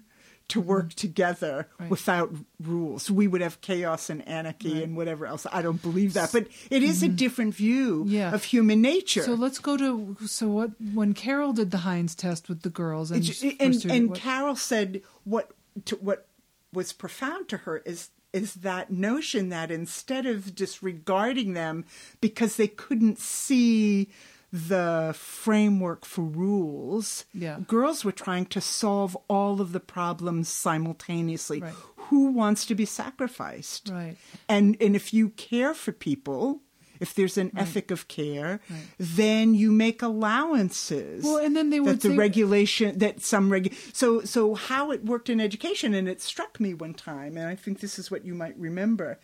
to 0.53 0.61
work 0.61 0.91
mm. 0.91 0.95
together 0.95 1.67
Right. 1.79 1.91
without 1.91 2.35
rules. 2.61 3.11
We 3.11 3.27
would 3.27 3.41
have 3.41 3.61
chaos 3.63 4.11
and 4.11 4.27
anarchy 4.29 4.75
Right. 4.75 4.83
and 4.83 4.97
whatever 4.97 5.27
else. 5.27 5.47
I 5.51 5.63
don't 5.63 5.81
believe 5.81 6.13
that, 6.13 6.31
but 6.31 6.47
it 6.71 6.83
is 6.83 7.03
a 7.03 7.07
mm-hmm. 7.07 7.17
different 7.17 7.55
view 7.55 8.05
Yeah. 8.07 8.35
of 8.35 8.45
human 8.45 8.83
nature. 8.83 9.23
So 9.23 9.33
let's 9.33 9.59
go 9.59 9.77
to 9.79 10.17
so 10.27 10.49
what 10.49 10.71
when 10.93 11.15
Carol 11.15 11.55
did 11.55 11.71
the 11.71 11.79
Heinz 11.79 12.15
test 12.15 12.51
with 12.51 12.63
the 12.63 12.71
girls 12.71 13.11
and 13.11 13.21
and 13.21 13.29
pursued 13.29 13.91
and 13.91 14.11
what- 14.11 14.19
Carol 14.19 14.57
said 14.57 15.03
what 15.25 15.53
to, 15.87 15.97
what 15.97 16.27
was 16.73 16.93
profound 16.93 17.49
to 17.49 17.59
her 17.59 17.79
is 17.87 18.11
is 18.33 18.55
that 18.55 18.91
notion 18.91 19.51
that 19.51 19.71
instead 19.71 20.27
of 20.27 20.55
disregarding 20.55 21.53
them 21.53 21.85
because 22.21 22.57
they 22.57 22.69
couldn't 22.69 23.19
see 23.19 24.11
the 24.53 25.15
framework 25.17 26.05
for 26.05 26.23
rules, 26.23 27.25
Yeah. 27.33 27.61
girls 27.67 28.05
were 28.05 28.13
trying 28.13 28.47
to 28.47 28.61
solve 28.61 29.17
all 29.29 29.61
of 29.61 29.73
the 29.73 29.81
problems 29.81 30.49
simultaneously. 30.49 31.61
Right. 31.63 31.73
Who 32.09 32.27
wants 32.33 32.67
to 32.67 32.75
be 32.75 32.85
sacrificed? 32.85 33.89
right. 33.91 34.17
And 34.49 34.77
and 34.81 34.95
if 34.95 35.15
you 35.15 35.31
care 35.31 35.73
for 35.73 35.93
people, 35.93 36.61
if 37.01 37.15
there's 37.15 37.39
an 37.39 37.51
ethic 37.57 37.91
of 37.91 38.07
care, 38.09 38.61
then 38.99 39.55
you 39.55 39.73
make 39.73 40.03
allowances. 40.03 41.25
Well, 41.25 41.39
and 41.39 41.57
then 41.57 41.71
they 41.71 41.81
would 41.81 41.97
that 42.01 42.09
the 42.09 42.11
say- 42.11 42.17
regulation 42.17 42.99
that 42.99 43.23
some 43.23 43.51
reg. 43.51 43.75
So 43.95 44.21
so 44.25 44.55
how 44.55 44.91
it 44.91 45.05
worked 45.05 45.31
in 45.31 45.41
education, 45.41 45.95
and 45.95 46.07
it 46.09 46.21
struck 46.21 46.61
me 46.61 46.75
one 46.75 46.95
time, 46.95 47.37
and 47.39 47.47
I 47.49 47.55
think 47.57 47.81
this 47.81 47.99
is 47.99 48.11
what 48.11 48.25
you 48.25 48.35
might 48.35 48.59
remember, 48.59 49.19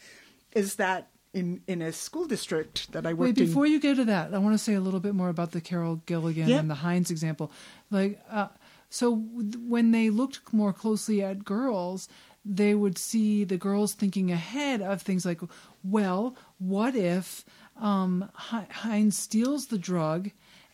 is 0.54 0.76
that 0.76 1.10
in 1.34 1.60
in 1.66 1.82
a 1.82 1.92
school 1.92 2.26
district 2.26 2.92
that 2.92 3.06
I 3.06 3.12
worked. 3.12 3.36
Wait, 3.38 3.46
before 3.46 3.66
in. 3.66 3.72
you 3.72 3.80
get 3.80 3.96
to 3.96 4.04
that, 4.06 4.34
I 4.34 4.38
want 4.38 4.54
to 4.54 4.58
say 4.58 4.74
a 4.74 4.80
little 4.80 5.00
bit 5.00 5.14
more 5.14 5.28
about 5.28 5.52
the 5.52 5.60
Carol 5.60 6.02
Gilligan 6.06 6.48
Yeah. 6.48 6.58
and 6.58 6.70
the 6.70 6.76
Heinz 6.76 7.10
example. 7.10 7.50
Like, 7.90 8.20
uh, 8.30 8.48
so 8.90 9.14
when 9.14 9.90
they 9.90 10.08
looked 10.10 10.52
more 10.52 10.72
closely 10.72 11.22
at 11.22 11.44
girls, 11.44 12.08
they 12.44 12.74
would 12.74 12.96
see 12.96 13.44
the 13.44 13.58
girls 13.58 13.92
thinking 13.92 14.30
ahead 14.32 14.80
of 14.80 15.02
things 15.02 15.26
like, 15.26 15.40
well, 15.84 16.34
what 16.58 16.96
if 16.96 17.44
um, 17.76 18.30
Hi- 18.34 18.66
Heinz 18.70 19.18
steals 19.18 19.66
the 19.66 19.78
drug? 19.78 20.30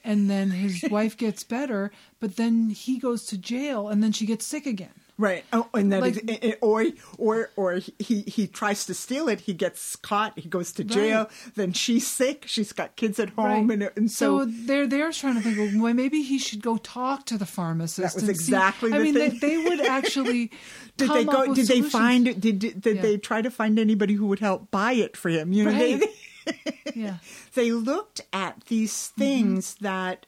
And 0.07 0.29
then 0.31 0.51
his 0.51 0.85
wife 0.91 1.17
gets 1.17 1.43
better, 1.45 1.91
but 2.21 2.37
then 2.37 2.69
he 2.69 2.99
goes 2.99 3.25
to 3.27 3.39
jail, 3.39 3.89
and 3.89 4.03
then 4.03 4.13
she 4.13 4.27
gets 4.27 4.45
sick 4.45 4.67
again. 4.67 4.93
Right. 5.17 5.45
Oh, 5.53 5.69
and 5.75 5.93
then 5.93 6.01
Like- 6.01 6.17
it- 6.29 6.59
or 6.61 6.85
or 7.19 7.51
or 7.55 7.79
he 8.01 8.23
he 8.23 8.49
tries 8.49 8.85
to 8.87 8.95
steal 8.95 9.29
it. 9.29 9.41
He 9.43 9.55
gets 9.55 9.95
caught. 9.95 10.37
He 10.37 10.49
goes 10.49 10.73
to 10.73 10.83
jail. 10.83 11.31
Then 11.55 11.73
she's 11.73 12.05
sick. 12.07 12.45
She's 12.49 12.73
got 12.73 12.97
kids 12.97 13.21
at 13.21 13.31
home, 13.31 13.69
Right. 13.69 13.79
and 13.81 13.91
and 13.97 14.11
so, 14.11 14.41
so 14.41 14.51
they're 14.67 14.89
they're 14.89 15.13
trying 15.13 15.37
to 15.37 15.41
think, 15.41 15.57
well, 15.57 15.71
well, 15.85 15.95
maybe 15.95 16.23
he 16.23 16.39
should 16.39 16.63
go 16.63 16.79
talk 16.79 17.27
to 17.27 17.39
the 17.39 17.47
pharmacist. 17.47 18.15
That 18.17 18.21
was 18.23 18.29
exactly 18.29 18.91
see. 18.91 18.97
I 18.97 18.99
mean. 19.01 19.15
They, 19.15 19.29
they 19.29 19.57
would 19.59 19.81
actually. 19.83 20.51
did 20.97 21.11
they 21.11 21.25
go? 21.25 21.55
Did 21.55 21.69
they 21.69 21.83
find? 21.83 22.25
Did 22.41 22.59
did, 22.59 22.81
did 22.81 22.97
Yeah. 22.97 23.03
they 23.03 23.17
try 23.17 23.41
to 23.41 23.51
find 23.53 23.79
anybody 23.79 24.15
who 24.15 24.27
would 24.27 24.41
help 24.41 24.73
buy 24.73 24.95
it 24.95 25.17
for 25.17 25.29
him? 25.29 25.53
You 25.53 25.65
know, 25.67 25.71
Right. 25.73 26.01
they 26.47 26.83
Yeah. 26.97 27.19
they 27.55 27.71
looked 27.71 28.21
at 28.33 28.65
these 28.67 28.93
Mm-hmm. 28.93 29.21
things 29.21 29.75
that, 29.81 30.27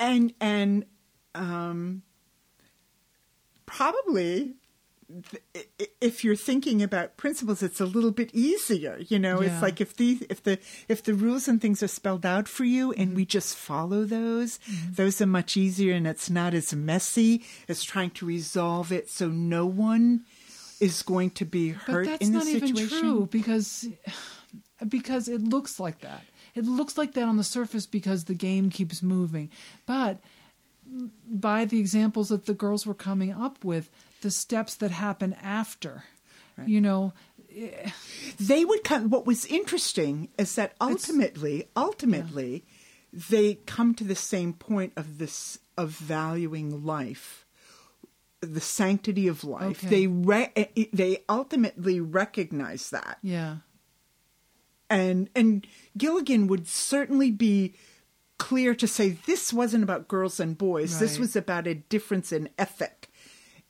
and 0.00 0.34
and 0.40 0.84
um, 1.36 2.02
probably 3.66 4.54
if 6.00 6.24
you're 6.24 6.34
thinking 6.34 6.82
about 6.82 7.16
principles, 7.16 7.62
it's 7.62 7.80
a 7.80 7.86
little 7.86 8.10
bit 8.10 8.30
easier. 8.34 8.98
You 9.08 9.20
know, 9.20 9.40
Yeah. 9.40 9.52
it's 9.52 9.62
like 9.62 9.80
if 9.80 9.96
the 9.96 10.26
if 10.28 10.42
the 10.42 10.58
if 10.88 11.02
the 11.04 11.14
rules 11.14 11.46
and 11.46 11.60
things 11.60 11.80
are 11.82 11.88
spelled 11.88 12.26
out 12.26 12.48
for 12.48 12.64
you, 12.64 12.92
and 12.92 13.08
Mm-hmm. 13.10 13.16
we 13.16 13.24
just 13.24 13.54
follow 13.56 14.04
those, 14.04 14.58
those 14.90 15.20
are 15.20 15.26
much 15.26 15.56
easier, 15.56 15.94
and 15.94 16.06
it's 16.08 16.28
not 16.28 16.54
as 16.54 16.74
messy 16.74 17.44
as 17.68 17.84
trying 17.84 18.10
to 18.18 18.26
resolve 18.26 18.90
it 18.90 19.08
so 19.08 19.28
no 19.28 19.64
one 19.64 20.24
is 20.80 21.02
going 21.02 21.30
to 21.30 21.44
be 21.44 21.72
But 21.86 21.92
hurt 21.92 22.06
that's 22.06 22.26
in 22.26 22.32
the 22.32 22.38
not 22.38 22.46
situation. 22.48 22.76
even 22.76 23.00
true 23.00 23.28
because 23.30 23.86
because 24.88 25.28
it 25.28 25.40
looks 25.42 25.78
like 25.78 26.00
that. 26.00 26.22
It 26.54 26.64
looks 26.64 26.96
like 26.98 27.12
that 27.14 27.28
on 27.28 27.36
the 27.36 27.44
surface 27.44 27.86
because 27.86 28.24
the 28.24 28.34
game 28.34 28.70
keeps 28.70 29.02
moving. 29.02 29.50
But 29.86 30.18
by 31.28 31.64
the 31.64 31.78
examples 31.78 32.28
that 32.28 32.46
the 32.46 32.54
girls 32.54 32.86
were 32.86 32.94
coming 32.94 33.32
up 33.32 33.64
with, 33.64 33.90
the 34.22 34.30
steps 34.30 34.74
that 34.76 34.90
happen 34.90 35.34
after, 35.42 36.04
you 36.64 36.80
know, 36.80 37.12
they 38.38 38.64
would 38.64 38.84
come 38.84 39.08
what 39.10 39.26
was 39.26 39.46
interesting 39.46 40.28
is 40.38 40.54
that 40.56 40.74
ultimately 40.80 41.68
ultimately 41.74 42.64
they 43.12 43.54
come 43.54 43.94
to 43.94 44.04
the 44.04 44.14
same 44.14 44.52
point 44.52 44.92
of 44.96 45.18
this 45.18 45.58
of 45.78 45.90
valuing 45.90 46.84
life 46.84 47.46
the 48.40 48.60
sanctity 48.60 49.28
of 49.28 49.44
life. 49.44 49.84
Okay. 49.84 49.88
they 49.88 50.06
re- 50.06 50.88
they 50.92 51.24
ultimately 51.28 52.00
recognize 52.00 52.90
that. 52.90 53.18
Yeah, 53.22 53.56
and 54.90 55.30
and 55.34 55.66
Gilligan 55.96 56.46
would 56.46 56.68
certainly 56.68 57.30
be 57.30 57.74
clear 58.38 58.74
to 58.74 58.86
say 58.86 59.10
this 59.10 59.52
wasn't 59.52 59.84
about 59.84 60.08
girls 60.08 60.40
and 60.40 60.56
boys. 60.56 60.98
This 60.98 61.18
was 61.18 61.36
about 61.36 61.66
a 61.66 61.74
difference 61.74 62.32
in 62.32 62.48
ethic, 62.58 63.10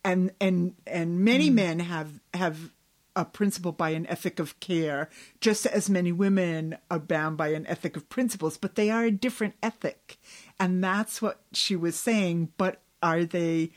and 0.05 0.33
and 0.41 0.75
and 0.87 1.21
many 1.21 1.51
mm. 1.51 1.55
men 1.55 1.79
have 1.81 2.21
have 2.35 2.71
a 3.15 3.25
principle 3.25 3.73
by 3.73 3.91
an 3.91 4.07
ethic 4.07 4.39
of 4.39 4.61
care, 4.61 5.09
just 5.41 5.65
as 5.67 5.89
many 5.89 6.13
women 6.13 6.77
are 6.91 6.99
bound 6.99 7.37
by 7.39 7.49
an 7.49 7.67
ethic 7.67 7.97
of 7.97 8.09
principles, 8.11 8.59
but 8.59 8.75
they 8.75 8.91
are 8.91 9.05
a 9.05 9.11
different 9.11 9.55
ethic, 9.63 10.19
and 10.61 10.85
that's 10.85 11.23
what 11.23 11.41
she 11.53 11.75
was 11.75 11.97
saying. 11.97 12.53
But 12.57 12.83
are 13.03 13.25
they? 13.25 13.71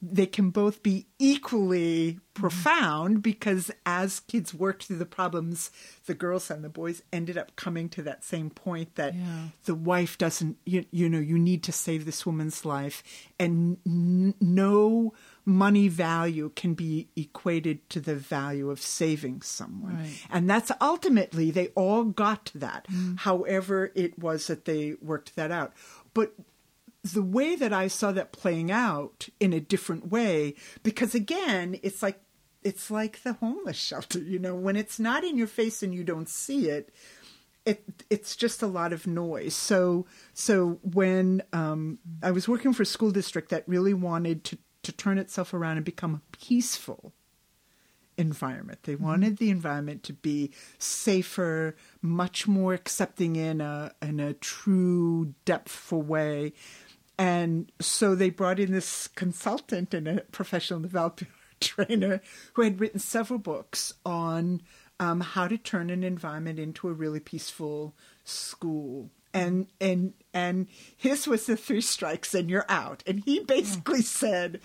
They 0.00 0.26
can 0.26 0.50
both 0.50 0.82
be 0.82 1.06
equally 1.18 2.20
profound 2.32 3.20
because 3.20 3.68
as 3.84 4.20
kids 4.20 4.54
worked 4.54 4.84
through 4.84 4.96
the 4.98 5.04
problems, 5.04 5.72
the 6.06 6.14
girls 6.14 6.50
and 6.52 6.62
the 6.62 6.68
boys 6.68 7.02
ended 7.12 7.36
up 7.36 7.56
coming 7.56 7.88
to 7.88 8.02
that 8.02 8.22
same 8.22 8.48
point 8.48 8.94
that 8.94 9.14
Yeah. 9.14 9.48
the 9.64 9.74
wife 9.74 10.16
doesn't, 10.16 10.56
you, 10.64 10.84
you 10.92 11.08
know, 11.08 11.18
you 11.18 11.36
need 11.36 11.64
to 11.64 11.72
save 11.72 12.04
this 12.04 12.24
woman's 12.24 12.64
life, 12.64 13.02
and 13.40 13.78
n- 13.84 14.34
no 14.40 15.14
money 15.44 15.88
value 15.88 16.52
can 16.54 16.74
be 16.74 17.08
equated 17.16 17.88
to 17.90 17.98
the 18.00 18.14
value 18.14 18.70
of 18.70 18.80
saving 18.80 19.42
someone. 19.42 19.96
Right. 19.96 20.26
And 20.30 20.48
that's 20.48 20.70
ultimately, 20.80 21.50
they 21.50 21.68
all 21.68 22.04
got 22.04 22.44
to 22.46 22.58
that, 22.58 22.86
mm. 22.88 23.18
however 23.18 23.90
it 23.96 24.16
was 24.18 24.46
that 24.46 24.64
they 24.64 24.94
worked 25.02 25.34
that 25.34 25.50
out. 25.50 25.72
But 26.14 26.34
the 27.02 27.22
way 27.22 27.54
that 27.56 27.72
I 27.72 27.88
saw 27.88 28.12
that 28.12 28.32
playing 28.32 28.70
out 28.70 29.28
in 29.40 29.52
a 29.52 29.60
different 29.60 30.10
way, 30.10 30.54
because 30.82 31.14
again, 31.14 31.78
it's 31.82 32.02
like 32.02 32.20
it's 32.62 32.90
like 32.90 33.22
the 33.22 33.34
homeless 33.34 33.76
shelter, 33.78 34.18
you 34.18 34.38
know, 34.38 34.54
when 34.54 34.76
it's 34.76 34.98
not 34.98 35.24
in 35.24 35.38
your 35.38 35.46
face 35.46 35.82
and 35.82 35.94
you 35.94 36.04
don't 36.04 36.28
see 36.28 36.68
it, 36.68 36.92
it 37.64 38.04
it's 38.10 38.36
just 38.36 38.62
a 38.62 38.66
lot 38.66 38.92
of 38.92 39.06
noise. 39.06 39.54
So 39.54 40.06
so 40.34 40.78
when 40.82 41.42
um, 41.52 41.98
I 42.22 42.30
was 42.30 42.48
working 42.48 42.72
for 42.72 42.82
a 42.82 42.86
school 42.86 43.10
district 43.10 43.50
that 43.50 43.64
really 43.66 43.94
wanted 43.94 44.44
to 44.44 44.58
to 44.82 44.92
turn 44.92 45.18
itself 45.18 45.52
around 45.52 45.76
and 45.76 45.84
become 45.84 46.14
a 46.14 46.36
peaceful 46.36 47.12
environment. 48.18 48.82
They 48.82 48.96
wanted 48.96 49.38
the 49.38 49.50
environment 49.50 50.02
to 50.04 50.12
be 50.12 50.50
safer, 50.78 51.76
much 52.02 52.48
more 52.48 52.74
accepting 52.74 53.36
in 53.36 53.60
a 53.60 53.92
in 54.02 54.20
a 54.20 54.34
true 54.34 55.34
depthful 55.46 56.04
way. 56.04 56.52
And 57.18 57.72
so 57.80 58.14
they 58.14 58.30
brought 58.30 58.60
in 58.60 58.72
this 58.72 59.08
consultant 59.08 59.92
and 59.92 60.06
a 60.06 60.20
professional 60.30 60.80
development 60.80 61.32
trainer 61.60 62.20
who 62.54 62.62
had 62.62 62.80
written 62.80 63.00
several 63.00 63.40
books 63.40 63.92
on 64.06 64.62
um, 65.00 65.20
how 65.20 65.48
to 65.48 65.58
turn 65.58 65.90
an 65.90 66.04
environment 66.04 66.58
into 66.58 66.88
a 66.88 66.92
really 66.92 67.20
peaceful 67.20 67.94
school. 68.24 69.10
And 69.34 69.66
and 69.80 70.14
and 70.32 70.68
his 70.96 71.26
was 71.26 71.46
the 71.46 71.56
three 71.56 71.80
strikes 71.80 72.34
and 72.34 72.48
you're 72.48 72.64
out. 72.68 73.02
And 73.06 73.22
he 73.24 73.40
basically 73.40 74.02
said, 74.02 74.60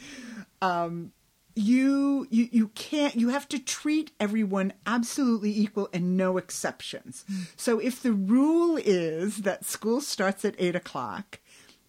um, 0.62 1.12
you 1.56 2.28
you 2.32 2.50
you 2.52 2.68
can't 2.70 3.16
you 3.16 3.30
have 3.30 3.48
to 3.48 3.60
treat 3.60 4.12
everyone 4.20 4.74
absolutely 4.86 5.56
equal 5.56 5.88
and 5.94 6.18
no 6.18 6.38
exceptions 6.38 7.26
so 7.56 7.78
if 7.78 8.02
the 8.02 8.12
rule 8.12 8.78
is 8.78 9.44
that 9.44 9.64
school 9.64 10.02
starts 10.02 10.44
at 10.44 10.56
eight 10.58 10.76
o'clock 10.76 11.40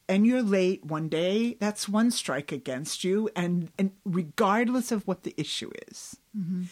and 0.08 0.26
you're 0.26 0.42
late 0.42 0.84
one 0.84 1.08
day 1.08 1.56
that's 1.60 1.88
one 1.88 2.10
strike 2.10 2.52
against 2.52 3.04
you 3.04 3.28
and 3.34 3.70
and 3.78 3.92
regardless 4.04 4.92
of 4.92 5.06
what 5.06 5.22
the 5.22 5.34
issue 5.36 5.70
is. 5.88 6.16
Mm-hmm. 6.36 6.64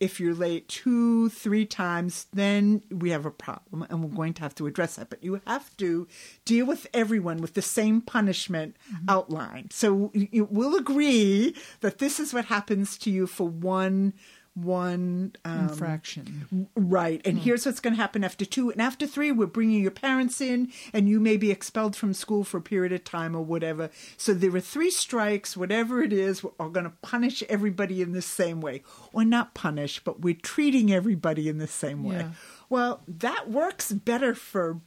If 0.00 0.18
you're 0.18 0.34
late 0.34 0.66
two 0.68 1.28
three 1.28 1.66
times 1.66 2.26
then 2.32 2.82
we 2.90 3.10
have 3.10 3.26
a 3.26 3.30
problem 3.30 3.86
and 3.90 4.02
we're 4.02 4.16
going 4.16 4.34
to 4.34 4.42
have 4.42 4.54
to 4.56 4.66
address 4.66 4.96
that. 4.96 5.10
But 5.10 5.22
you 5.22 5.40
have 5.46 5.76
to 5.76 6.08
deal 6.44 6.66
with 6.66 6.86
everyone 6.94 7.38
with 7.40 7.54
the 7.54 7.62
same 7.62 8.00
punishment 8.00 8.76
mm-hmm. 8.92 9.04
outlined. 9.08 9.72
So 9.72 10.10
you- 10.14 10.28
you 10.32 10.44
will 10.44 10.74
agree 10.76 11.54
that 11.80 11.98
this 11.98 12.18
is 12.18 12.32
what 12.32 12.46
happens 12.46 12.96
to 12.98 13.10
you 13.10 13.26
for 13.26 13.48
one 13.48 14.14
one 14.62 15.34
um, 15.44 15.68
infraction. 15.68 16.68
Right. 16.74 17.20
And 17.24 17.38
here's 17.38 17.66
what's 17.66 17.80
going 17.80 17.94
to 17.94 18.00
happen 18.00 18.24
after 18.24 18.44
two. 18.44 18.70
And 18.70 18.80
after 18.80 19.06
three, 19.06 19.32
we're 19.32 19.46
bringing 19.46 19.82
your 19.82 19.90
parents 19.90 20.40
in, 20.40 20.72
and 20.92 21.08
you 21.08 21.20
may 21.20 21.36
be 21.36 21.50
expelled 21.50 21.96
from 21.96 22.14
school 22.14 22.44
for 22.44 22.58
a 22.58 22.62
period 22.62 22.92
of 22.92 23.04
time 23.04 23.34
or 23.34 23.42
whatever. 23.42 23.90
So 24.16 24.34
there 24.34 24.54
are 24.54 24.60
three 24.60 24.90
strikes, 24.90 25.56
whatever 25.56 26.02
it 26.02 26.12
is, 26.12 26.42
we're 26.42 26.68
going 26.68 26.84
to 26.84 26.92
punish 27.02 27.42
everybody 27.48 28.02
in 28.02 28.12
the 28.12 28.22
same 28.22 28.60
way. 28.60 28.82
Or 29.12 29.24
not 29.24 29.54
punish, 29.54 30.02
but 30.04 30.20
we're 30.20 30.34
treating 30.34 30.92
everybody 30.92 31.48
in 31.48 31.58
the 31.58 31.66
same 31.66 32.04
way. 32.04 32.16
Yeah. 32.16 32.30
Well, 32.68 33.02
that 33.08 33.50
works 33.50 33.92
better 33.92 34.34
for 34.34 34.80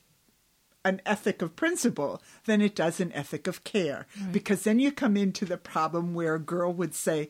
an 0.86 1.02
ethic 1.06 1.42
of 1.42 1.56
principle 1.56 2.22
than 2.46 2.60
it 2.60 2.76
does 2.76 3.00
an 3.00 3.12
ethic 3.14 3.48
of 3.48 3.64
care. 3.64 4.06
Because 4.32 4.64
then 4.64 4.80
you 4.80 4.92
come 4.92 5.16
into 5.16 5.46
the 5.46 5.58
problem 5.58 6.14
where 6.14 6.36
a 6.36 6.40
girl 6.40 6.74
would 6.74 6.94
say, 6.94 7.30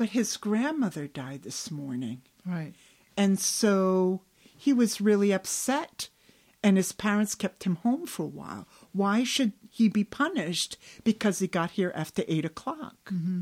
But 0.00 0.08
his 0.08 0.38
grandmother 0.38 1.06
died 1.06 1.42
this 1.42 1.70
morning. 1.70 2.22
Right. 2.46 2.72
And 3.18 3.38
so 3.38 4.22
he 4.42 4.72
was 4.72 4.98
really 4.98 5.30
upset, 5.30 6.08
and 6.62 6.78
his 6.78 6.92
parents 6.92 7.34
kept 7.34 7.64
him 7.64 7.76
home 7.76 8.06
for 8.06 8.22
a 8.22 8.26
while. 8.26 8.66
Why 8.92 9.24
should 9.24 9.52
he 9.70 9.90
be 9.90 10.04
punished 10.04 10.78
because 11.04 11.40
he 11.40 11.46
got 11.48 11.72
here 11.72 11.92
after 11.94 12.24
eight 12.28 12.46
o'clock? 12.46 12.96
Mm-hmm. 13.12 13.40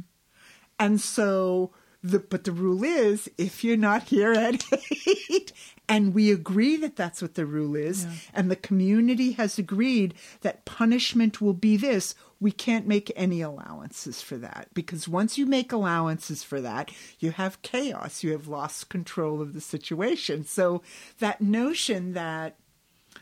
And 0.81 1.01
so, 1.01 1.71
the 2.03 2.19
but 2.21 2.45
the 2.45 2.53
rule 2.53 2.85
is 2.85 3.29
if 3.39 3.65
you're 3.65 3.77
not 3.77 4.05
here 4.05 4.33
at 4.33 4.63
eight, 5.31 5.53
and 5.89 6.15
we 6.15 6.31
agree 6.31 6.77
that 6.77 6.97
that's 6.97 7.21
what 7.21 7.35
the 7.35 7.47
rule 7.47 7.75
is, 7.75 8.05
Yeah. 8.05 8.13
and 8.35 8.51
the 8.51 8.57
community 8.57 9.33
has 9.33 9.59
agreed 9.59 10.15
that 10.43 10.65
punishment 10.65 11.41
will 11.41 11.55
be 11.55 11.77
this, 11.77 12.15
we 12.41 12.53
can't 12.53 12.87
make 12.87 13.11
any 13.17 13.41
allowances 13.41 14.23
for 14.23 14.37
that 14.39 14.69
because 14.75 15.09
once 15.09 15.37
you 15.39 15.45
make 15.47 15.73
allowances 15.73 16.45
for 16.45 16.61
that, 16.61 16.91
you 17.19 17.33
have 17.33 17.63
chaos, 17.63 18.23
you 18.23 18.31
have 18.33 18.47
lost 18.47 18.89
control 18.89 19.43
of 19.43 19.55
the 19.55 19.61
situation. 19.61 20.45
So 20.45 20.83
that 21.19 21.41
notion 21.41 22.13
that 22.13 22.57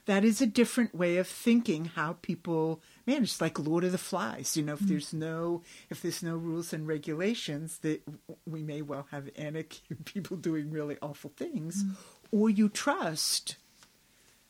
that 0.04 0.22
is 0.24 0.42
a 0.42 0.46
different 0.46 0.94
way 0.94 1.16
of 1.16 1.26
thinking 1.26 1.86
how 1.86 2.18
people 2.20 2.82
manage 3.06 3.30
It's 3.30 3.40
like 3.40 3.58
lord 3.58 3.84
of 3.84 3.92
the 3.92 3.98
flies 3.98 4.56
you 4.56 4.62
know 4.62 4.74
if 4.74 4.80
mm-hmm. 4.80 4.88
there's 4.88 5.12
no 5.12 5.62
if 5.90 6.02
there's 6.02 6.22
no 6.22 6.36
rules 6.36 6.72
and 6.72 6.86
regulations 6.86 7.78
that 7.78 8.02
we 8.46 8.62
may 8.62 8.82
well 8.82 9.06
have 9.10 9.28
anarchy 9.36 9.80
people 10.04 10.36
doing 10.36 10.70
really 10.70 10.96
awful 11.00 11.32
things 11.36 11.82
mm-hmm. 11.82 11.94
or 12.30 12.50
you 12.50 12.68
trust 12.68 13.56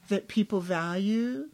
that 0.08 0.28
people 0.28 0.60
value 0.60 1.48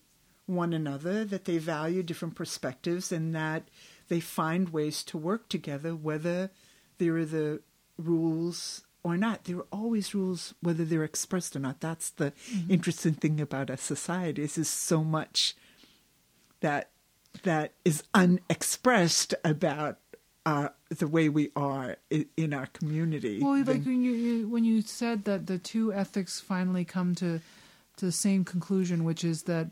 one 0.46 0.72
another 0.72 1.24
that 1.24 1.44
they 1.44 1.58
value 1.58 2.02
different 2.02 2.34
perspectives 2.34 3.12
and 3.12 3.34
that 3.34 3.62
they 4.08 4.20
find 4.20 4.70
ways 4.70 5.02
to 5.02 5.16
work 5.16 5.48
together 5.48 5.94
whether 5.94 6.50
there 6.98 7.16
are 7.16 7.24
the 7.24 7.60
rules 7.98 8.82
or 9.02 9.16
not. 9.16 9.44
There 9.44 9.58
are 9.58 9.66
always 9.72 10.14
rules, 10.14 10.54
whether 10.60 10.84
they're 10.84 11.04
expressed 11.04 11.56
or 11.56 11.60
not. 11.60 11.80
That's 11.80 12.10
the 12.10 12.32
mm-hmm. 12.32 12.70
interesting 12.70 13.14
thing 13.14 13.40
about 13.40 13.70
a 13.70 13.76
society. 13.76 14.42
Is 14.42 14.54
there's 14.54 14.68
so 14.68 15.02
much 15.02 15.54
that 16.60 16.90
that 17.42 17.72
is 17.84 18.02
unexpressed 18.14 19.34
about 19.44 19.98
uh, 20.44 20.68
the 20.90 21.06
way 21.06 21.28
we 21.28 21.50
are 21.54 21.96
in, 22.10 22.26
in 22.36 22.52
our 22.54 22.66
community. 22.66 23.40
Well, 23.40 23.56
like 23.56 23.66
Then- 23.66 23.84
when 23.84 24.02
you, 24.02 24.12
you 24.12 24.48
when 24.48 24.64
you 24.64 24.82
said 24.82 25.24
that 25.24 25.46
the 25.46 25.58
two 25.58 25.92
ethics 25.92 26.40
finally 26.40 26.84
come 26.84 27.14
to 27.16 27.40
to 27.98 28.06
the 28.06 28.12
same 28.12 28.44
conclusion, 28.44 29.04
which 29.04 29.22
is 29.24 29.44
that 29.44 29.68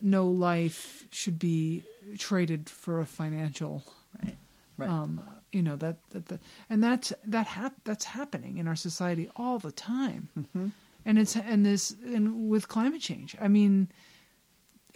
no 0.00 0.26
life 0.26 1.06
should 1.10 1.38
be 1.38 1.82
traded 2.18 2.68
for 2.70 3.00
a 3.00 3.06
financial, 3.06 3.82
Right, 4.22 4.36
right. 4.76 4.88
um, 4.88 5.20
you 5.50 5.62
know 5.62 5.74
that 5.76 5.96
that, 6.10 6.26
that 6.26 6.40
and 6.70 6.82
that's 6.82 7.12
that 7.24 7.46
hap- 7.48 7.82
that's 7.84 8.04
happening 8.04 8.58
in 8.58 8.68
our 8.68 8.76
society 8.76 9.28
all 9.34 9.58
the 9.58 9.72
time, 9.72 10.28
Mm-hmm. 10.38 10.68
and 11.04 11.18
it's 11.18 11.34
and 11.36 11.66
this 11.66 11.90
and 12.04 12.48
with 12.48 12.68
climate 12.68 13.00
change, 13.00 13.34
I 13.40 13.48
mean. 13.48 13.88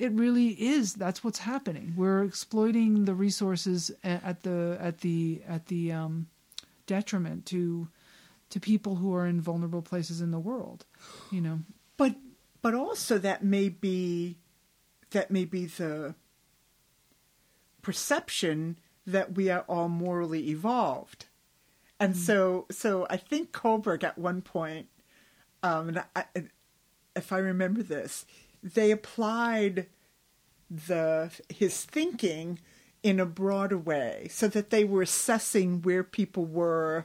It 0.03 0.11
really 0.15 0.49
is. 0.49 0.95
That's 0.95 1.23
what's 1.23 1.39
happening. 1.39 1.95
We're 1.97 2.25
exploiting 2.25 3.05
the 3.05 3.15
resources 3.15 3.93
at 4.03 4.43
the 4.43 4.77
at 4.81 4.99
the 4.99 5.43
at 5.47 5.67
the 5.67 5.93
um, 5.93 6.27
detriment 6.89 7.47
to 7.47 7.87
to 8.51 8.59
people 8.59 8.97
who 8.97 9.15
are 9.15 9.29
in 9.29 9.41
vulnerable 9.41 9.81
places 9.81 10.21
in 10.21 10.33
the 10.33 10.41
world. 10.41 10.85
You 11.31 11.41
know, 11.41 11.61
but 11.97 12.17
but 12.63 12.75
also 12.75 13.17
that 13.19 13.45
may 13.45 13.69
be 13.69 14.39
that 15.11 15.31
may 15.31 15.45
be 15.45 15.67
the 15.67 16.17
perception 17.81 18.81
that 19.07 19.37
we 19.37 19.51
are 19.51 19.65
all 19.69 19.89
morally 19.89 20.49
evolved 20.49 21.27
and 21.99 22.17
so 22.17 22.67
so 22.71 23.05
i 23.11 23.17
think 23.17 23.51
kohlberg 23.51 24.05
at 24.05 24.17
one 24.17 24.41
point 24.41 24.87
um 25.65 25.89
and 25.89 26.05
I, 26.15 26.25
if 27.17 27.33
i 27.33 27.39
remember 27.39 27.83
this 27.83 28.25
they 28.63 28.91
applied 28.91 29.87
the 30.71 31.31
his 31.49 31.85
thinking 31.85 32.59
in 33.03 33.19
a 33.19 33.27
broader 33.27 33.77
way 33.77 34.29
so 34.31 34.49
that 34.49 34.71
they 34.71 34.85
were 34.85 35.03
assessing 35.03 35.83
where 35.83 36.05
people 36.05 36.45
were 36.45 37.05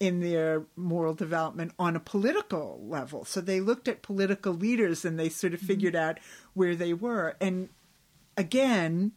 in 0.00 0.20
their 0.20 0.64
moral 0.76 1.14
development 1.14 1.72
on 1.78 1.96
a 1.96 2.00
political 2.00 2.82
level. 2.86 3.24
So 3.24 3.40
they 3.40 3.60
looked 3.60 3.88
at 3.88 4.02
political 4.02 4.52
leaders 4.52 5.04
and 5.04 5.18
they 5.18 5.28
sort 5.28 5.54
of 5.54 5.60
mm-hmm. 5.60 5.66
figured 5.66 5.96
out 5.96 6.18
where 6.54 6.74
they 6.74 6.92
were. 6.92 7.36
And 7.40 7.68
again 8.36 9.12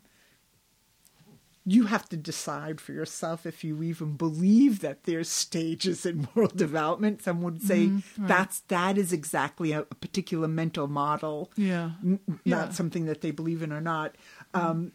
you 1.72 1.86
have 1.86 2.08
to 2.10 2.18
decide 2.18 2.80
for 2.82 2.94
yourself 2.94 3.46
if 3.46 3.64
you 3.64 3.84
even 3.84 4.16
believe 4.18 4.80
that 4.80 5.04
there's 5.04 5.30
stages 5.30 6.06
in 6.06 6.28
moral 6.36 6.50
development 6.50 7.22
some 7.22 7.42
would 7.42 7.62
say 7.62 7.88
right. 7.88 8.04
that's 8.18 8.62
that 8.68 8.98
is 8.98 9.12
exactly 9.14 9.72
a, 9.72 9.82
a 9.82 9.96
particular 9.96 10.48
mental 10.48 10.88
model 10.88 11.52
yeah, 11.56 11.92
n- 12.04 12.20
Yeah. 12.44 12.56
not 12.58 12.74
something 12.74 13.06
that 13.06 13.22
they 13.22 13.32
believe 13.32 13.62
in 13.62 13.72
or 13.74 13.82
not. 13.82 14.16
Um, 14.54 14.92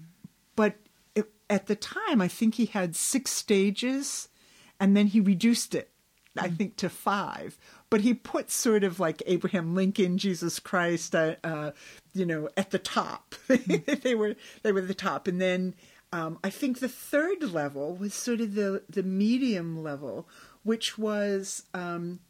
but 0.56 0.74
it, 1.14 1.30
at 1.50 1.66
the 1.66 1.76
time, 1.76 2.20
I 2.20 2.28
think 2.28 2.54
he 2.54 2.66
had 2.66 2.96
six 2.96 3.30
stages, 3.32 4.28
and 4.80 4.96
then 4.96 5.06
he 5.08 5.20
reduced 5.20 5.74
it, 5.74 5.90
I 6.36 6.48
think, 6.48 6.76
to 6.76 6.88
five. 6.88 7.58
But 7.90 8.00
he 8.00 8.14
put 8.14 8.50
sort 8.50 8.82
of 8.84 8.98
like 8.98 9.22
Abraham 9.26 9.74
Lincoln, 9.74 10.18
Jesus 10.18 10.58
Christ, 10.58 11.14
uh, 11.14 11.36
uh, 11.44 11.70
you 12.14 12.26
know, 12.26 12.48
at 12.56 12.70
the 12.70 12.78
top. 12.78 13.34
they 13.48 14.14
were 14.14 14.34
they 14.62 14.72
were 14.72 14.80
the 14.80 14.94
top, 14.94 15.28
and 15.28 15.40
then. 15.40 15.74
Um, 16.14 16.38
I 16.44 16.50
think 16.50 16.78
the 16.78 16.88
third 16.88 17.42
level 17.42 17.96
was 17.96 18.14
sort 18.14 18.40
of 18.40 18.54
the, 18.54 18.84
the 18.88 19.02
medium 19.02 19.82
level, 19.82 20.28
which 20.62 20.96
was 20.96 21.64
um, 21.74 22.20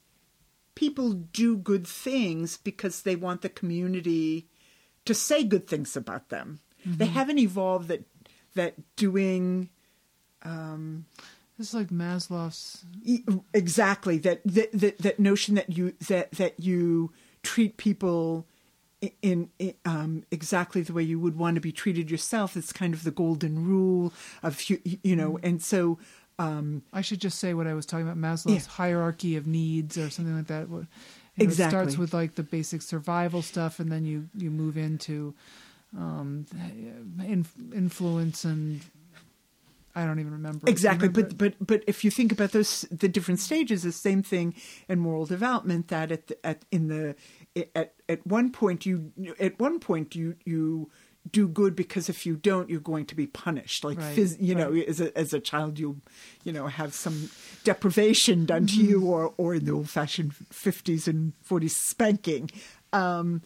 people 0.74 1.12
do 1.12 1.58
good 1.58 1.86
things 1.86 2.56
because 2.56 3.02
they 3.02 3.14
want 3.14 3.42
the 3.42 3.50
community 3.50 4.48
to 5.04 5.12
say 5.12 5.44
good 5.44 5.66
things 5.66 5.98
about 5.98 6.30
them. 6.30 6.60
They 6.86 7.06
haven't 7.06 7.38
evolved 7.38 7.88
that 7.88 8.04
that 8.54 8.74
doing 8.96 9.68
this 11.58 11.68
is 11.68 11.74
like 11.74 11.88
Maslow's. 11.88 12.84
exactly 13.52 14.18
that 14.18 14.40
that, 14.44 14.72
that 14.72 14.98
that 14.98 15.18
notion 15.18 15.56
that 15.56 15.76
you 15.76 15.92
that 16.08 16.32
that 16.32 16.58
you 16.58 17.12
treat 17.42 17.76
people 17.76 18.46
in, 19.22 19.50
in 19.58 19.74
um, 19.84 20.24
exactly 20.30 20.82
the 20.82 20.92
way 20.92 21.02
you 21.02 21.18
would 21.20 21.36
want 21.36 21.54
to 21.56 21.60
be 21.60 21.72
treated 21.72 22.10
yourself. 22.10 22.56
It's 22.56 22.72
kind 22.72 22.94
of 22.94 23.02
the 23.04 23.10
golden 23.10 23.66
rule 23.66 24.12
of 24.42 24.68
you, 24.68 24.80
you 25.02 25.16
know, 25.16 25.38
and 25.42 25.62
so. 25.62 25.98
Um, 26.36 26.82
I 26.92 27.00
should 27.00 27.20
just 27.20 27.38
say 27.38 27.54
what 27.54 27.68
I 27.68 27.74
was 27.74 27.86
talking 27.86 28.08
about 28.08 28.18
Maslow's 28.18 28.66
Yeah. 28.66 28.72
hierarchy 28.72 29.36
of 29.36 29.46
needs 29.46 29.96
or 29.96 30.10
something 30.10 30.36
like 30.36 30.48
that. 30.48 30.68
You 30.68 30.74
know, 30.78 30.86
It 31.36 31.52
starts 31.52 31.96
with 31.96 32.12
like 32.12 32.34
the 32.34 32.42
basic 32.42 32.82
survival 32.82 33.40
stuff, 33.40 33.78
and 33.78 33.88
then 33.92 34.04
you 34.04 34.28
you 34.34 34.50
move 34.50 34.76
into 34.76 35.32
um, 35.96 36.44
in, 37.20 37.46
influence 37.72 38.44
and 38.44 38.80
I 39.96 40.04
don't 40.06 40.18
even 40.18 40.32
remember. 40.32 40.68
Exactly 40.68 41.08
Remember- 41.08 41.34
but 41.34 41.58
but 41.58 41.66
but 41.66 41.84
if 41.86 42.04
you 42.04 42.10
think 42.10 42.32
about 42.32 42.50
those 42.52 42.82
the 42.90 43.08
different 43.08 43.40
stages 43.40 43.82
the 43.82 43.92
same 43.92 44.22
thing 44.22 44.54
in 44.88 44.98
moral 44.98 45.24
development 45.26 45.88
that 45.88 46.10
at 46.12 46.26
the, 46.26 46.46
at 46.46 46.64
in 46.72 46.88
the 46.88 47.14
at 47.76 47.94
at 48.08 48.26
one 48.26 48.50
point 48.50 48.84
you 48.86 49.12
at 49.38 49.58
one 49.60 49.78
point 49.78 50.14
you 50.16 50.34
you 50.44 50.90
do 51.30 51.48
good 51.48 51.74
because 51.74 52.08
if 52.10 52.26
you 52.26 52.36
don't 52.36 52.68
you're 52.68 52.80
going 52.80 53.06
to 53.06 53.14
be 53.14 53.26
punished. 53.26 53.82
Like 53.84 53.98
Right, 53.98 54.16
phys- 54.16 54.36
you 54.40 54.54
know 54.54 54.72
as 54.74 55.00
a 55.00 55.16
as 55.16 55.32
a 55.32 55.40
child 55.40 55.78
you'll 55.78 56.00
you 56.42 56.52
know 56.52 56.66
have 56.66 56.92
some 56.92 57.30
deprivation 57.64 58.44
done 58.46 58.66
to 58.66 58.74
Mm-hmm. 58.74 58.88
you 58.90 59.06
or 59.06 59.32
or 59.36 59.54
in 59.54 59.64
the 59.64 59.72
old 59.72 59.88
fashioned 59.88 60.32
50s 60.52 61.06
and 61.08 61.32
40s 61.48 61.70
spanking. 61.70 62.50
Um 62.92 63.42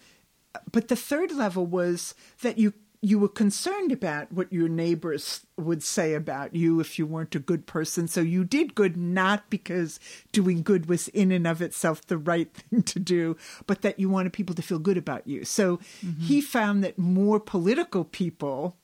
but 0.72 0.88
the 0.88 0.96
third 0.96 1.30
level 1.30 1.66
was 1.66 2.14
that 2.42 2.59
you 2.59 2.72
you 3.01 3.18
were 3.18 3.28
concerned 3.28 3.92
about 3.92 4.32
what 4.32 4.53
your 4.53 4.68
neighbors 4.68 5.46
would 5.57 5.82
say 5.82 6.14
about 6.14 6.55
you 6.55 6.80
if 6.80 6.99
you 6.99 7.07
weren't 7.07 7.34
a 7.34 7.40
good 7.40 7.66
person. 7.66 8.09
So 8.09 8.20
you 8.20 8.44
did 8.44 8.74
good 8.74 8.96
not 8.96 9.49
because 9.51 10.01
doing 10.32 10.62
good 10.62 10.86
was 10.86 11.09
in 11.09 11.30
and 11.30 11.46
of 11.46 11.62
itself 11.62 12.07
the 12.07 12.18
right 12.18 12.53
thing 12.70 12.82
to 12.82 12.99
do 12.99 13.36
but 13.66 13.82
that 13.82 14.01
you 14.01 14.09
wanted 14.09 14.32
people 14.32 14.55
to 14.55 14.62
feel 14.62 14.78
good 14.78 14.96
about 14.96 15.26
you. 15.26 15.44
So 15.44 15.78
he 16.18 16.40
found 16.40 16.82
that 16.82 16.99
more 16.99 17.38
political 17.38 18.05
people 18.05 18.76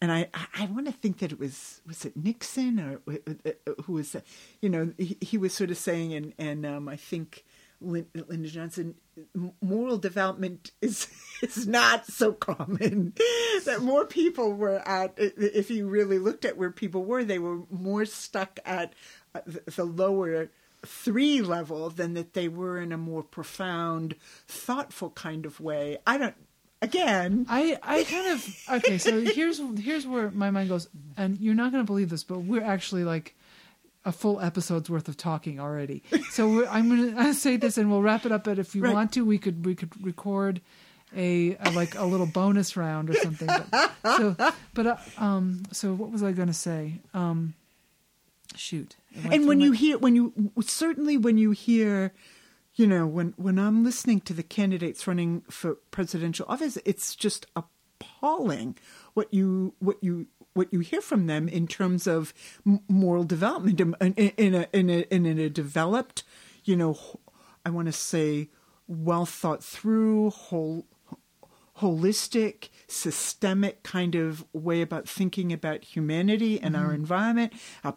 and 0.00 0.10
I, 0.10 0.26
I 0.58 0.66
want 0.66 0.86
to 0.86 0.92
think 0.92 1.18
that 1.18 1.30
it 1.30 1.38
was 1.38 1.80
was 1.86 2.04
it 2.04 2.16
Nixon 2.16 2.80
or 2.80 3.00
uh, 3.08 3.72
who 3.84 3.92
was 3.92 4.16
you 4.60 4.68
know 4.68 4.92
he, 4.98 5.16
he 5.20 5.38
was 5.38 5.54
sort 5.54 5.70
of 5.70 5.78
saying 5.78 6.12
and 6.12 6.34
and 6.38 6.66
um, 6.66 6.88
I 6.88 6.96
think 6.96 7.44
Lin- 7.82 8.06
Lyndon 8.14 8.46
Johnson 8.50 8.94
moral 9.60 9.98
development 9.98 10.70
is 10.80 11.06
is 11.42 11.66
not 11.66 12.06
so 12.06 12.32
common 12.32 13.12
that 13.66 13.80
more 13.82 14.06
people 14.06 14.52
were 14.54 14.78
at 14.88 15.14
if 15.16 15.70
you 15.70 15.86
really 15.88 16.18
looked 16.18 16.44
at 16.44 16.56
where 16.56 16.70
people 16.70 17.04
were 17.04 17.24
they 17.24 17.38
were 17.38 17.60
more 17.70 18.04
stuck 18.04 18.58
at 18.64 18.92
uh, 19.34 19.40
the- 19.46 19.62
the 19.76 19.84
lower 19.84 20.50
three 20.84 21.42
level 21.42 21.90
than 21.90 22.14
that 22.14 22.32
they 22.34 22.48
were 22.48 22.80
in 22.80 22.90
a 22.92 22.98
more 22.98 23.22
profound 23.22 24.16
thoughtful 24.48 25.10
kind 25.10 25.46
of 25.46 25.60
way 25.60 25.98
I 26.06 26.18
don't 26.18 26.34
again 26.80 27.46
I, 27.48 27.78
I 27.82 28.02
kind 28.04 28.32
of 28.32 28.56
okay. 28.78 28.98
So 28.98 29.20
here's 29.24 29.60
here's 29.78 30.06
where 30.06 30.30
my 30.30 30.50
mind 30.50 30.68
goes, 30.70 30.88
and 31.16 31.38
you're 31.38 31.54
not 31.54 31.70
going 31.70 31.84
to 31.84 31.86
believe 31.86 32.08
this, 32.10 32.24
but 32.24 32.38
we're 32.40 32.64
actually 32.64 33.04
like 33.04 33.36
a 34.04 34.12
full 34.12 34.40
episode's 34.40 34.90
worth 34.90 35.08
of 35.08 35.16
talking 35.16 35.60
already. 35.60 36.02
So 36.30 36.66
I'm 36.66 36.88
going 36.88 37.14
to 37.16 37.34
say 37.34 37.56
this, 37.56 37.78
and 37.78 37.90
we'll 37.90 38.02
wrap 38.02 38.26
it 38.26 38.32
up. 38.32 38.44
But 38.44 38.58
if 38.58 38.74
you 38.74 38.82
Right. 38.82 38.94
want 38.94 39.12
to, 39.12 39.24
we 39.24 39.38
could 39.38 39.64
we 39.64 39.74
could 39.74 39.90
record 40.04 40.60
a, 41.16 41.56
a 41.60 41.70
like 41.70 41.94
a 41.94 42.04
little 42.04 42.26
bonus 42.26 42.76
round 42.76 43.10
or 43.10 43.14
something. 43.14 43.46
But, 43.48 43.92
so, 44.16 44.36
but 44.74 44.86
uh, 44.86 44.96
um, 45.18 45.62
so 45.72 45.94
what 45.94 46.10
was 46.10 46.22
I 46.22 46.32
going 46.32 46.48
to 46.48 46.54
say? 46.54 46.94
Um, 47.14 47.54
shoot. 48.56 48.96
And 49.30 49.46
when 49.46 49.58
my- 49.58 49.64
you 49.66 49.72
hear 49.72 49.98
when 49.98 50.16
you 50.16 50.32
certainly 50.62 51.16
when 51.16 51.38
you 51.38 51.50
hear 51.52 52.12
you 52.74 52.86
know 52.86 53.06
when 53.06 53.34
when 53.36 53.58
i'm 53.58 53.84
listening 53.84 54.18
to 54.22 54.32
the 54.32 54.42
candidates 54.42 55.06
running 55.06 55.42
for 55.50 55.74
presidential 55.90 56.46
office 56.48 56.78
it's 56.86 57.14
just 57.14 57.44
appalling 57.54 58.74
what 59.12 59.32
you 59.34 59.74
what 59.78 60.02
you 60.02 60.26
what 60.54 60.72
you 60.72 60.80
hear 60.80 61.00
from 61.00 61.26
them 61.26 61.48
in 61.48 61.66
terms 61.66 62.06
of 62.06 62.34
moral 62.88 63.24
development 63.24 63.80
um, 63.80 63.96
in, 64.00 64.12
in, 64.14 64.30
in 64.36 64.54
a 64.54 64.66
in 64.72 64.90
a 64.90 65.00
in 65.10 65.38
a 65.38 65.48
developed 65.48 66.24
you 66.64 66.76
know 66.76 66.98
I 67.64 67.70
want 67.70 67.86
to 67.86 67.92
say 67.92 68.50
well 68.86 69.26
thought 69.26 69.64
through 69.64 70.30
whole 70.30 70.86
holistic, 71.78 72.68
systemic 72.86 73.82
kind 73.82 74.14
of 74.14 74.44
way 74.52 74.82
about 74.82 75.08
thinking 75.08 75.52
about 75.52 75.82
humanity 75.82 76.60
and 76.60 76.76
our 76.76 76.86
mm-hmm. 76.86 76.94
environment. 76.94 77.52
Our 77.82 77.92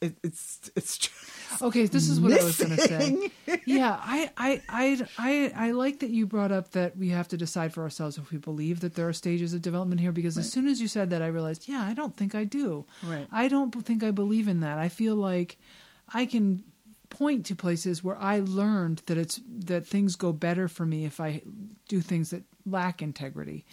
it, 0.00 0.14
it's 0.22 0.70
it's 0.74 0.98
just 0.98 1.30
Okay, 1.62 1.86
this 1.86 2.08
is 2.08 2.20
what 2.20 2.32
I 2.32 2.42
was 2.44 2.56
going 2.56 2.76
to 2.76 2.82
say. 2.82 3.30
Yeah, 3.66 3.98
I, 4.00 4.30
I, 4.36 4.62
I, 4.68 5.06
I, 5.18 5.52
I 5.68 5.70
like 5.72 6.00
that 6.00 6.10
you 6.10 6.26
brought 6.26 6.52
up 6.52 6.70
that 6.72 6.96
we 6.96 7.08
have 7.10 7.28
to 7.28 7.36
decide 7.36 7.74
for 7.74 7.82
ourselves 7.82 8.16
if 8.16 8.30
we 8.30 8.38
believe 8.38 8.80
that 8.80 8.94
there 8.94 9.08
are 9.08 9.12
stages 9.12 9.52
of 9.52 9.62
development 9.62 10.00
here. 10.00 10.12
Because 10.12 10.38
as 10.38 10.50
soon 10.50 10.66
as 10.66 10.80
you 10.80 10.88
said 10.88 11.10
that, 11.10 11.22
I 11.22 11.26
realized, 11.26 11.68
yeah, 11.68 11.82
I 11.82 11.94
don't 11.94 12.16
think 12.16 12.34
I 12.34 12.44
do. 12.44 12.84
Right. 13.02 13.26
I 13.30 13.48
don't 13.48 13.72
think 13.84 14.02
I 14.02 14.10
believe 14.10 14.48
in 14.48 14.60
that. 14.60 14.78
I 14.78 14.88
feel 14.88 15.16
like 15.16 15.58
I 16.12 16.26
can 16.26 16.62
point 17.10 17.44
to 17.46 17.56
places 17.56 18.02
where 18.04 18.16
I 18.18 18.40
learned 18.40 19.02
that 19.06 19.18
it's 19.18 19.40
that 19.66 19.86
things 19.86 20.16
go 20.16 20.32
better 20.32 20.68
for 20.68 20.86
me 20.86 21.04
if 21.04 21.20
I 21.20 21.42
do 21.88 22.00
things 22.00 22.30
that 22.30 22.42
lack 22.64 23.02
integrity, 23.02 23.64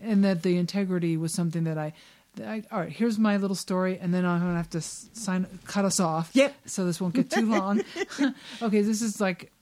and 0.00 0.24
that 0.24 0.42
the 0.42 0.56
integrity 0.56 1.16
was 1.16 1.32
something 1.32 1.64
that 1.64 1.78
I. 1.78 1.92
I 2.40 2.62
all 2.70 2.80
right, 2.80 2.92
here's 2.92 3.18
my 3.18 3.36
little 3.36 3.56
story, 3.56 3.98
and 3.98 4.12
then 4.12 4.24
I'm 4.24 4.40
gonna 4.40 4.56
have 4.56 4.70
to 4.70 4.80
sign, 4.80 5.46
cut 5.66 5.84
us 5.84 6.00
off. 6.00 6.30
Yep. 6.32 6.54
So 6.66 6.84
this 6.84 7.00
won't 7.00 7.14
get 7.14 7.30
too 7.30 7.46
long. 7.50 7.82
okay, 8.62 8.82
this 8.82 9.02
is 9.02 9.20
like, 9.20 9.52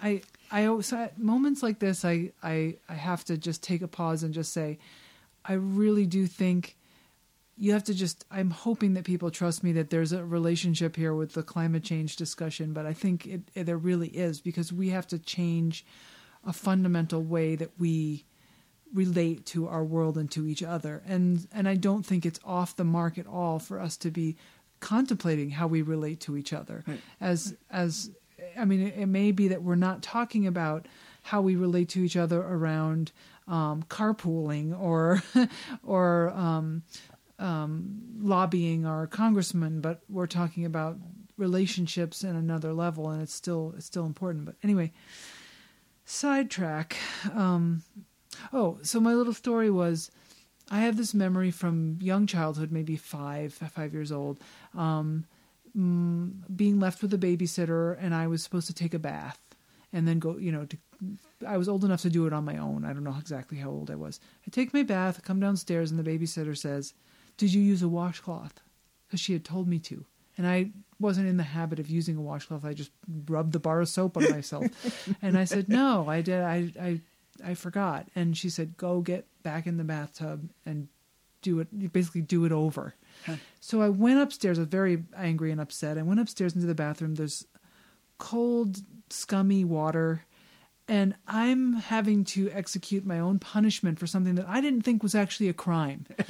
I, 0.00 0.22
I 0.50 0.66
always 0.66 0.92
at 0.92 1.18
moments 1.18 1.62
like 1.62 1.78
this, 1.78 2.04
I, 2.04 2.32
I, 2.42 2.76
I 2.88 2.94
have 2.94 3.24
to 3.26 3.36
just 3.36 3.62
take 3.62 3.82
a 3.82 3.88
pause 3.88 4.22
and 4.22 4.34
just 4.34 4.52
say, 4.52 4.78
I 5.44 5.54
really 5.54 6.06
do 6.06 6.26
think 6.26 6.76
you 7.56 7.72
have 7.72 7.84
to 7.84 7.94
just 7.94 8.24
i'm 8.30 8.50
hoping 8.50 8.94
that 8.94 9.04
people 9.04 9.30
trust 9.30 9.62
me 9.62 9.72
that 9.72 9.90
there's 9.90 10.12
a 10.12 10.24
relationship 10.24 10.96
here 10.96 11.14
with 11.14 11.34
the 11.34 11.42
climate 11.42 11.84
change 11.84 12.16
discussion 12.16 12.72
but 12.72 12.86
i 12.86 12.92
think 12.92 13.26
it, 13.26 13.40
it, 13.54 13.64
there 13.64 13.76
really 13.76 14.08
is 14.08 14.40
because 14.40 14.72
we 14.72 14.88
have 14.88 15.06
to 15.06 15.18
change 15.18 15.84
a 16.46 16.52
fundamental 16.52 17.22
way 17.22 17.54
that 17.54 17.70
we 17.78 18.24
relate 18.94 19.46
to 19.46 19.66
our 19.68 19.84
world 19.84 20.18
and 20.18 20.30
to 20.30 20.46
each 20.46 20.62
other 20.62 21.02
and 21.06 21.46
and 21.52 21.68
i 21.68 21.74
don't 21.74 22.04
think 22.04 22.26
it's 22.26 22.40
off 22.44 22.76
the 22.76 22.84
mark 22.84 23.16
at 23.18 23.26
all 23.26 23.58
for 23.58 23.80
us 23.80 23.96
to 23.96 24.10
be 24.10 24.36
contemplating 24.80 25.50
how 25.50 25.66
we 25.66 25.80
relate 25.82 26.20
to 26.20 26.36
each 26.36 26.52
other 26.52 26.84
Right. 26.86 27.00
as 27.20 27.56
as 27.70 28.10
i 28.58 28.64
mean 28.64 28.82
it, 28.88 28.94
it 28.96 29.06
may 29.06 29.32
be 29.32 29.48
that 29.48 29.62
we're 29.62 29.74
not 29.76 30.02
talking 30.02 30.46
about 30.46 30.86
how 31.22 31.40
we 31.40 31.56
relate 31.56 31.88
to 31.90 32.04
each 32.04 32.16
other 32.16 32.40
around 32.42 33.12
um, 33.48 33.82
carpooling 33.88 34.78
or 34.78 35.22
or 35.84 36.30
um, 36.30 36.82
um, 37.38 38.00
lobbying 38.20 38.86
our 38.86 39.06
congressman, 39.08 39.80
but 39.80 40.02
we're 40.08 40.28
talking 40.28 40.64
about 40.64 40.96
relationships 41.36 42.22
in 42.22 42.36
another 42.36 42.72
level, 42.72 43.10
and 43.10 43.20
it's 43.22 43.34
still 43.34 43.74
it's 43.76 43.86
still 43.86 44.06
important. 44.06 44.44
But 44.44 44.54
anyway, 44.62 44.92
sidetrack. 46.04 46.96
Um, 47.34 47.82
oh, 48.52 48.78
so 48.82 49.00
my 49.00 49.14
little 49.14 49.32
story 49.32 49.70
was, 49.70 50.10
I 50.70 50.80
have 50.80 50.96
this 50.96 51.14
memory 51.14 51.50
from 51.50 51.98
young 52.00 52.26
childhood, 52.26 52.72
maybe 52.72 52.96
five 52.96 53.54
five 53.54 53.92
years 53.92 54.12
old, 54.12 54.40
um, 54.74 55.24
mm, 55.76 56.32
being 56.54 56.80
left 56.80 57.02
with 57.02 57.12
a 57.14 57.18
babysitter, 57.18 57.96
and 58.00 58.14
I 58.14 58.26
was 58.26 58.42
supposed 58.42 58.66
to 58.68 58.74
take 58.74 58.94
a 58.94 58.98
bath, 58.98 59.38
and 59.92 60.06
then 60.06 60.18
go, 60.18 60.38
you 60.38 60.52
know, 60.52 60.64
to 60.66 60.76
I 61.46 61.56
was 61.56 61.68
old 61.68 61.84
enough 61.84 62.02
to 62.02 62.10
do 62.10 62.26
it 62.26 62.32
on 62.32 62.44
my 62.44 62.56
own. 62.56 62.84
I 62.84 62.92
don't 62.92 63.04
know 63.04 63.16
exactly 63.18 63.58
how 63.58 63.70
old 63.70 63.90
I 63.90 63.96
was. 63.96 64.20
I 64.46 64.50
take 64.50 64.72
my 64.72 64.82
bath, 64.82 65.18
I 65.18 65.26
come 65.26 65.40
downstairs, 65.40 65.90
and 65.90 65.98
the 65.98 66.08
babysitter 66.08 66.56
says, 66.56 66.94
"Did 67.36 67.52
you 67.52 67.60
use 67.60 67.82
a 67.82 67.88
washcloth?" 67.88 68.60
Because 69.06 69.20
she 69.20 69.32
had 69.32 69.44
told 69.44 69.68
me 69.68 69.78
to, 69.80 70.06
and 70.38 70.46
I 70.46 70.70
wasn't 70.98 71.28
in 71.28 71.36
the 71.36 71.42
habit 71.42 71.80
of 71.80 71.90
using 71.90 72.16
a 72.16 72.22
washcloth. 72.22 72.64
I 72.64 72.72
just 72.72 72.92
rubbed 73.26 73.52
the 73.52 73.58
bar 73.58 73.80
of 73.80 73.88
soap 73.88 74.16
on 74.16 74.30
myself, 74.30 74.66
and 75.22 75.36
I 75.36 75.44
said, 75.44 75.68
"No, 75.68 76.08
I 76.08 76.22
did. 76.22 76.40
I 76.42 76.72
I 76.80 77.00
I 77.44 77.54
forgot." 77.54 78.08
And 78.14 78.36
she 78.36 78.50
said, 78.50 78.76
"Go 78.76 79.00
get 79.00 79.26
back 79.42 79.66
in 79.66 79.76
the 79.76 79.84
bathtub 79.84 80.50
and 80.66 80.88
do 81.40 81.60
it. 81.60 81.92
Basically, 81.92 82.22
do 82.22 82.44
it 82.44 82.52
over." 82.52 82.94
So 83.60 83.80
I 83.80 83.88
went 83.88 84.20
upstairs. 84.20 84.58
I 84.58 84.62
was 84.62 84.68
very 84.68 85.04
angry 85.16 85.50
and 85.50 85.60
upset. 85.60 85.98
I 85.98 86.02
went 86.02 86.20
upstairs 86.20 86.54
into 86.54 86.66
the 86.66 86.74
bathroom. 86.74 87.14
There's 87.14 87.46
cold, 88.18 88.78
scummy 89.10 89.64
water, 89.64 90.24
and 90.88 91.14
I'm 91.26 91.74
having 91.74 92.24
to 92.24 92.50
execute 92.50 93.06
my 93.06 93.18
own 93.18 93.38
punishment 93.38 93.98
for 93.98 94.06
something 94.06 94.34
that 94.34 94.48
I 94.48 94.60
didn't 94.60 94.82
think 94.82 95.02
was 95.02 95.14
actually 95.14 95.48
a 95.48 95.54
crime. 95.54 96.06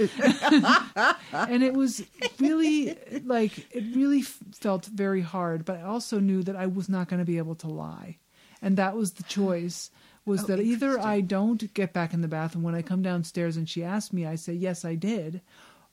and 1.32 1.62
it 1.62 1.74
was 1.74 2.04
really 2.38 2.96
like 3.24 3.66
it 3.74 3.96
really 3.96 4.22
felt 4.22 4.86
very 4.86 5.22
hard, 5.22 5.64
but 5.64 5.78
I 5.78 5.82
also 5.82 6.20
knew 6.20 6.42
that 6.42 6.56
I 6.56 6.66
was 6.66 6.88
not 6.88 7.08
going 7.08 7.18
to 7.18 7.26
be 7.26 7.38
able 7.38 7.54
to 7.56 7.68
lie. 7.68 8.18
And 8.60 8.76
that 8.76 8.94
was 8.96 9.12
the 9.12 9.24
choice 9.24 9.90
was 10.24 10.44
Oh, 10.44 10.46
that 10.46 10.60
either. 10.60 10.98
I 11.00 11.20
don't 11.20 11.72
get 11.74 11.92
back 11.92 12.14
in 12.14 12.20
the 12.20 12.28
bathroom 12.28 12.62
when 12.62 12.74
I 12.74 12.82
come 12.82 13.02
downstairs 13.02 13.56
and 13.56 13.68
she 13.68 13.82
asks 13.82 14.12
me, 14.12 14.26
I 14.26 14.36
say, 14.36 14.52
"Yes, 14.52 14.84
I 14.84 14.94
did." 14.94 15.40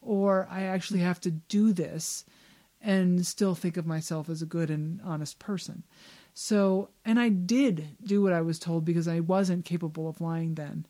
Or 0.01 0.47
I 0.49 0.63
actually 0.63 0.99
have 0.99 1.19
to 1.21 1.31
do 1.31 1.73
this 1.73 2.25
and 2.81 3.25
still 3.25 3.55
think 3.55 3.75
of 3.75 3.85
myself 3.85 4.29
as 4.29 4.41
a 4.41 4.45
good 4.45 4.69
and 4.69 5.01
honest 5.03 5.39
person. 5.39 5.83
So, 6.33 6.89
and 7.03 7.19
I 7.19 7.29
did 7.29 7.89
do 8.03 8.21
what 8.21 8.31
I 8.31 8.41
was 8.41 8.59
told 8.59 8.85
because 8.85 9.07
I 9.07 9.19
wasn't 9.19 9.65
capable 9.65 10.07
of 10.07 10.21
lying 10.21 10.55
then. 10.55 10.85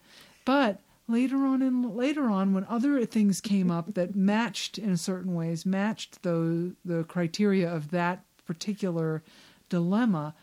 But 0.45 0.81
later 1.07 1.37
on 1.37 1.63
and 1.63 1.95
later 1.95 2.29
on 2.29 2.53
when 2.53 2.65
other 2.65 3.03
things 3.05 3.41
came 3.41 3.71
up 3.71 3.95
that 3.95 4.15
matched 4.15 4.77
in 4.77 4.95
certain 4.95 5.33
ways, 5.33 5.65
matched 5.65 6.21
the 6.21 6.75
the 6.85 7.03
criteria 7.05 7.71
of 7.73 7.89
that 7.91 8.23
particular 8.45 9.23
dilemma, 9.69 10.35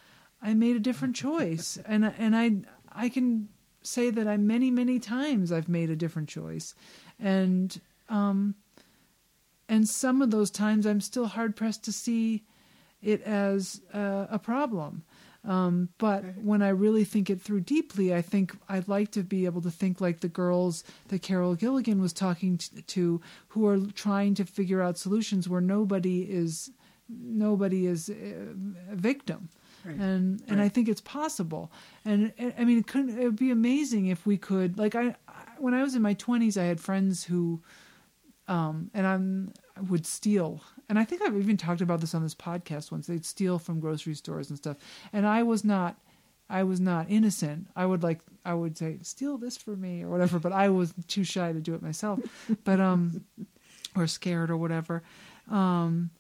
I 0.43 0.55
made 0.55 0.77
a 0.77 0.81
different 0.81 1.15
choice. 1.15 1.79
And 1.87 2.05
and 2.05 2.35
I 2.37 2.57
I 2.97 3.09
can 3.09 3.49
say 3.83 4.11
that 4.11 4.27
I 4.27 4.37
many 4.37 4.71
many 4.71 4.99
times 4.99 5.53
I've 5.53 5.69
made 5.69 5.91
a 5.91 5.97
different 5.97 6.29
choice. 6.29 6.75
And 7.21 7.81
um 8.09 8.55
and 9.69 9.89
some 9.89 10.23
of 10.23 10.31
those 10.31 10.51
times 10.51 10.87
I'm 10.87 11.01
still 11.01 11.27
hard 11.27 11.57
pressed 11.57 11.85
to 11.85 11.93
see 11.93 12.45
it 13.03 13.23
as 13.23 13.81
uh, 13.93 14.27
a 14.31 14.39
problem. 14.39 15.03
Um, 15.45 15.91
but 15.99 16.25
when 16.39 16.61
I 16.61 16.71
really 16.71 17.05
think 17.05 17.31
it 17.31 17.41
through 17.41 17.61
deeply, 17.61 18.13
I 18.13 18.21
think 18.21 18.57
I'd 18.69 18.89
like 18.89 19.13
to 19.13 19.23
be 19.23 19.45
able 19.45 19.63
to 19.63 19.71
think 19.71 20.01
like 20.01 20.21
the 20.21 20.29
girls 20.29 20.83
that 21.09 21.23
Carol 21.23 21.55
Gilligan 21.55 22.01
was 22.01 22.13
talking 22.13 22.59
t- 22.59 22.83
to, 22.83 23.21
who 23.49 23.67
are 23.69 23.79
trying 23.79 24.35
to 24.35 24.45
figure 24.45 24.83
out 24.83 24.99
solutions 24.99 25.49
where 25.49 25.61
nobody 25.61 26.23
is 26.23 26.71
nobody 27.09 27.87
is 27.87 28.11
uh, 28.11 28.15
a 28.91 28.97
victim. 28.97 29.49
Right. 29.87 29.97
And 29.97 30.43
and 30.49 30.61
I 30.61 30.69
think 30.69 30.89
it's 30.89 31.01
possible. 31.01 31.71
And 32.05 32.33
I- 32.59 32.65
mean, 32.65 32.79
it 32.79 32.87
could 32.87 33.09
it 33.09 33.25
would 33.25 33.37
be 33.37 33.51
amazing 33.51 34.07
if 34.07 34.27
we 34.27 34.37
could. 34.37 34.79
Like 34.79 34.95
I, 34.95 35.15
I 35.29 35.35
when 35.59 35.75
I 35.75 35.83
was 35.83 35.95
in 35.95 36.03
my 36.03 36.15
twenties, 36.15 36.57
I 36.59 36.65
had 36.65 36.81
friends 36.81 37.25
who 37.25 37.63
um, 38.49 38.91
and 38.95 39.07
I'm 39.07 39.53
I 39.77 39.81
would 39.83 40.07
steal. 40.07 40.63
And 40.89 40.99
I 40.99 41.05
think 41.05 41.23
I've 41.23 41.37
even 41.37 41.57
talked 41.57 41.81
about 41.81 42.01
this 42.01 42.15
on 42.15 42.23
this 42.23 42.35
podcast 42.35 42.93
once. 42.93 43.07
They'd 43.07 43.25
steal 43.25 43.59
from 43.59 43.81
grocery 43.81 44.15
stores 44.15 44.51
and 44.51 44.59
stuff. 44.59 44.77
And 45.13 45.27
I 45.27 45.43
was 45.43 45.65
not 45.65 45.97
I 46.49 46.63
was 46.63 46.81
not 46.81 47.07
innocent. 47.11 47.67
I 47.75 47.87
would 47.87 48.03
like 48.03 48.21
I 48.45 48.55
would 48.55 48.79
say, 48.79 48.99
steal 49.03 49.37
this 49.39 49.57
for 49.57 49.75
me 49.77 50.03
or 50.05 50.09
whatever, 50.09 50.39
but 50.39 50.53
I 50.53 50.69
was 50.69 50.95
too 51.09 51.25
shy 51.25 51.53
to 51.53 51.61
do 51.61 51.75
it 51.75 51.83
myself. 51.83 52.21
But 52.65 52.81
um 52.81 53.25
or 53.97 54.07
scared 54.07 54.51
or 54.51 54.57
whatever. 54.57 55.03
Um 55.51 56.11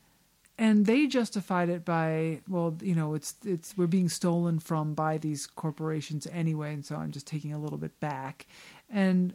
and 0.58 0.86
they 0.86 1.06
justified 1.06 1.68
it 1.68 1.84
by 1.84 2.40
well 2.48 2.76
you 2.80 2.94
know 2.94 3.14
it's 3.14 3.34
it's 3.44 3.76
we're 3.76 3.86
being 3.86 4.08
stolen 4.08 4.58
from 4.58 4.94
by 4.94 5.18
these 5.18 5.46
corporations 5.46 6.26
anyway 6.32 6.72
and 6.72 6.84
so 6.84 6.96
i'm 6.96 7.10
just 7.10 7.26
taking 7.26 7.52
a 7.52 7.58
little 7.58 7.78
bit 7.78 7.98
back. 8.00 8.46
And 8.88 9.34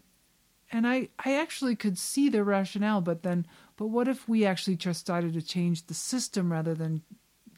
and 0.71 0.87
i 0.87 1.09
i 1.23 1.35
actually 1.35 1.75
could 1.75 1.97
see 1.97 2.29
the 2.29 2.43
rationale 2.43 3.01
but 3.01 3.23
then 3.23 3.45
but 3.77 3.87
what 3.87 4.07
if 4.07 4.27
we 4.27 4.45
actually 4.45 4.75
just 4.75 4.99
started 4.99 5.33
to 5.33 5.41
change 5.41 5.87
the 5.87 5.93
system 5.93 6.51
rather 6.51 6.73
than 6.73 7.01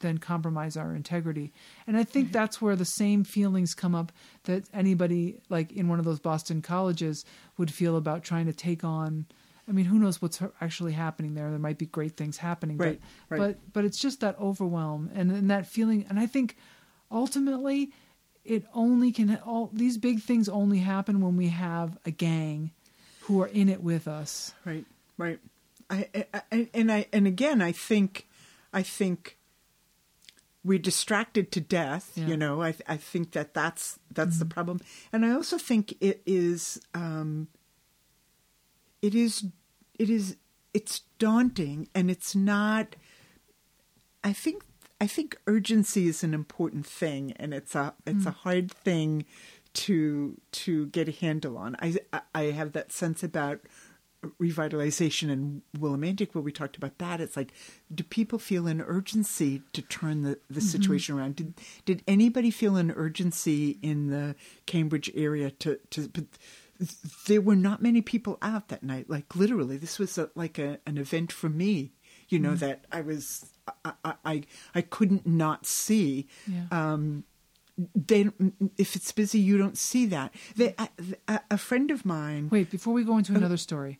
than 0.00 0.18
compromise 0.18 0.76
our 0.76 0.94
integrity? 0.94 1.52
And 1.86 1.96
i 1.96 2.04
think 2.04 2.32
that's 2.32 2.60
where 2.60 2.76
the 2.76 2.84
same 2.84 3.24
feelings 3.24 3.74
come 3.74 3.94
up 3.94 4.12
that 4.44 4.64
anybody 4.74 5.38
like 5.48 5.72
in 5.72 5.88
one 5.88 5.98
of 5.98 6.04
those 6.04 6.20
boston 6.20 6.60
colleges 6.60 7.24
would 7.56 7.72
feel 7.72 7.96
about 7.96 8.24
trying 8.24 8.46
to 8.46 8.52
take 8.52 8.84
on 8.84 9.26
i 9.68 9.72
mean 9.72 9.84
who 9.84 9.98
knows 9.98 10.20
what's 10.22 10.40
actually 10.60 10.92
happening 10.92 11.34
there 11.34 11.50
there 11.50 11.58
might 11.58 11.78
be 11.78 11.86
great 11.86 12.16
things 12.16 12.36
happening 12.38 12.76
Right, 12.76 13.00
but 13.28 13.38
right. 13.38 13.46
but 13.54 13.72
but 13.72 13.84
it's 13.84 13.98
just 13.98 14.20
that 14.20 14.38
overwhelm 14.38 15.10
and, 15.14 15.30
and 15.32 15.50
that 15.50 15.66
feeling 15.66 16.04
and 16.08 16.18
i 16.18 16.26
think 16.26 16.56
ultimately 17.10 17.92
it 18.44 18.66
only 18.74 19.10
can 19.12 19.36
all 19.46 19.70
these 19.72 19.96
big 19.98 20.20
things 20.20 20.48
only 20.48 20.78
happen 20.78 21.20
when 21.20 21.36
we 21.36 21.48
have 21.48 21.96
a 22.04 22.10
gang 22.10 22.72
who 23.22 23.40
are 23.40 23.46
in 23.48 23.68
it 23.68 23.82
with 23.82 24.06
us 24.06 24.52
Right, 24.64 24.84
right. 25.16 25.38
I, 25.90 26.08
I, 26.50 26.68
and 26.72 26.90
I 26.90 27.06
and 27.12 27.26
again, 27.26 27.60
I 27.60 27.70
think, 27.72 28.26
I 28.72 28.82
think 28.82 29.36
we're 30.64 30.78
distracted 30.78 31.52
to 31.52 31.60
death. 31.60 32.12
Yeah. 32.16 32.28
You 32.28 32.36
know, 32.38 32.62
I 32.62 32.74
I 32.88 32.96
think 32.96 33.32
that 33.32 33.52
that's 33.52 33.98
that's 34.10 34.38
the 34.38 34.46
problem, 34.46 34.80
and 35.12 35.26
I 35.26 35.32
also 35.32 35.58
think 35.58 35.94
it 36.00 36.22
is, 36.24 36.80
um, 36.94 37.48
it 39.04 39.14
is, 39.14 39.44
it 39.98 40.08
is, 40.08 40.36
it's 40.72 41.00
daunting, 41.18 41.88
and 41.94 42.10
it's 42.10 42.34
not. 42.34 42.96
I 44.22 44.32
think 44.32 44.62
I 44.98 45.06
think 45.06 45.36
urgency 45.46 46.08
is 46.08 46.24
an 46.24 46.32
important 46.32 46.86
thing, 46.86 47.32
and 47.32 47.52
it's 47.52 47.74
a 47.74 47.92
it's 48.06 48.24
a 48.24 48.30
hmm. 48.30 48.48
hard 48.48 48.72
thing 48.72 49.26
to 49.74 50.40
to 50.52 50.86
get 50.86 51.08
a 51.08 51.12
handle 51.12 51.58
on. 51.58 51.76
I 51.80 51.96
I 52.34 52.44
have 52.44 52.72
that 52.72 52.92
sense 52.92 53.22
about 53.22 53.60
revitalization 54.40 55.30
and 55.30 55.60
Willimantic 55.76 56.34
where 56.34 56.40
we 56.40 56.52
talked 56.52 56.78
about 56.78 56.96
that. 56.96 57.20
It's 57.20 57.36
like, 57.36 57.52
do 57.94 58.02
people 58.02 58.38
feel 58.38 58.66
an 58.66 58.80
urgency 58.80 59.60
to 59.74 59.82
turn 59.82 60.22
the, 60.22 60.38
the 60.48 60.60
mm-hmm. 60.60 60.68
situation 60.68 61.18
around? 61.18 61.36
Did 61.36 61.54
did 61.84 62.02
anybody 62.08 62.50
feel 62.50 62.76
an 62.76 62.90
urgency 62.90 63.78
in 63.82 64.08
the 64.08 64.34
Cambridge 64.64 65.10
area 65.14 65.50
to 65.50 65.78
to? 65.90 66.10
There 67.26 67.40
were 67.40 67.56
not 67.56 67.82
many 67.82 68.02
people 68.02 68.38
out 68.42 68.68
that 68.68 68.82
night. 68.82 69.08
Like 69.08 69.34
literally, 69.34 69.76
this 69.76 69.98
was 69.98 70.18
a, 70.18 70.30
like 70.34 70.58
a, 70.58 70.78
an 70.86 70.98
event 70.98 71.32
for 71.32 71.48
me 71.48 71.92
you 72.28 72.38
know, 72.38 72.54
that 72.54 72.84
I 72.90 73.00
was, 73.00 73.52
I, 73.84 73.92
I, 74.04 74.14
I, 74.24 74.42
I 74.74 74.80
couldn't 74.82 75.26
not 75.26 75.66
see. 75.66 76.26
Yeah. 76.46 76.64
Um, 76.70 77.24
they, 77.94 78.30
if 78.78 78.94
it's 78.94 79.10
busy, 79.12 79.38
you 79.38 79.58
don't 79.58 79.76
see 79.76 80.06
that. 80.06 80.32
They, 80.56 80.74
a, 81.28 81.40
a 81.50 81.58
friend 81.58 81.90
of 81.90 82.04
mine. 82.04 82.48
Wait, 82.50 82.70
before 82.70 82.94
we 82.94 83.02
go 83.02 83.18
into 83.18 83.34
another 83.34 83.56
story, 83.56 83.98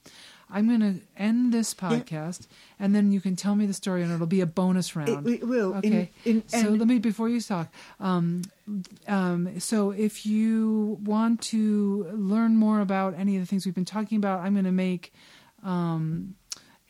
I'm 0.55 0.69
going 0.69 0.81
to 0.81 1.01
end 1.17 1.53
this 1.53 1.75
podcast, 1.75 2.47
and 2.79 2.95
then 2.95 3.11
you 3.11 3.21
can 3.21 3.35
tell 3.35 3.57
me 3.57 3.67
the 3.67 3.75
story, 3.75 4.05
and 4.05 4.13
it'll 4.13 4.29
be 4.29 4.41
a 4.41 4.47
bonus 4.47 4.95
round. 4.95 5.27
It, 5.27 5.43
it 5.43 5.49
will. 5.49 5.75
Okay. 5.75 6.11
In, 6.25 6.37
in, 6.37 6.49
so 6.49 6.71
let 6.71 6.87
me 6.87 7.01
before 7.01 7.29
you 7.29 7.41
talk. 7.41 7.69
Um, 7.99 8.43
um, 9.09 9.59
so 9.59 9.91
if 9.91 10.25
you 10.25 10.99
want 11.03 11.43
to 11.43 12.09
learn 12.13 12.57
more 12.57 12.81
about 12.81 13.19
any 13.19 13.35
of 13.37 13.43
the 13.43 13.47
things 13.47 13.67
we've 13.67 13.75
been 13.75 13.85
talking 13.85 14.17
about, 14.17 14.41
I'm 14.41 14.53
going 14.53 14.65
to 14.65 14.71
make 14.73 15.13
um, 15.65 16.37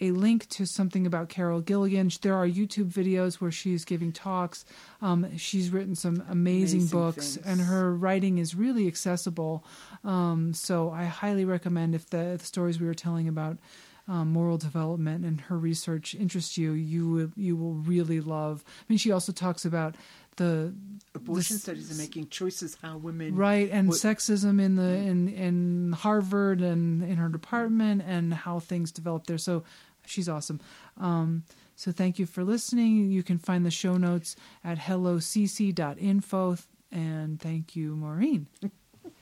a 0.00 0.10
link 0.10 0.48
to 0.48 0.66
something 0.66 1.06
about 1.06 1.28
Carol 1.28 1.60
Gilligan. 1.60 2.10
There 2.22 2.34
are 2.34 2.46
YouTube 2.48 2.90
videos 2.92 3.34
where 3.36 3.52
she's 3.52 3.84
giving 3.84 4.12
talks. 4.12 4.64
Um, 5.00 5.36
she's 5.36 5.70
written 5.70 5.94
some 5.94 6.22
amazing, 6.28 6.80
Amazing 6.80 6.88
books, 6.88 7.34
things. 7.36 7.46
and 7.46 7.60
her 7.60 7.94
writing 7.94 8.38
is 8.38 8.54
really 8.54 8.86
accessible. 8.88 9.64
Um, 10.02 10.52
so 10.52 10.90
I 10.90 11.04
highly 11.04 11.44
recommend 11.44 11.94
if 11.94 12.10
the, 12.10 12.36
the 12.38 12.44
stories 12.44 12.80
we 12.80 12.86
were 12.86 12.94
telling 12.94 13.28
about 13.28 13.58
um, 14.06 14.32
moral 14.32 14.58
development 14.58 15.24
and 15.24 15.40
her 15.42 15.56
research 15.56 16.14
interests 16.14 16.58
you, 16.58 16.72
you 16.72 17.32
you 17.36 17.56
will 17.56 17.72
really 17.74 18.20
love. 18.20 18.62
I 18.66 18.84
mean, 18.88 18.98
she 18.98 19.10
also 19.12 19.32
talks 19.32 19.64
about 19.64 19.94
the 20.36 20.74
abortion 21.14 21.56
the- 21.56 21.60
studies 21.60 21.90
and 21.90 21.98
making 21.98 22.28
choices 22.28 22.76
how 22.82 22.96
women 22.96 23.34
right 23.36 23.68
and 23.70 23.90
sexism 23.90 24.60
in 24.60 24.76
the 24.76 24.82
in 24.82 25.28
in 25.28 25.92
Harvard 25.92 26.60
and 26.60 27.02
in 27.02 27.16
her 27.16 27.28
department 27.28 28.02
and 28.06 28.34
how 28.34 28.58
things 28.58 28.90
develop 28.90 29.26
there. 29.26 29.38
So 29.38 29.64
she's 30.06 30.28
awesome. 30.28 30.60
Um, 30.98 31.44
so 31.76 31.90
thank 31.92 32.18
you 32.18 32.26
for 32.26 32.44
listening. 32.44 33.10
You 33.10 33.22
can 33.22 33.38
find 33.38 33.66
the 33.66 33.70
show 33.70 33.96
notes 33.96 34.36
at 34.62 34.78
hellocc.info. 34.78 36.56
And 36.92 37.40
thank 37.40 37.74
you, 37.74 37.96
Maureen. 37.96 38.46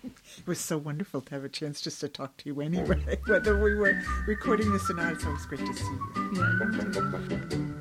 It 0.04 0.46
was 0.46 0.60
so 0.60 0.76
wonderful 0.78 1.20
to 1.22 1.34
have 1.34 1.44
a 1.44 1.48
chance 1.48 1.80
just 1.80 2.00
to 2.00 2.08
talk 2.08 2.36
to 2.38 2.48
you 2.48 2.60
anyway. 2.60 3.18
Whether 3.26 3.62
we 3.62 3.74
were 3.74 4.02
recording 4.26 4.70
this 4.72 4.90
or 4.90 4.94
not, 4.94 5.20
so 5.20 5.32
it's 5.32 5.46
always 5.46 5.46
great 5.46 5.60
to 5.60 5.74
see 5.74 5.84
you. 5.84 7.68
Yeah. 7.70 7.78